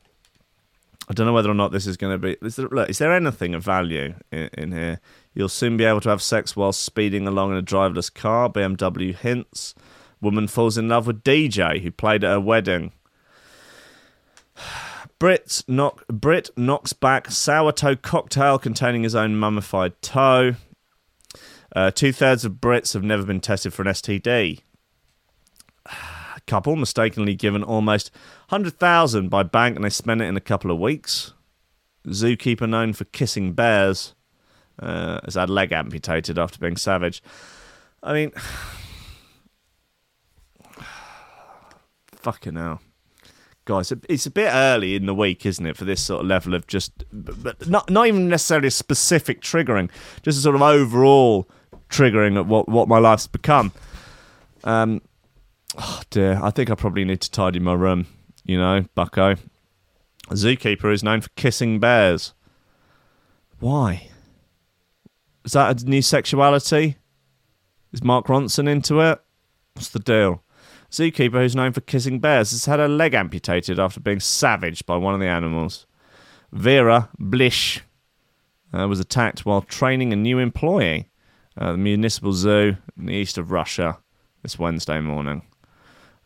I 1.08 1.12
don't 1.12 1.26
know 1.26 1.32
whether 1.32 1.50
or 1.50 1.54
not 1.54 1.70
this 1.72 1.86
is 1.86 1.96
going 1.96 2.14
to 2.14 2.18
be. 2.18 2.36
Is 2.46 2.56
there, 2.56 2.68
look, 2.68 2.88
is 2.88 2.98
there 2.98 3.14
anything 3.14 3.54
of 3.54 3.62
value 3.62 4.14
in, 4.32 4.48
in 4.54 4.72
here? 4.72 5.00
You'll 5.34 5.50
soon 5.50 5.76
be 5.76 5.84
able 5.84 6.00
to 6.02 6.08
have 6.08 6.22
sex 6.22 6.56
while 6.56 6.72
speeding 6.72 7.26
along 7.26 7.52
in 7.52 7.58
a 7.58 7.62
driverless 7.62 8.12
car. 8.12 8.48
BMW 8.48 9.14
hints. 9.14 9.74
Woman 10.20 10.48
falls 10.48 10.78
in 10.78 10.88
love 10.88 11.06
with 11.06 11.22
DJ 11.22 11.82
who 11.82 11.90
played 11.90 12.24
at 12.24 12.30
her 12.30 12.40
wedding. 12.40 12.92
Brit, 15.18 15.62
knock, 15.68 16.06
Brit 16.08 16.50
knocks 16.56 16.92
back 16.92 17.30
sourdough 17.30 17.96
cocktail 17.96 18.58
containing 18.58 19.04
his 19.04 19.14
own 19.14 19.36
mummified 19.36 20.00
toe. 20.02 20.56
Uh, 21.74 21.90
Two 21.90 22.12
thirds 22.12 22.44
of 22.44 22.54
Brits 22.54 22.94
have 22.94 23.04
never 23.04 23.24
been 23.24 23.40
tested 23.40 23.72
for 23.72 23.82
an 23.82 23.88
STD. 23.88 24.60
Couple 26.46 26.76
mistakenly 26.76 27.34
given 27.34 27.62
almost 27.62 28.10
100,000 28.48 29.28
by 29.28 29.42
bank 29.42 29.76
and 29.76 29.84
they 29.84 29.90
spend 29.90 30.20
it 30.20 30.26
in 30.26 30.36
a 30.36 30.40
couple 30.40 30.70
of 30.70 30.78
weeks. 30.78 31.32
Zookeeper 32.06 32.68
known 32.68 32.92
for 32.92 33.04
kissing 33.06 33.54
bears 33.54 34.14
uh, 34.78 35.20
has 35.24 35.34
had 35.36 35.48
leg 35.48 35.72
amputated 35.72 36.38
after 36.38 36.58
being 36.58 36.76
savage. 36.76 37.22
I 38.02 38.12
mean, 38.12 38.32
fucking 42.12 42.56
hell. 42.56 42.80
Guys, 43.66 43.90
it's 44.10 44.26
a 44.26 44.30
bit 44.30 44.50
early 44.52 44.94
in 44.94 45.06
the 45.06 45.14
week, 45.14 45.46
isn't 45.46 45.64
it, 45.64 45.74
for 45.74 45.86
this 45.86 46.02
sort 46.02 46.20
of 46.20 46.26
level 46.26 46.52
of 46.54 46.66
just, 46.66 46.92
but 47.10 47.66
not 47.66 47.88
not 47.88 48.06
even 48.06 48.28
necessarily 48.28 48.68
a 48.68 48.70
specific 48.70 49.40
triggering, 49.40 49.88
just 50.20 50.36
a 50.36 50.42
sort 50.42 50.54
of 50.54 50.60
overall 50.60 51.48
triggering 51.88 52.36
at 52.36 52.44
what 52.44 52.68
what 52.68 52.88
my 52.88 52.98
life's 52.98 53.26
become. 53.26 53.72
Um, 54.64 55.00
oh 55.76 56.00
dear, 56.10 56.38
I 56.42 56.50
think 56.50 56.70
I 56.70 56.74
probably 56.74 57.04
need 57.04 57.20
to 57.22 57.30
tidy 57.30 57.58
my 57.58 57.74
room. 57.74 58.06
You 58.44 58.58
know, 58.58 58.84
Bucko. 58.94 59.36
A 60.30 60.34
zookeeper 60.34 60.92
is 60.92 61.02
known 61.02 61.20
for 61.20 61.28
kissing 61.36 61.78
bears. 61.78 62.32
Why? 63.60 64.08
Is 65.44 65.52
that 65.52 65.82
a 65.82 65.84
new 65.86 66.02
sexuality? 66.02 66.96
Is 67.92 68.02
Mark 68.02 68.26
Ronson 68.26 68.68
into 68.68 69.00
it? 69.00 69.20
What's 69.74 69.90
the 69.90 69.98
deal? 69.98 70.42
Zookeeper, 70.90 71.34
who's 71.42 71.56
known 71.56 71.72
for 71.72 71.80
kissing 71.80 72.20
bears, 72.20 72.52
has 72.52 72.66
had 72.66 72.78
her 72.78 72.88
leg 72.88 73.14
amputated 73.14 73.78
after 73.78 74.00
being 74.00 74.20
savaged 74.20 74.86
by 74.86 74.96
one 74.96 75.12
of 75.12 75.20
the 75.20 75.26
animals. 75.26 75.86
Vera 76.52 77.10
Blish 77.18 77.82
uh, 78.72 78.86
was 78.88 79.00
attacked 79.00 79.44
while 79.44 79.62
training 79.62 80.12
a 80.12 80.16
new 80.16 80.38
employee 80.38 81.10
at 81.56 81.72
the 81.72 81.76
municipal 81.76 82.32
zoo 82.32 82.76
in 82.96 83.06
the 83.06 83.12
east 83.12 83.38
of 83.38 83.50
Russia 83.50 83.98
this 84.42 84.58
Wednesday 84.58 85.00
morning. 85.00 85.42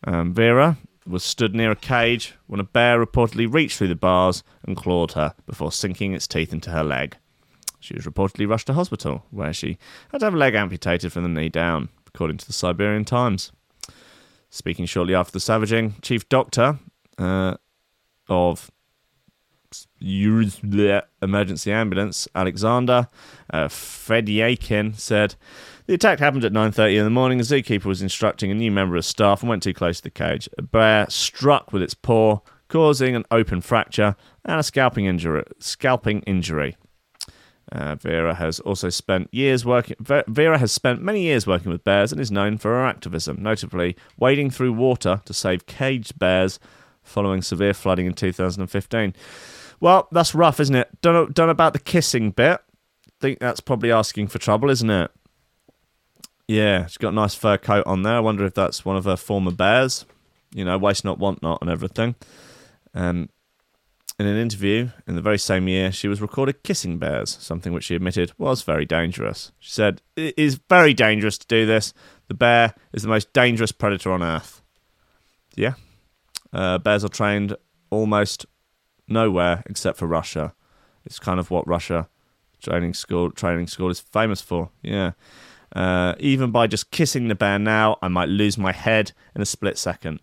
Um, 0.03 0.33
Vera 0.33 0.77
was 1.05 1.23
stood 1.23 1.55
near 1.55 1.71
a 1.71 1.75
cage 1.75 2.35
when 2.47 2.59
a 2.59 2.63
bear 2.63 3.03
reportedly 3.03 3.51
reached 3.51 3.77
through 3.77 3.87
the 3.87 3.95
bars 3.95 4.43
and 4.63 4.77
clawed 4.77 5.13
her 5.13 5.33
before 5.45 5.71
sinking 5.71 6.13
its 6.13 6.27
teeth 6.27 6.53
into 6.53 6.69
her 6.69 6.83
leg. 6.83 7.17
She 7.79 7.93
was 7.93 8.05
reportedly 8.05 8.47
rushed 8.47 8.67
to 8.67 8.73
hospital, 8.73 9.25
where 9.31 9.53
she 9.53 9.77
had 10.11 10.19
to 10.19 10.25
have 10.25 10.33
a 10.33 10.37
leg 10.37 10.53
amputated 10.53 11.11
from 11.11 11.23
the 11.23 11.29
knee 11.29 11.49
down, 11.49 11.89
according 12.07 12.37
to 12.37 12.45
the 12.45 12.53
Siberian 12.53 13.05
Times. 13.05 13.51
Speaking 14.49 14.85
shortly 14.85 15.15
after 15.15 15.31
the 15.31 15.39
savaging, 15.39 15.95
Chief 16.01 16.27
Doctor 16.27 16.79
uh, 17.17 17.55
of 18.27 18.69
emergency 21.21 21.71
ambulance 21.71 22.27
Alexander 22.33 23.07
uh, 23.51 23.67
Fedyakin 23.67 24.97
said 24.97 25.35
the 25.89 25.95
attack 25.95 26.19
happened 26.19 26.45
at 26.45 26.53
9.30 26.53 26.99
in 26.99 27.03
the 27.03 27.09
morning. 27.09 27.39
A 27.39 27.43
zookeeper 27.43 27.85
was 27.85 28.03
instructing 28.03 28.51
a 28.51 28.53
new 28.53 28.69
member 28.69 28.95
of 28.95 29.03
staff 29.03 29.41
and 29.41 29.49
went 29.49 29.63
too 29.63 29.73
close 29.73 29.97
to 29.97 30.03
the 30.03 30.11
cage. 30.11 30.47
A 30.55 30.61
bear 30.61 31.09
struck 31.09 31.73
with 31.73 31.81
its 31.81 31.95
paw, 31.95 32.41
causing 32.67 33.15
an 33.15 33.25
open 33.31 33.59
fracture 33.59 34.15
and 34.45 34.59
a 34.59 34.63
scalping 34.63 35.05
injury. 35.05 35.43
Scalping 35.57 36.21
injury. 36.27 36.77
Uh, 37.71 37.95
Vera 37.95 38.35
has 38.35 38.59
also 38.59 38.89
spent 38.89 39.33
years 39.33 39.65
working. 39.65 39.95
Vera 39.99 40.59
has 40.59 40.71
spent 40.71 41.01
many 41.01 41.23
years 41.23 41.47
working 41.47 41.71
with 41.71 41.83
bears 41.83 42.11
and 42.11 42.21
is 42.21 42.29
known 42.29 42.59
for 42.59 42.69
her 42.69 42.85
activism, 42.85 43.41
notably 43.41 43.95
wading 44.15 44.51
through 44.51 44.73
water 44.73 45.23
to 45.25 45.33
save 45.33 45.65
caged 45.65 46.19
bears 46.19 46.59
following 47.01 47.41
severe 47.41 47.73
flooding 47.73 48.05
in 48.05 48.13
2015. 48.13 49.15
Well, 49.79 50.07
that's 50.11 50.35
rough, 50.35 50.59
isn't 50.59 50.75
it? 50.75 51.01
Don't 51.01 51.15
know, 51.15 51.25
don't 51.25 51.49
about 51.49 51.73
the 51.73 51.79
kissing 51.79 52.29
bit. 52.29 52.61
Think 53.19 53.39
that's 53.39 53.59
probably 53.59 53.91
asking 53.91 54.27
for 54.27 54.37
trouble, 54.37 54.69
isn't 54.69 54.89
it? 54.91 55.09
Yeah, 56.49 56.87
she's 56.87 56.97
got 56.97 57.09
a 57.09 57.15
nice 57.15 57.35
fur 57.35 57.59
coat 57.59 57.85
on 57.85 58.01
there. 58.01 58.15
I 58.15 58.19
wonder 58.21 58.43
if 58.43 58.55
that's 58.55 58.83
one 58.83 58.97
of 58.97 59.05
her 59.05 59.15
former 59.15 59.51
bears. 59.51 60.07
You 60.51 60.65
know, 60.65 60.79
waste 60.79 61.05
not, 61.05 61.19
want 61.19 61.43
not, 61.43 61.61
and 61.61 61.69
everything. 61.69 62.15
Um, 62.95 63.29
in 64.17 64.25
an 64.25 64.35
interview 64.35 64.89
in 65.05 65.13
the 65.13 65.21
very 65.21 65.37
same 65.37 65.67
year, 65.67 65.91
she 65.91 66.07
was 66.07 66.23
recorded 66.23 66.63
kissing 66.63 66.97
bears, 66.97 67.37
something 67.39 67.71
which 67.71 67.83
she 67.83 67.93
admitted 67.93 68.31
was 68.39 68.63
very 68.63 68.83
dangerous. 68.83 69.51
She 69.59 69.69
said, 69.69 70.01
It 70.15 70.33
is 70.39 70.59
very 70.67 70.95
dangerous 70.95 71.37
to 71.37 71.45
do 71.45 71.67
this. 71.67 71.93
The 72.29 72.33
bear 72.33 72.73
is 72.93 73.03
the 73.03 73.09
most 73.09 73.31
dangerous 73.31 73.71
predator 73.71 74.11
on 74.11 74.23
earth. 74.23 74.63
Yeah. 75.55 75.75
Uh, 76.51 76.79
bears 76.79 77.05
are 77.05 77.09
trained 77.09 77.55
almost 77.91 78.47
nowhere 79.07 79.61
except 79.67 79.99
for 79.99 80.07
Russia. 80.07 80.55
It's 81.05 81.19
kind 81.19 81.39
of 81.39 81.51
what 81.51 81.67
Russia 81.67 82.09
training 82.59 82.95
school 82.95 83.29
training 83.29 83.67
school 83.67 83.91
is 83.91 83.99
famous 83.99 84.41
for. 84.41 84.71
Yeah. 84.81 85.11
Uh, 85.75 86.15
even 86.19 86.51
by 86.51 86.67
just 86.67 86.91
kissing 86.91 87.27
the 87.27 87.35
bear 87.35 87.59
now, 87.59 87.97
I 88.01 88.07
might 88.07 88.29
lose 88.29 88.57
my 88.57 88.71
head 88.71 89.11
in 89.35 89.41
a 89.41 89.45
split 89.45 89.77
second. 89.77 90.19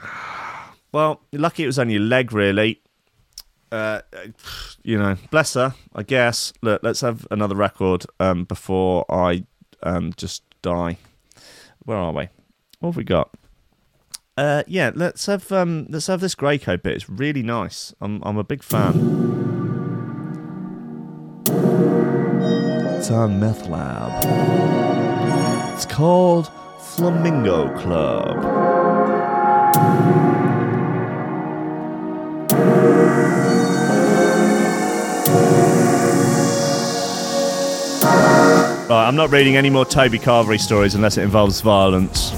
Well, 0.94 1.22
lucky 1.32 1.62
it 1.62 1.66
was 1.66 1.78
only 1.78 1.94
your 1.94 2.02
leg, 2.02 2.34
really. 2.34 2.82
Uh, 3.70 4.02
you 4.82 4.98
know, 4.98 5.16
bless 5.30 5.54
her, 5.54 5.74
I 5.94 6.02
guess. 6.02 6.52
Look, 6.60 6.82
let's 6.82 7.00
have 7.00 7.26
another 7.30 7.54
record 7.54 8.04
um, 8.20 8.44
before 8.44 9.06
I 9.10 9.44
um, 9.82 10.12
just 10.18 10.42
die. 10.60 10.98
Where 11.84 11.96
are 11.96 12.12
we? 12.12 12.28
What 12.80 12.90
have 12.90 12.96
we 12.96 13.04
got? 13.04 13.30
Uh, 14.36 14.62
yeah, 14.66 14.90
let's 14.94 15.26
have 15.26 15.50
um, 15.52 15.86
let's 15.88 16.06
have 16.06 16.20
this 16.20 16.34
Grey 16.34 16.58
Code 16.58 16.82
bit. 16.82 16.94
It's 16.94 17.08
really 17.08 17.42
nice. 17.42 17.94
I'm 18.00 18.22
I'm 18.22 18.38
a 18.38 18.44
big 18.44 18.62
fan. 18.62 19.61
It's 23.02 23.10
on 23.10 23.40
Meth 23.40 23.66
Lab. 23.66 24.22
It's 25.74 25.84
called 25.84 26.52
Flamingo 26.78 27.76
Club. 27.76 28.36
Right, 38.88 39.08
I'm 39.08 39.16
not 39.16 39.32
reading 39.32 39.56
any 39.56 39.68
more 39.68 39.84
Toby 39.84 40.20
Carvery 40.20 40.60
stories 40.60 40.94
unless 40.94 41.18
it 41.18 41.22
involves 41.22 41.60
violence. 41.60 42.30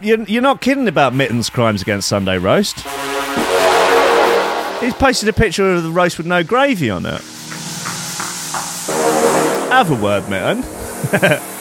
You're, 0.00 0.22
you're 0.22 0.42
not 0.42 0.60
kidding 0.60 0.88
about 0.88 1.14
Mitten's 1.14 1.50
crimes 1.50 1.82
against 1.82 2.08
Sunday 2.08 2.38
roast. 2.38 2.76
He's 4.80 4.94
posted 4.94 5.28
a 5.28 5.32
picture 5.32 5.74
of 5.74 5.82
the 5.82 5.90
roast 5.90 6.16
with 6.18 6.26
no 6.26 6.42
gravy 6.42 6.90
on 6.90 7.04
it. 7.06 7.20
Have 9.70 9.90
a 9.90 9.94
word, 9.94 10.28
Mitten. 10.28 10.62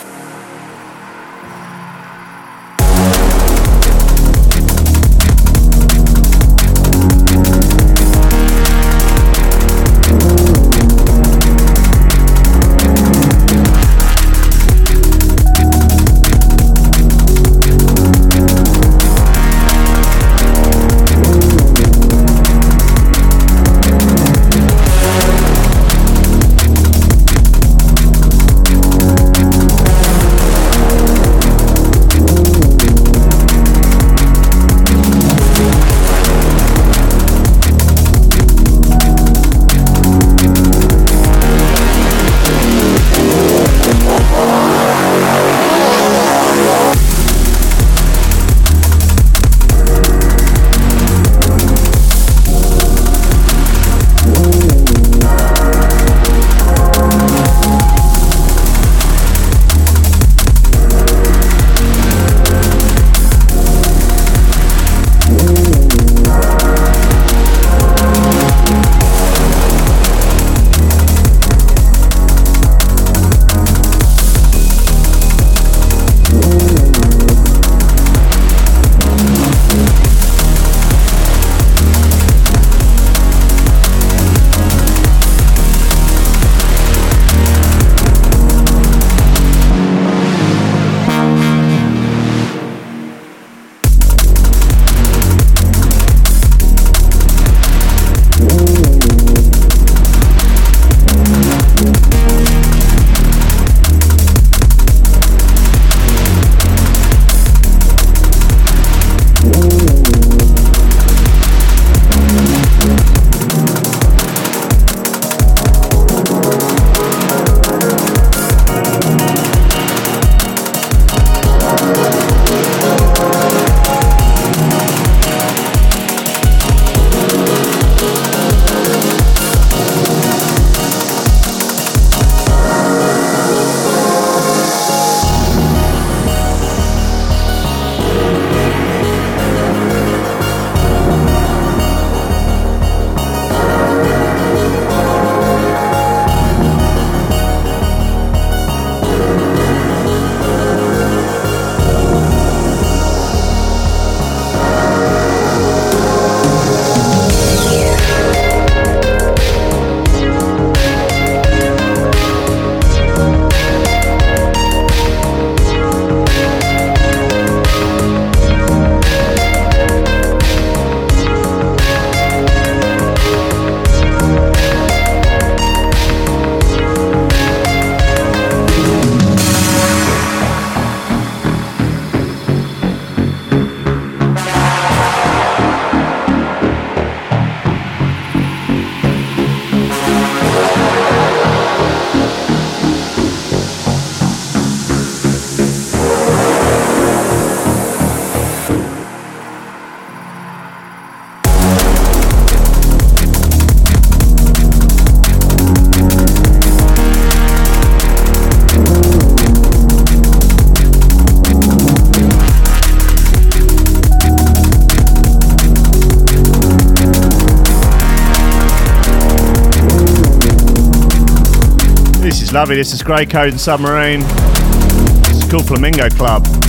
lovely. 222.59 222.75
This 222.75 222.91
is 222.91 223.01
Grey 223.01 223.25
Code 223.25 223.51
and 223.51 223.61
Submarine. 223.61 224.19
It's 224.21 225.49
called 225.49 225.65
Flamingo 225.65 226.09
Club. 226.09 226.68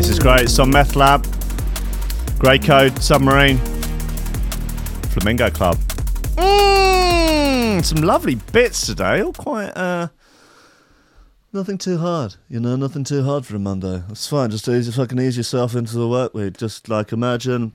This 0.00 0.08
is 0.08 0.18
great. 0.18 0.40
It's 0.40 0.58
on 0.58 0.70
Meth 0.70 0.96
Lab, 0.96 1.26
Grey 2.38 2.58
Code, 2.58 2.98
Submarine, 3.02 3.58
Flamingo 5.10 5.50
Club. 5.50 5.76
Mm, 6.36 7.84
some 7.84 7.98
lovely 7.98 8.36
bits 8.36 8.86
today. 8.86 9.20
All 9.20 9.34
quite, 9.34 9.76
uh, 9.76 10.08
nothing 11.52 11.76
too 11.76 11.98
hard. 11.98 12.36
You 12.48 12.60
know, 12.60 12.76
nothing 12.76 13.04
too 13.04 13.24
hard 13.24 13.44
for 13.44 13.56
a 13.56 13.58
Monday. 13.58 14.02
It's 14.08 14.26
fine. 14.26 14.50
Just 14.50 14.66
ease, 14.68 14.96
fucking 14.96 15.18
ease 15.18 15.36
yourself 15.36 15.74
into 15.74 15.98
the 15.98 16.08
work 16.08 16.32
week. 16.32 16.56
Just 16.56 16.88
like 16.88 17.12
imagine, 17.12 17.74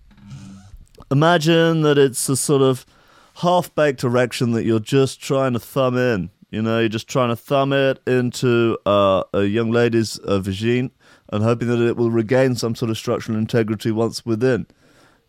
imagine 1.11 1.81
that 1.83 1.99
it's 1.99 2.27
a 2.27 2.35
sort 2.35 2.63
of 2.63 2.87
half-baked 3.35 4.03
erection 4.03 4.51
that 4.53 4.65
you're 4.65 4.79
just 4.79 5.21
trying 5.21 5.53
to 5.53 5.59
thumb 5.59 5.95
in. 5.95 6.31
You 6.49 6.63
know, 6.63 6.79
you're 6.79 6.89
just 6.89 7.07
trying 7.07 7.29
to 7.29 7.35
thumb 7.35 7.71
it 7.71 7.99
into 8.07 8.79
uh, 8.87 9.25
a 9.31 9.43
young 9.43 9.69
lady's 9.69 10.17
uh, 10.17 10.39
vagine 10.39 10.89
and 11.29 11.43
hoping 11.43 11.67
that 11.67 11.81
it 11.81 11.97
will 11.97 12.11
regain 12.11 12.55
some 12.55 12.75
sort 12.75 12.91
of 12.91 12.97
structural 12.97 13.37
integrity 13.37 13.91
once 13.91 14.25
within. 14.25 14.67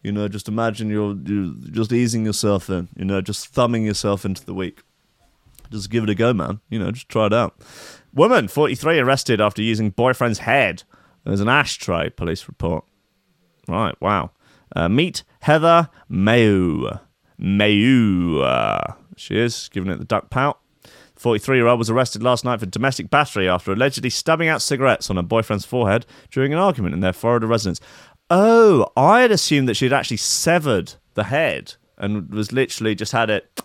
You 0.03 0.13
know, 0.13 0.29
just 0.29 0.49
imagine 0.49 0.89
you're, 0.89 1.17
you're 1.25 1.55
just 1.71 1.93
easing 1.93 2.25
yourself 2.25 2.71
in, 2.71 2.89
you 2.97 3.05
know, 3.05 3.21
just 3.21 3.49
thumbing 3.49 3.85
yourself 3.85 4.25
into 4.25 4.45
the 4.45 4.55
week. 4.55 4.83
Just 5.71 5.91
give 5.91 6.05
it 6.05 6.11
a 6.11 6.15
go, 6.15 6.33
man. 6.33 6.61
You 6.69 6.79
know, 6.79 6.93
just 6.93 7.09
try 7.09 7.27
it 7.27 7.33
out. 7.33 7.59
Woman, 8.15 8.49
43, 8.49 9.01
arrested 9.01 9.41
after 9.41 9.63
using 9.63 9.91
boyfriend's 9.91 10.41
head 10.41 10.85
as 11.25 11.41
an 11.41 11.49
ashtray, 11.49 12.11
police 12.11 12.47
report. 12.47 12.85
Right, 13.69 14.01
wow. 14.01 14.31
Uh, 14.75 14.89
meet 14.89 15.25
Heather 15.41 15.89
Mayu. 16.11 17.01
Mayu. 17.41 18.45
Uh, 18.45 18.95
she 19.17 19.39
is, 19.39 19.69
giving 19.73 19.91
it 19.91 19.99
the 19.99 20.05
duck 20.05 20.31
pout. 20.31 20.61
43 21.27 21.57
year 21.57 21.67
old 21.67 21.81
was 21.81 21.91
arrested 21.91 22.23
last 22.23 22.45
night 22.45 22.61
for 22.61 22.67
domestic 22.67 23.11
battery 23.11 23.49
after 23.49 23.73
allegedly 23.73 24.11
stubbing 24.11 24.47
out 24.47 24.63
cigarettes 24.63 25.11
on 25.11 25.17
her 25.17 25.25
boyfriend's 25.25 25.65
forehead 25.65 26.07
during 26.31 26.53
an 26.53 26.59
argument 26.61 26.95
in 26.95 27.01
their 27.01 27.13
Florida 27.13 27.49
residence. 27.49 27.81
Oh, 28.31 28.93
I 28.97 29.23
had 29.23 29.33
assumed 29.33 29.69
that 29.69 29.75
she'd 29.75 29.93
actually 29.93 30.19
severed 30.19 30.95
the 31.15 31.25
head 31.25 31.75
and 31.99 32.31
was 32.31 32.53
literally 32.53 32.95
just 32.95 33.11
had 33.11 33.29
it 33.29 33.61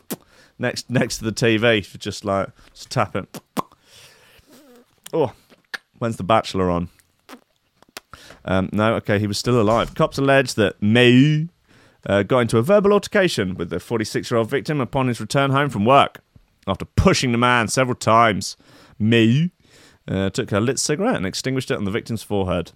next 0.57 0.89
next 0.89 1.19
to 1.19 1.23
the 1.23 1.31
TV, 1.31 1.83
just 1.99 2.25
like 2.25 2.49
just 2.73 2.89
tap 2.89 3.15
it. 3.15 3.39
Oh, 5.13 5.33
when's 5.99 6.17
The 6.17 6.23
Bachelor 6.23 6.71
on? 6.71 6.89
Um, 8.43 8.71
no, 8.73 8.95
okay, 8.95 9.19
he 9.19 9.27
was 9.27 9.37
still 9.37 9.61
alive. 9.61 9.93
Cops 9.93 10.17
allege 10.17 10.55
that 10.55 10.81
May 10.81 11.47
uh, 12.07 12.23
got 12.23 12.39
into 12.39 12.57
a 12.57 12.63
verbal 12.63 12.91
altercation 12.91 13.53
with 13.53 13.69
the 13.69 13.79
46 13.79 14.31
year 14.31 14.39
old 14.39 14.49
victim 14.49 14.81
upon 14.81 15.09
his 15.09 15.21
return 15.21 15.51
home 15.51 15.69
from 15.69 15.85
work. 15.85 16.21
After 16.67 16.85
pushing 16.85 17.31
the 17.31 17.37
man 17.37 17.67
several 17.67 17.95
times, 17.95 18.55
May 18.99 19.51
uh, 20.07 20.29
took 20.29 20.51
her 20.51 20.61
lit 20.61 20.79
cigarette 20.79 21.15
and 21.15 21.25
extinguished 21.25 21.71
it 21.71 21.77
on 21.77 21.85
the 21.85 21.91
victim's 21.91 22.23
forehead. 22.23 22.71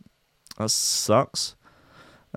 That 0.57 0.71
sucks. 0.71 1.55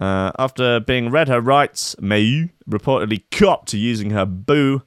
Uh, 0.01 0.31
after 0.39 0.79
being 0.81 1.11
read 1.11 1.29
her 1.29 1.41
rights, 1.41 1.97
Mayu 1.97 2.51
reportedly 2.69 3.23
copped 3.31 3.69
to 3.71 3.79
using 3.79 4.11
her 4.11 4.27
boo 4.27 4.83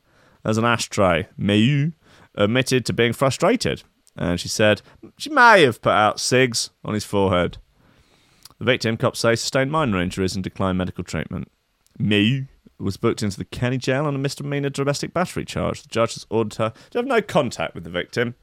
as 0.45 0.57
an 0.57 0.65
ashtray. 0.65 1.27
Mayu 1.39 1.93
admitted 2.35 2.85
to 2.85 2.93
being 2.93 3.13
frustrated, 3.13 3.83
and 4.15 4.39
she 4.39 4.47
said 4.47 4.81
she 5.17 5.29
may 5.29 5.63
have 5.63 5.81
put 5.81 5.91
out 5.91 6.19
cigs 6.19 6.69
on 6.85 6.93
his 6.93 7.03
forehead. 7.03 7.57
The 8.59 8.65
victim, 8.65 8.95
cops 8.95 9.19
say, 9.19 9.35
sustained 9.35 9.71
minor 9.71 9.99
injuries 9.99 10.35
and 10.35 10.43
declined 10.43 10.77
medical 10.77 11.03
treatment. 11.03 11.51
Mayu 11.99 12.47
was 12.83 12.97
booked 12.97 13.23
into 13.23 13.37
the 13.37 13.45
county 13.45 13.77
jail 13.77 14.05
on 14.05 14.15
a 14.15 14.19
misdemeanor 14.19 14.69
domestic 14.69 15.13
battery 15.13 15.45
charge. 15.45 15.83
The 15.83 15.89
judge 15.89 16.13
has 16.15 16.25
ordered 16.29 16.55
her 16.55 16.73
to 16.91 16.97
have 16.97 17.05
no 17.05 17.21
contact 17.21 17.75
with 17.75 17.83
the 17.83 17.89
victim. 17.89 18.35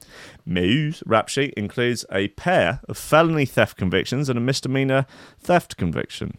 Mayu's 0.47 1.03
rap 1.07 1.29
sheet 1.29 1.55
includes 1.57 2.05
a 2.13 2.29
pair 2.29 2.81
of 2.89 2.99
felony 2.99 3.47
theft 3.47 3.77
convictions 3.77 4.29
and 4.29 4.39
a 4.39 4.43
misdemeanor 4.43 5.07
theft 5.41 5.77
conviction. 5.77 6.39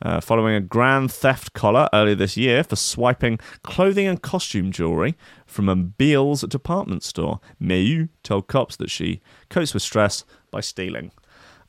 Uh, 0.00 0.20
following 0.20 0.54
a 0.54 0.60
grand 0.60 1.10
theft 1.10 1.52
collar 1.54 1.88
earlier 1.92 2.14
this 2.14 2.36
year 2.36 2.62
for 2.62 2.76
swiping 2.76 3.36
clothing 3.64 4.06
and 4.06 4.22
costume 4.22 4.70
jewelry 4.70 5.16
from 5.44 5.68
a 5.68 5.74
Bealls 5.74 6.48
department 6.48 7.02
store, 7.02 7.40
Mayu 7.60 8.08
told 8.22 8.46
cops 8.46 8.76
that 8.76 8.90
she 8.90 9.20
copes 9.50 9.74
with 9.74 9.82
stress 9.82 10.24
by 10.52 10.60
stealing. 10.60 11.10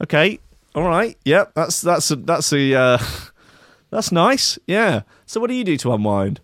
Okay, 0.01 0.39
all 0.75 0.83
right, 0.83 1.17
yep, 1.25 1.53
that's 1.55 1.81
that's 1.81 2.11
a, 2.11 2.15
that's 2.17 2.53
a 2.53 2.75
uh, 2.75 2.97
that's 3.89 4.11
nice, 4.11 4.59
yeah. 4.67 5.01
So 5.25 5.39
what 5.39 5.49
do 5.49 5.55
you 5.55 5.63
do 5.63 5.77
to 5.77 5.93
unwind? 5.93 6.41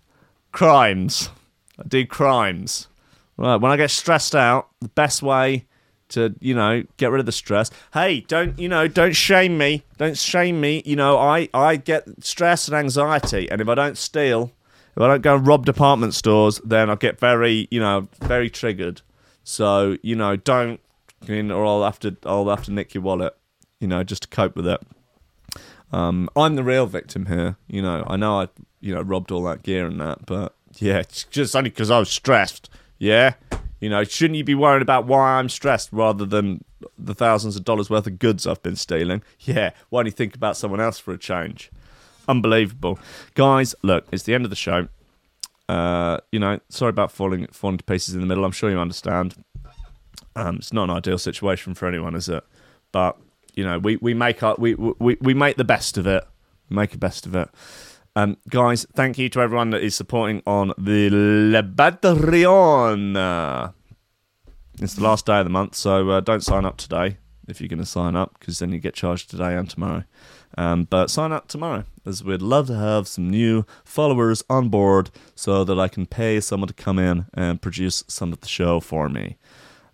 Crimes. 0.52 1.30
I 1.78 1.82
do 1.86 2.06
crimes. 2.06 2.88
Right, 3.36 3.56
when 3.56 3.70
I 3.70 3.76
get 3.76 3.90
stressed 3.90 4.34
out, 4.34 4.68
the 4.80 4.88
best 4.88 5.22
way 5.22 5.66
to, 6.08 6.34
you 6.40 6.54
know, 6.54 6.84
get 6.96 7.10
rid 7.10 7.20
of 7.20 7.26
the 7.26 7.32
stress. 7.32 7.70
Hey, 7.92 8.20
don't, 8.20 8.58
you 8.58 8.68
know, 8.68 8.88
don't 8.88 9.14
shame 9.14 9.58
me. 9.58 9.82
Don't 9.98 10.16
shame 10.16 10.60
me. 10.60 10.82
You 10.86 10.96
know, 10.96 11.18
I, 11.18 11.48
I 11.52 11.76
get 11.76 12.24
stress 12.24 12.68
and 12.68 12.76
anxiety, 12.76 13.50
and 13.50 13.60
if 13.60 13.68
I 13.68 13.74
don't 13.74 13.98
steal, 13.98 14.52
if 14.96 15.02
I 15.02 15.08
don't 15.08 15.20
go 15.20 15.36
and 15.36 15.46
rob 15.46 15.66
department 15.66 16.14
stores, 16.14 16.60
then 16.64 16.88
I 16.88 16.94
get 16.94 17.20
very, 17.20 17.68
you 17.70 17.80
know, 17.80 18.08
very 18.22 18.48
triggered. 18.48 19.02
So, 19.44 19.98
you 20.02 20.16
know, 20.16 20.36
don't, 20.36 20.80
or 21.28 21.66
I'll 21.66 21.84
have 21.84 22.00
to, 22.00 22.16
I'll 22.24 22.48
have 22.48 22.64
to 22.64 22.72
nick 22.72 22.94
your 22.94 23.02
wallet, 23.02 23.36
you 23.80 23.88
know, 23.88 24.02
just 24.02 24.22
to 24.22 24.28
cope 24.28 24.56
with 24.56 24.66
it. 24.66 24.80
Um, 25.92 26.28
I'm 26.36 26.56
the 26.56 26.64
real 26.64 26.86
victim 26.86 27.26
here. 27.26 27.56
You 27.68 27.82
know, 27.82 28.04
I 28.06 28.16
know 28.16 28.40
I, 28.40 28.48
you 28.80 28.94
know, 28.94 29.02
robbed 29.02 29.30
all 29.30 29.42
that 29.44 29.62
gear 29.62 29.86
and 29.86 30.00
that, 30.00 30.26
but 30.26 30.54
yeah, 30.78 30.98
it's 30.98 31.24
just 31.24 31.54
only 31.54 31.70
because 31.70 31.90
I 31.90 31.98
was 31.98 32.10
stressed. 32.10 32.68
Yeah, 32.98 33.34
you 33.80 33.88
know, 33.90 34.04
shouldn't 34.04 34.36
you 34.36 34.44
be 34.44 34.54
worried 34.54 34.82
about 34.82 35.06
why 35.06 35.38
I'm 35.38 35.48
stressed 35.48 35.92
rather 35.92 36.24
than 36.24 36.64
the 36.98 37.14
thousands 37.14 37.56
of 37.56 37.64
dollars 37.64 37.90
worth 37.90 38.06
of 38.06 38.18
goods 38.18 38.46
I've 38.46 38.62
been 38.62 38.76
stealing? 38.76 39.22
Yeah, 39.40 39.70
why 39.90 40.00
don't 40.00 40.06
you 40.06 40.12
think 40.12 40.34
about 40.34 40.56
someone 40.56 40.80
else 40.80 40.98
for 40.98 41.12
a 41.12 41.18
change? 41.18 41.70
Unbelievable, 42.28 42.98
guys. 43.34 43.74
Look, 43.82 44.06
it's 44.10 44.24
the 44.24 44.34
end 44.34 44.44
of 44.44 44.50
the 44.50 44.56
show. 44.56 44.88
Uh, 45.68 46.18
you 46.32 46.38
know, 46.38 46.60
sorry 46.68 46.90
about 46.90 47.12
falling 47.12 47.46
falling 47.48 47.78
to 47.78 47.84
pieces 47.84 48.14
in 48.14 48.20
the 48.20 48.26
middle. 48.26 48.44
I'm 48.44 48.52
sure 48.52 48.70
you 48.70 48.78
understand. 48.78 49.34
Um, 50.34 50.56
it's 50.56 50.72
not 50.72 50.84
an 50.84 50.90
ideal 50.90 51.18
situation 51.18 51.74
for 51.74 51.86
anyone, 51.86 52.14
is 52.14 52.28
it? 52.28 52.44
But 52.92 53.18
you 53.56 53.64
know, 53.64 53.78
we, 53.78 53.96
we 53.96 54.14
make 54.14 54.42
our, 54.42 54.54
we, 54.58 54.74
we 54.74 55.16
we 55.20 55.34
make 55.34 55.56
the 55.56 55.64
best 55.64 55.98
of 55.98 56.06
it. 56.06 56.22
Make 56.70 56.90
the 56.90 56.98
best 56.98 57.26
of 57.26 57.34
it. 57.34 57.48
Um, 58.14 58.36
guys, 58.48 58.86
thank 58.94 59.18
you 59.18 59.28
to 59.30 59.40
everyone 59.40 59.70
that 59.70 59.82
is 59.82 59.94
supporting 59.94 60.42
on 60.46 60.72
the 60.78 61.10
Le 61.10 61.62
Patreon. 61.62 63.16
Uh, 63.16 63.72
it's 64.80 64.94
the 64.94 65.02
last 65.02 65.26
day 65.26 65.38
of 65.38 65.44
the 65.44 65.50
month, 65.50 65.74
so 65.74 66.10
uh, 66.10 66.20
don't 66.20 66.42
sign 66.42 66.64
up 66.64 66.76
today 66.76 67.18
if 67.48 67.60
you're 67.60 67.68
going 67.68 67.78
to 67.78 67.86
sign 67.86 68.16
up, 68.16 68.36
because 68.38 68.58
then 68.58 68.72
you 68.72 68.78
get 68.78 68.94
charged 68.94 69.30
today 69.30 69.54
and 69.54 69.70
tomorrow. 69.70 70.04
Um, 70.58 70.84
but 70.84 71.10
sign 71.10 71.32
up 71.32 71.48
tomorrow, 71.48 71.84
as 72.04 72.24
we'd 72.24 72.42
love 72.42 72.66
to 72.68 72.76
have 72.76 73.06
some 73.06 73.30
new 73.30 73.64
followers 73.84 74.42
on 74.48 74.68
board, 74.68 75.10
so 75.34 75.62
that 75.64 75.78
I 75.78 75.88
can 75.88 76.06
pay 76.06 76.40
someone 76.40 76.68
to 76.68 76.74
come 76.74 76.98
in 76.98 77.26
and 77.34 77.62
produce 77.62 78.02
some 78.08 78.32
of 78.32 78.40
the 78.40 78.48
show 78.48 78.80
for 78.80 79.08
me. 79.08 79.36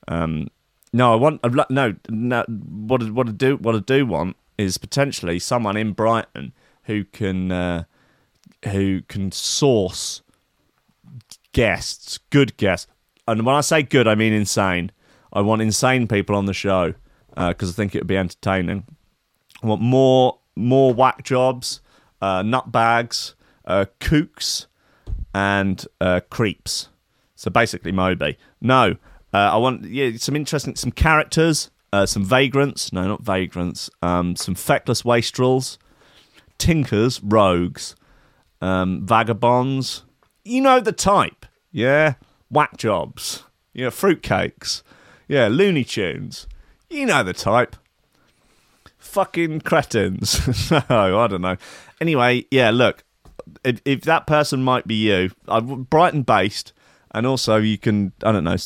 Um, 0.09 0.49
no, 0.93 1.13
I 1.13 1.17
want 1.17 1.41
no, 1.71 1.95
no. 2.09 2.45
What 2.49 3.03
I, 3.03 3.11
what 3.11 3.29
I 3.29 3.33
do 3.33 3.57
what 3.57 3.75
I 3.75 3.79
do 3.81 4.07
want 4.07 4.37
is 4.59 4.79
potentially 4.79 5.39
someone 5.39 5.77
in 5.77 5.93
Brighton 5.93 6.53
who 6.85 7.05
can 7.05 7.51
uh, 7.51 7.85
who 8.67 9.03
can 9.03 9.33
source 9.33 10.23
guests, 11.53 12.19
good 12.31 12.57
guests. 12.57 12.87
And 13.27 13.47
when 13.47 13.55
I 13.55 13.61
say 13.61 13.83
good, 13.83 14.09
I 14.09 14.15
mean 14.15 14.33
insane. 14.33 14.91
I 15.33 15.41
want 15.41 15.63
insane 15.63 16.09
people 16.09 16.37
on 16.37 16.47
the 16.47 16.55
show 16.55 16.95
because 17.35 17.71
I 17.71 17.73
think 17.73 17.95
it 17.95 18.01
would 18.01 18.07
be 18.07 18.17
entertaining. 18.17 18.85
I 19.63 19.67
want 19.67 19.81
more 19.81 20.39
more 20.55 20.93
whack 20.93 21.23
jobs, 21.25 21.81
uh, 22.21 22.43
nutbags, 22.43 23.35
uh, 23.65 23.87
kooks, 24.01 24.67
and 25.35 25.87
uh, 26.01 26.21
creeps. 26.29 26.89
So 27.35 27.51
basically, 27.51 27.93
Moby. 27.93 28.37
No, 28.61 28.97
uh, 29.33 29.51
I 29.53 29.57
want 29.57 29.85
yeah 29.85 30.11
some 30.17 30.37
interesting 30.37 30.77
some 30.77 30.93
characters, 30.93 31.71
uh, 31.93 32.07
some 32.07 32.25
vagrants. 32.25 32.93
No, 32.93 33.07
not 33.07 33.23
vagrants. 33.23 33.91
Um, 34.03 34.37
some 34.37 34.55
feckless 34.55 35.05
wastrels, 35.05 35.79
tinkers, 36.59 37.23
rogues, 37.23 37.97
um, 38.61 39.07
vagabonds. 39.07 40.05
You 40.45 40.61
know 40.61 40.81
the 40.81 40.93
type. 40.93 41.47
Yeah, 41.71 42.15
whack 42.51 42.77
jobs. 42.77 43.45
Yeah, 43.73 43.89
fruitcakes. 43.89 44.83
Yeah, 45.29 45.49
Looney 45.49 45.85
Tunes. 45.85 46.47
You 46.91 47.07
know 47.07 47.23
the 47.23 47.33
type. 47.33 47.77
Fucking 48.99 49.63
cretins. 49.63 50.71
no, 50.71 50.83
I 50.91 51.27
don't 51.27 51.41
know. 51.41 51.57
Anyway, 52.01 52.45
yeah, 52.51 52.71
look, 52.71 53.05
if, 53.65 53.81
if 53.85 54.03
that 54.03 54.27
person 54.27 54.63
might 54.63 54.87
be 54.87 54.95
you, 54.95 55.31
I'm 55.49 55.85
Brighton 55.85 56.23
based, 56.23 56.73
and 57.13 57.27
also 57.27 57.57
you 57.57 57.79
can, 57.79 58.13
I 58.23 58.33
don't 58.33 58.45
know, 58.45 58.57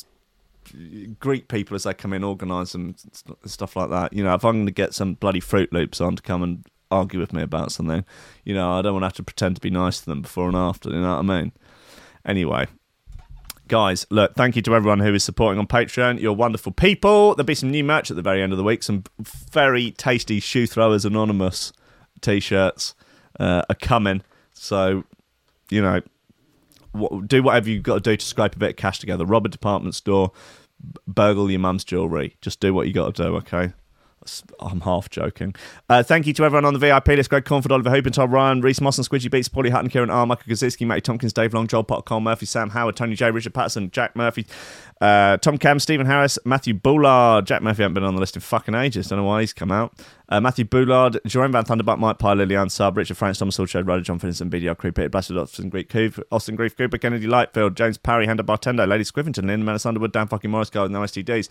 greet 1.18 1.48
people 1.48 1.74
as 1.74 1.84
they 1.84 1.94
come 1.94 2.12
in, 2.12 2.24
organise 2.24 2.72
them, 2.72 2.94
st- 3.12 3.38
stuff 3.48 3.76
like 3.76 3.90
that. 3.90 4.12
You 4.12 4.24
know, 4.24 4.34
if 4.34 4.44
I'm 4.44 4.54
going 4.54 4.66
to 4.66 4.72
get 4.72 4.94
some 4.94 5.14
bloody 5.14 5.40
Fruit 5.40 5.72
Loops 5.72 6.00
on 6.00 6.16
to 6.16 6.22
come 6.22 6.42
and 6.42 6.64
argue 6.90 7.18
with 7.18 7.32
me 7.32 7.42
about 7.42 7.72
something, 7.72 8.04
you 8.44 8.54
know, 8.54 8.72
I 8.72 8.82
don't 8.82 8.92
want 8.92 9.02
to 9.02 9.06
have 9.06 9.14
to 9.14 9.22
pretend 9.22 9.56
to 9.56 9.60
be 9.60 9.70
nice 9.70 10.00
to 10.00 10.06
them 10.06 10.22
before 10.22 10.48
and 10.48 10.56
after. 10.56 10.90
You 10.90 11.00
know 11.00 11.16
what 11.16 11.30
I 11.30 11.40
mean? 11.40 11.52
Anyway, 12.24 12.66
guys, 13.68 14.06
look, 14.10 14.34
thank 14.34 14.56
you 14.56 14.62
to 14.62 14.74
everyone 14.74 15.00
who 15.00 15.14
is 15.14 15.24
supporting 15.24 15.58
on 15.58 15.66
Patreon. 15.66 16.20
You're 16.20 16.32
wonderful 16.32 16.72
people. 16.72 17.34
There'll 17.34 17.46
be 17.46 17.54
some 17.54 17.70
new 17.70 17.84
merch 17.84 18.10
at 18.10 18.16
the 18.16 18.22
very 18.22 18.42
end 18.42 18.52
of 18.52 18.58
the 18.58 18.64
week. 18.64 18.82
Some 18.82 19.04
very 19.18 19.90
tasty 19.92 20.40
Shoe 20.40 20.66
Throwers 20.66 21.04
Anonymous 21.04 21.72
t 22.20 22.40
shirts 22.40 22.94
uh, 23.38 23.62
are 23.68 23.76
coming. 23.76 24.22
So, 24.52 25.04
you 25.70 25.82
know, 25.82 26.00
do 27.26 27.42
whatever 27.42 27.68
you've 27.68 27.82
got 27.82 27.94
to 27.94 28.00
do 28.00 28.16
to 28.16 28.24
scrape 28.24 28.56
a 28.56 28.58
bit 28.58 28.70
of 28.70 28.76
cash 28.76 28.98
together. 28.98 29.26
Rob 29.26 29.46
a 29.46 29.48
department 29.48 29.94
store, 29.94 30.32
burgle 31.06 31.50
your 31.50 31.60
mum's 31.60 31.84
jewellery. 31.84 32.36
Just 32.40 32.60
do 32.60 32.74
what 32.74 32.86
you 32.86 32.92
got 32.92 33.14
to 33.14 33.22
do, 33.22 33.36
okay? 33.36 33.72
I'm 34.60 34.80
half 34.82 35.10
joking. 35.10 35.54
Uh, 35.88 36.02
thank 36.02 36.26
you 36.26 36.32
to 36.34 36.44
everyone 36.44 36.64
on 36.64 36.72
the 36.72 36.78
VIP 36.78 37.08
list 37.08 37.30
Greg 37.30 37.44
Cornford, 37.44 37.72
Oliver 37.72 37.90
Hope, 37.90 38.06
and 38.06 38.14
Tom 38.14 38.30
Ryan, 38.30 38.60
Reese 38.60 38.80
Moss 38.80 38.98
and 38.98 39.08
Squidgy 39.08 39.30
Beats, 39.30 39.48
Paulie 39.48 39.70
Hutton, 39.70 39.90
Kieran 39.90 40.10
R, 40.10 40.26
Michael 40.26 40.52
Kaczynski, 40.52 40.86
Matty 40.86 41.00
Tompkins, 41.00 41.32
Dave 41.32 41.54
Long, 41.54 41.66
Joel 41.66 41.84
Potter, 41.84 42.20
Murphy, 42.20 42.46
Sam 42.46 42.70
Howard, 42.70 42.96
Tony 42.96 43.14
J, 43.14 43.30
Richard 43.30 43.54
Patterson, 43.54 43.90
Jack 43.90 44.16
Murphy, 44.16 44.46
uh, 45.00 45.36
Tom 45.38 45.58
Cam, 45.58 45.78
Stephen 45.78 46.06
Harris, 46.06 46.38
Matthew 46.44 46.74
Bullard. 46.74 47.46
Jack 47.46 47.62
Murphy 47.62 47.82
hasn't 47.82 47.94
been 47.94 48.04
on 48.04 48.14
the 48.14 48.20
list 48.20 48.36
in 48.36 48.40
fucking 48.40 48.74
ages. 48.74 49.08
Don't 49.08 49.18
know 49.18 49.24
why 49.24 49.40
he's 49.40 49.52
come 49.52 49.70
out. 49.70 49.94
Uh, 50.28 50.40
Matthew 50.40 50.64
Boulard, 50.64 51.20
Jerome 51.26 51.52
Van 51.52 51.64
Thunderbuck, 51.64 51.98
Mike 51.98 52.18
Pye, 52.18 52.32
Lillian 52.34 52.68
Sub, 52.68 52.96
Richard 52.96 53.16
Franks, 53.16 53.38
Thomas 53.38 53.56
Hallshade, 53.56 53.86
Ryder 53.86 54.02
John 54.02 54.18
Finnis, 54.18 54.40
and 54.40 54.50
BDR 54.50 54.76
Crew, 54.76 54.90
Peter 54.90 55.08
Bastard, 55.08 55.36
Austin 55.36 55.68
Greek 55.68 55.88
Cooper, 55.88 56.24
Austin 56.32 56.56
Grief 56.56 56.76
Cooper, 56.76 56.98
Kennedy 56.98 57.26
Lightfield, 57.26 57.74
James 57.74 57.96
Parry, 57.96 58.26
Handa 58.26 58.42
Bartendo, 58.42 58.88
Lady 58.88 59.04
Squivington, 59.04 59.46
Lynn 59.46 59.64
Menace 59.64 59.86
Underwood, 59.86 60.12
Dan 60.12 60.26
fucking 60.26 60.50
Morris, 60.50 60.70
with 60.72 60.90
no 60.90 61.00
STDs, 61.00 61.48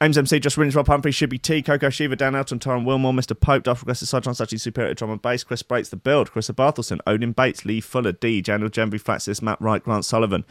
Ames 0.00 0.16
MC, 0.16 0.40
Josh 0.40 0.56
Rins, 0.56 0.74
Rob 0.74 0.86
Humphrey, 0.86 1.12
Shibby 1.12 1.40
T, 1.40 1.60
Coco 1.60 1.90
Shiva, 1.90 2.13
Dan 2.16 2.34
Elton, 2.34 2.58
Torrin 2.58 2.84
Wilmore, 2.84 3.12
Mr. 3.12 3.38
Pope, 3.38 3.64
Duff 3.64 3.78
Progressive 3.78 4.08
Sidron, 4.08 4.34
Sachi 4.34 4.60
Superior 4.60 4.94
Drum 4.94 5.10
and 5.10 5.22
Bass, 5.22 5.44
Chris 5.44 5.62
Bates, 5.62 5.88
The 5.88 5.96
Build, 5.96 6.30
Chris 6.30 6.48
Barthelson, 6.50 7.00
Odin 7.06 7.32
Bates, 7.32 7.64
Lee 7.64 7.80
Fuller, 7.80 8.12
D, 8.12 8.40
Daniel 8.40 8.70
Gemby, 8.70 9.00
Flatsis, 9.00 9.42
Matt 9.42 9.60
Wright, 9.60 9.82
Grant 9.82 10.04
Sullivan. 10.04 10.44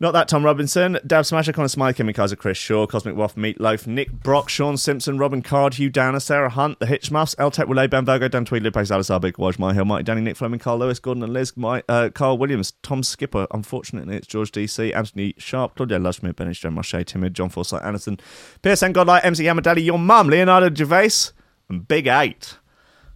Not 0.00 0.10
that 0.12 0.26
Tom 0.26 0.44
Robinson, 0.44 0.98
Dab 1.06 1.24
Smasher, 1.24 1.52
Connor 1.52 1.68
Kimmy 1.68 2.12
Kaiser, 2.14 2.34
Chris 2.34 2.58
Shaw, 2.58 2.84
Cosmic 2.86 3.14
Waff, 3.14 3.36
Meatloaf, 3.36 3.86
Nick 3.86 4.10
Brock, 4.10 4.48
Sean 4.48 4.76
Simpson, 4.76 5.18
Robin 5.18 5.40
Card, 5.40 5.74
Hugh 5.74 5.88
Downer, 5.88 6.18
Sarah 6.18 6.50
Hunt, 6.50 6.80
The 6.80 6.86
Hitchmuffs, 6.86 7.36
El 7.38 7.52
Tech 7.52 7.68
Relay, 7.68 7.86
Ben 7.86 8.04
Virgo, 8.04 8.26
Dan 8.26 8.44
Tweed, 8.44 8.64
Lupe 8.64 8.74
Salazar, 8.84 9.20
Big 9.20 9.34
Waj, 9.34 9.58
My 9.58 9.72
Hill, 9.72 9.84
Danny, 10.02 10.20
Nick 10.20 10.36
Fleming, 10.36 10.58
Carl 10.58 10.78
Lewis, 10.78 10.98
Gordon 10.98 11.22
and 11.22 11.32
Liz, 11.32 11.56
My, 11.56 11.84
uh, 11.88 12.10
Carl 12.12 12.38
Williams, 12.38 12.72
Tom 12.82 13.04
Skipper, 13.04 13.46
unfortunately 13.52 14.16
it's 14.16 14.26
George 14.26 14.50
DC, 14.50 14.94
Anthony 14.94 15.34
Sharp, 15.38 15.76
Claudia 15.76 16.00
Lushmere, 16.00 16.34
Bennett, 16.34 16.56
Joe 16.56 16.70
Marche, 16.70 17.04
Timid, 17.06 17.32
John 17.34 17.48
Forsyth, 17.48 17.84
Anderson, 17.84 18.18
PSN 18.62 18.94
Godlight, 18.94 19.24
MC 19.24 19.44
Hamadali, 19.44 19.84
your 19.84 19.98
mum, 19.98 20.28
Leonardo 20.28 20.74
Gervais, 20.74 21.30
and 21.68 21.86
Big 21.86 22.08
Eight. 22.08 22.58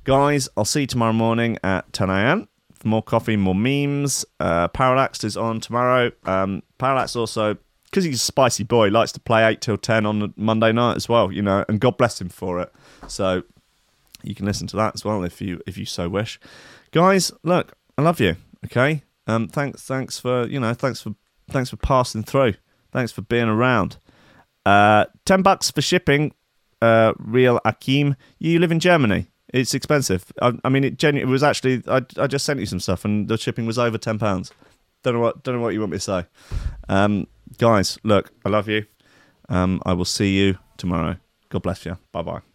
Guys, 0.04 0.48
I'll 0.56 0.64
see 0.64 0.82
you 0.82 0.86
tomorrow 0.86 1.12
morning 1.12 1.58
at 1.64 1.92
10 1.92 2.08
a.m. 2.08 2.48
more 2.84 3.02
coffee, 3.02 3.36
more 3.36 3.54
memes. 3.54 4.24
Uh, 4.40 4.68
Parallax 4.68 5.24
is 5.24 5.36
on 5.36 5.60
tomorrow. 5.60 6.10
Um, 6.24 6.62
Parallax 6.78 7.16
also, 7.16 7.56
because 7.84 8.04
he's 8.04 8.16
a 8.16 8.18
spicy 8.18 8.64
boy, 8.64 8.88
likes 8.88 9.12
to 9.12 9.20
play 9.20 9.46
8 9.46 9.60
till 9.60 9.76
10 9.76 10.06
on 10.06 10.34
Monday 10.36 10.72
night 10.72 10.96
as 10.96 11.08
well, 11.08 11.32
you 11.32 11.42
know, 11.42 11.64
and 11.68 11.80
God 11.80 11.96
bless 11.96 12.20
him 12.20 12.28
for 12.28 12.60
it. 12.60 12.72
So 13.08 13.42
you 14.22 14.34
can 14.34 14.46
listen 14.46 14.66
to 14.68 14.76
that 14.76 14.94
as 14.94 15.04
well 15.04 15.22
if 15.22 15.40
you 15.40 15.60
if 15.66 15.78
you 15.78 15.84
so 15.84 16.08
wish. 16.08 16.40
Guys, 16.90 17.32
look, 17.42 17.72
I 17.96 18.02
love 18.02 18.20
you. 18.20 18.36
Okay, 18.64 19.02
um, 19.26 19.48
thanks 19.48 19.82
thanks 19.82 20.18
for 20.18 20.46
you 20.48 20.58
know 20.60 20.74
thanks 20.74 21.00
for 21.00 21.14
thanks 21.50 21.70
for 21.70 21.76
passing 21.76 22.22
through. 22.22 22.54
Thanks 22.92 23.12
for 23.12 23.22
being 23.22 23.48
around. 23.48 23.98
Uh, 24.66 25.06
ten 25.24 25.42
bucks 25.42 25.70
for 25.70 25.82
shipping. 25.82 26.32
Uh, 26.80 27.12
real 27.18 27.60
Akim, 27.64 28.16
you 28.38 28.58
live 28.58 28.72
in 28.72 28.80
Germany. 28.80 29.28
It's 29.52 29.74
expensive. 29.74 30.30
I, 30.42 30.52
I 30.64 30.68
mean, 30.68 30.84
it 30.84 30.98
genu- 30.98 31.22
It 31.22 31.26
was 31.26 31.42
actually. 31.42 31.82
I, 31.88 32.02
I 32.18 32.26
just 32.26 32.44
sent 32.44 32.60
you 32.60 32.66
some 32.66 32.80
stuff, 32.80 33.04
and 33.04 33.28
the 33.28 33.38
shipping 33.38 33.66
was 33.66 33.78
over 33.78 33.96
ten 33.98 34.18
pounds. 34.18 34.52
Don't 35.02 35.14
know 35.14 35.20
what. 35.20 35.42
Don't 35.42 35.54
know 35.56 35.60
what 35.62 35.72
you 35.74 35.80
want 35.80 35.92
me 35.92 35.98
to 35.98 36.02
say. 36.02 36.24
Um, 36.88 37.26
guys, 37.56 37.98
look, 38.04 38.30
I 38.44 38.50
love 38.50 38.68
you. 38.68 38.84
Um, 39.48 39.80
I 39.86 39.94
will 39.94 40.04
see 40.04 40.36
you 40.36 40.58
tomorrow. 40.76 41.16
God 41.48 41.62
bless 41.62 41.86
you. 41.86 41.96
Bye 42.12 42.22
bye. 42.22 42.47